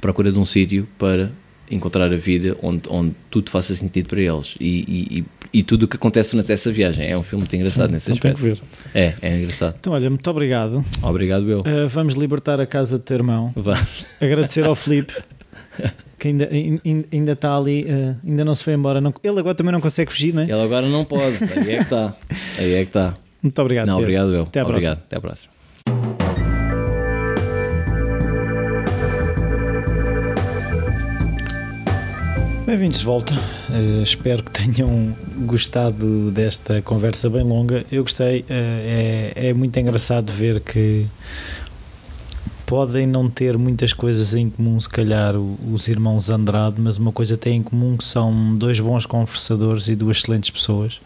[0.00, 1.30] Procura de um sítio para
[1.70, 5.88] encontrar a vida onde, onde tudo faça sentido para eles e, e, e tudo o
[5.88, 7.08] que acontece nessa viagem.
[7.08, 8.42] É um filme muito engraçado Sim, nesse aspecto.
[8.42, 8.62] Tem que ver.
[8.94, 9.76] É, é engraçado.
[9.78, 10.84] Então, olha, muito obrigado.
[11.02, 11.60] Obrigado, eu.
[11.60, 13.52] Uh, vamos libertar a casa do teu irmão.
[13.56, 14.04] Vamos.
[14.20, 15.14] Agradecer ao Felipe.
[16.24, 16.48] que ainda,
[17.12, 18.98] ainda está ali, uh, ainda não se foi embora.
[18.98, 20.44] Não, ele agora também não consegue fugir, não é?
[20.44, 22.14] Ele agora não pode, aí é que está.
[22.56, 23.14] Aí é que está.
[23.42, 23.88] Muito obrigado.
[23.88, 24.04] Não, Pedro.
[24.04, 24.42] obrigado, eu.
[24.44, 24.96] Até à obrigado.
[24.96, 25.04] próxima.
[25.06, 25.54] Até à próxima.
[32.64, 33.34] Bem-vindos de volta.
[33.68, 35.14] Uh, espero que tenham
[35.44, 37.84] gostado desta conversa bem longa.
[37.92, 38.40] Eu gostei.
[38.40, 41.04] Uh, é, é muito engraçado ver que
[42.74, 47.36] podem não ter muitas coisas em comum, se calhar, os irmãos Andrade, mas uma coisa
[47.36, 51.00] têm em comum que são dois bons conversadores e duas excelentes pessoas.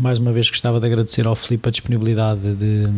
[0.00, 2.88] Mais uma vez gostava de agradecer ao Filipe a disponibilidade de,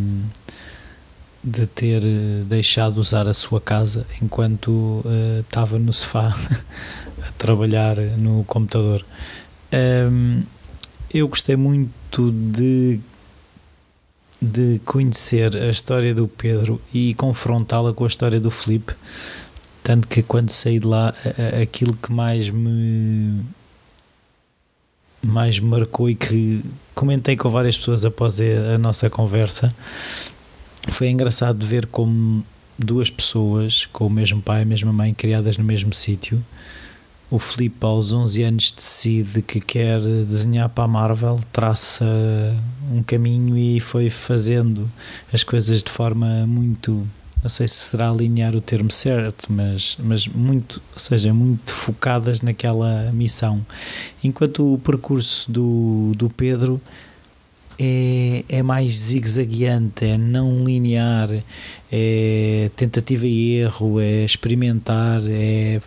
[1.42, 6.36] de ter eh, deixado usar a sua casa enquanto uh, estava no sofá
[7.26, 9.04] a trabalhar no computador.
[9.72, 10.44] Um,
[11.12, 13.00] eu gostei muito de
[14.40, 18.94] de conhecer a história do Pedro e confrontá-la com a história do Felipe.
[19.82, 21.14] Tanto que quando saí de lá,
[21.62, 23.44] aquilo que mais me
[25.22, 26.62] mais me marcou e que
[26.94, 29.74] comentei com várias pessoas após a nossa conversa
[30.88, 32.44] foi engraçado ver como
[32.78, 36.44] duas pessoas com o mesmo pai e a mesma mãe criadas no mesmo sítio
[37.30, 42.04] o Filipe aos 11 anos decide que quer desenhar para a Marvel, traça
[42.92, 44.90] um caminho e foi fazendo
[45.32, 47.06] as coisas de forma muito,
[47.42, 52.42] não sei se será alinhar o termo certo, mas, mas muito, ou seja, muito focadas
[52.42, 53.64] naquela missão.
[54.22, 56.80] Enquanto o percurso do, do Pedro
[57.76, 61.30] é, é mais zigue-zagueante, é não linear,
[61.90, 65.80] é tentativa e erro, é experimentar, é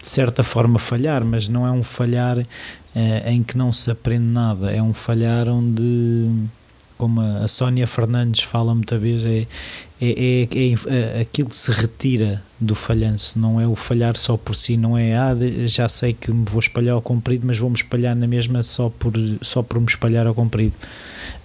[0.00, 2.38] de certa forma falhar, mas não é um falhar
[2.94, 6.30] é, em que não se aprende nada, é um falhar onde,
[6.96, 9.46] como a Sónia Fernandes fala muita vez, é,
[10.00, 14.56] é, é, é, aquilo que se retira do falhanço, não é o falhar só por
[14.56, 15.36] si, não é ah,
[15.66, 19.12] já sei que me vou espalhar ao comprido, mas vou-me espalhar na mesma só por,
[19.42, 20.74] só por me espalhar ao comprido.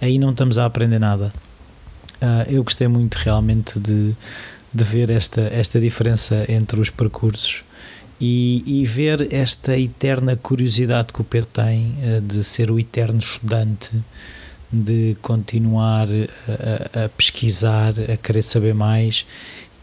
[0.00, 1.32] Aí não estamos a aprender nada.
[2.16, 4.14] Uh, eu gostei muito realmente de,
[4.72, 7.62] de ver esta, esta diferença entre os percursos
[8.20, 13.18] e, e ver esta eterna curiosidade que o Pedro tem uh, de ser o eterno
[13.18, 13.90] estudante
[14.72, 16.08] de continuar
[16.48, 19.26] a, a, pesquisar, a querer saber mais.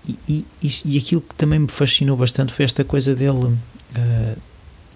[0.07, 4.37] E, e, e, aquilo que também me fascinou bastante foi esta coisa dele uh,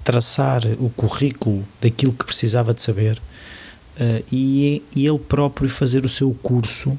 [0.04, 6.10] traçar o currículo daquilo que precisava de saber uh, e, e ele próprio fazer o
[6.10, 6.98] seu curso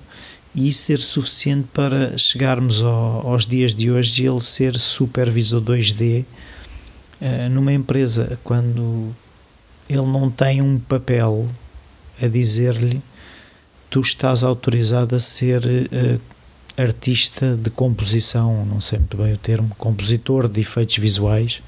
[0.54, 6.26] e ser suficiente para chegarmos ao, aos dias de hoje ele ser supervisor 2D uh,
[7.20, 9.14] eh, numa empresa quando
[9.88, 11.48] ele não tem um papel
[12.20, 13.00] a dizer-lhe
[13.90, 16.20] tu estás autorizado a ser uh,
[16.80, 21.60] artista de composição, não sei muito bem o termo, compositor de efeitos visuais.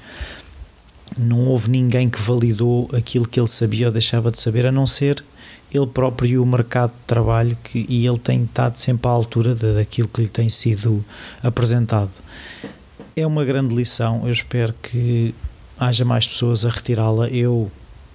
[1.17, 4.87] Não houve ninguém que validou aquilo que ele sabia ou deixava de saber, a não
[4.87, 5.21] ser
[5.73, 9.55] ele próprio e o mercado de trabalho que, e ele tem estado sempre à altura
[9.55, 11.03] de, daquilo que lhe tem sido
[11.41, 12.11] apresentado.
[13.15, 15.33] É uma grande lição, eu espero que
[15.79, 17.27] haja mais pessoas a retirá-la.
[17.27, 17.71] Eu,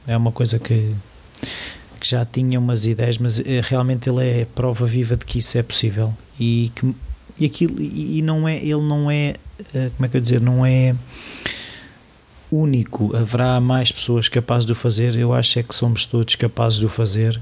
[0.07, 0.95] é uma coisa que
[1.99, 5.57] que já tinha umas ideias, mas eh, realmente ele é prova viva de que isso
[5.57, 6.95] é possível e que
[7.39, 9.35] e aquilo e não é ele não é
[9.75, 10.95] eh, como é que eu dizer não é
[12.57, 13.15] único.
[13.17, 15.17] Haverá mais pessoas capazes de o fazer?
[15.17, 17.41] Eu acho é que somos todos capazes de o fazer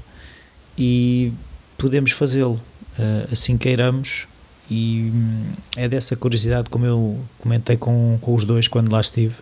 [0.77, 1.31] e
[1.77, 2.59] podemos fazê-lo.
[2.97, 4.27] Eh, assim queiramos.
[4.69, 5.43] E hum,
[5.77, 9.35] é dessa curiosidade como eu comentei com, com os dois quando lá estive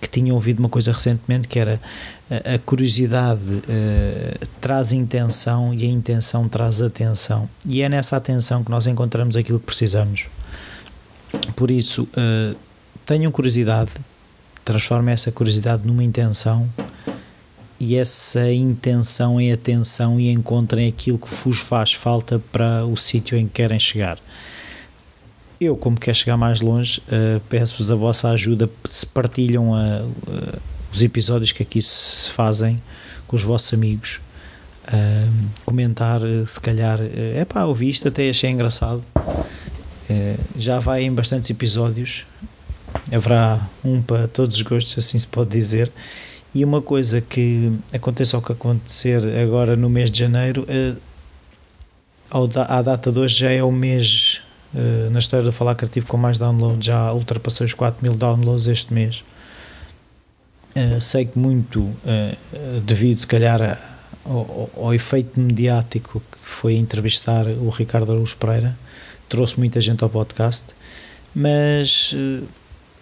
[0.00, 1.80] que tinham ouvido uma coisa recentemente que era
[2.30, 7.48] a, a curiosidade uh, traz intenção e a intenção traz atenção.
[7.66, 10.26] E é nessa atenção que nós encontramos aquilo que precisamos.
[11.54, 12.56] Por isso uh,
[13.06, 13.92] tenham curiosidade
[14.64, 16.68] transformem essa curiosidade numa intenção
[17.80, 23.36] e essa intenção em atenção e encontrem aquilo que vos faz falta para o sítio
[23.36, 24.18] em que querem chegar
[25.64, 30.58] eu, como quer chegar mais longe, uh, peço-vos a vossa ajuda se partilham uh, uh,
[30.92, 32.76] os episódios que aqui se fazem
[33.26, 34.20] com os vossos amigos.
[35.64, 39.02] comentar, se calhar, é pá, ouvi isto, até achei engraçado.
[40.54, 42.26] já vai em bastantes episódios,
[43.10, 45.90] haverá um para todos os gostos, assim se pode dizer.
[46.54, 50.66] E uma coisa que aconteça ao que acontecer agora no mês de janeiro,
[52.30, 54.42] à data de hoje já é o mês
[54.74, 58.66] uh, na história do Falar Criativo com mais downloads, já ultrapassei os 4 mil downloads
[58.66, 59.24] este mês.
[60.76, 61.90] Uh, sei que muito
[62.84, 63.80] devido, se calhar,
[64.24, 68.76] ao, ao, efeito mediático que foi entrevistar o Ricardo Araújo Pereira,
[69.28, 70.66] trouxe muita gente ao podcast,
[71.34, 72.14] mas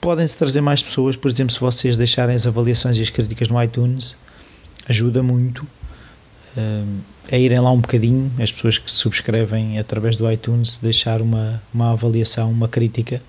[0.01, 3.63] podem-se trazer mais pessoas, por exemplo, se vocês deixarem as avaliações e as críticas no
[3.63, 4.17] iTunes,
[4.89, 5.67] ajuda muito
[7.31, 11.93] a irem lá um bocadinho, as pessoas que subscrevem através do iTunes, deixar uma, uma
[11.93, 13.23] avaliação, uma crítica,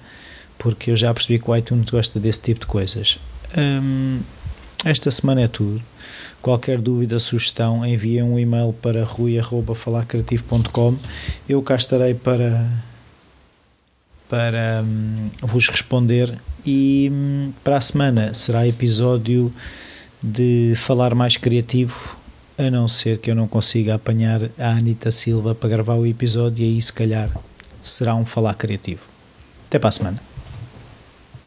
[0.58, 3.20] porque eu já percebi que o iTunes gosta desse tipo de coisas.
[3.56, 4.20] Um,
[4.84, 5.82] esta semana é tudo.
[6.42, 10.98] Qualquer dúvida, sugestão, enviem um e-mail para rui.falarcreativo.com.
[11.48, 12.68] Eu cá estarei para,
[14.28, 16.36] para um, vos responder.
[16.66, 19.52] E um, para a semana será episódio
[20.22, 22.16] de falar mais criativo
[22.58, 26.64] a não ser que eu não consiga apanhar a Anita Silva para gravar o episódio
[26.64, 27.30] e aí se calhar
[27.82, 29.02] será um falar criativo.
[29.68, 30.31] Até para a semana.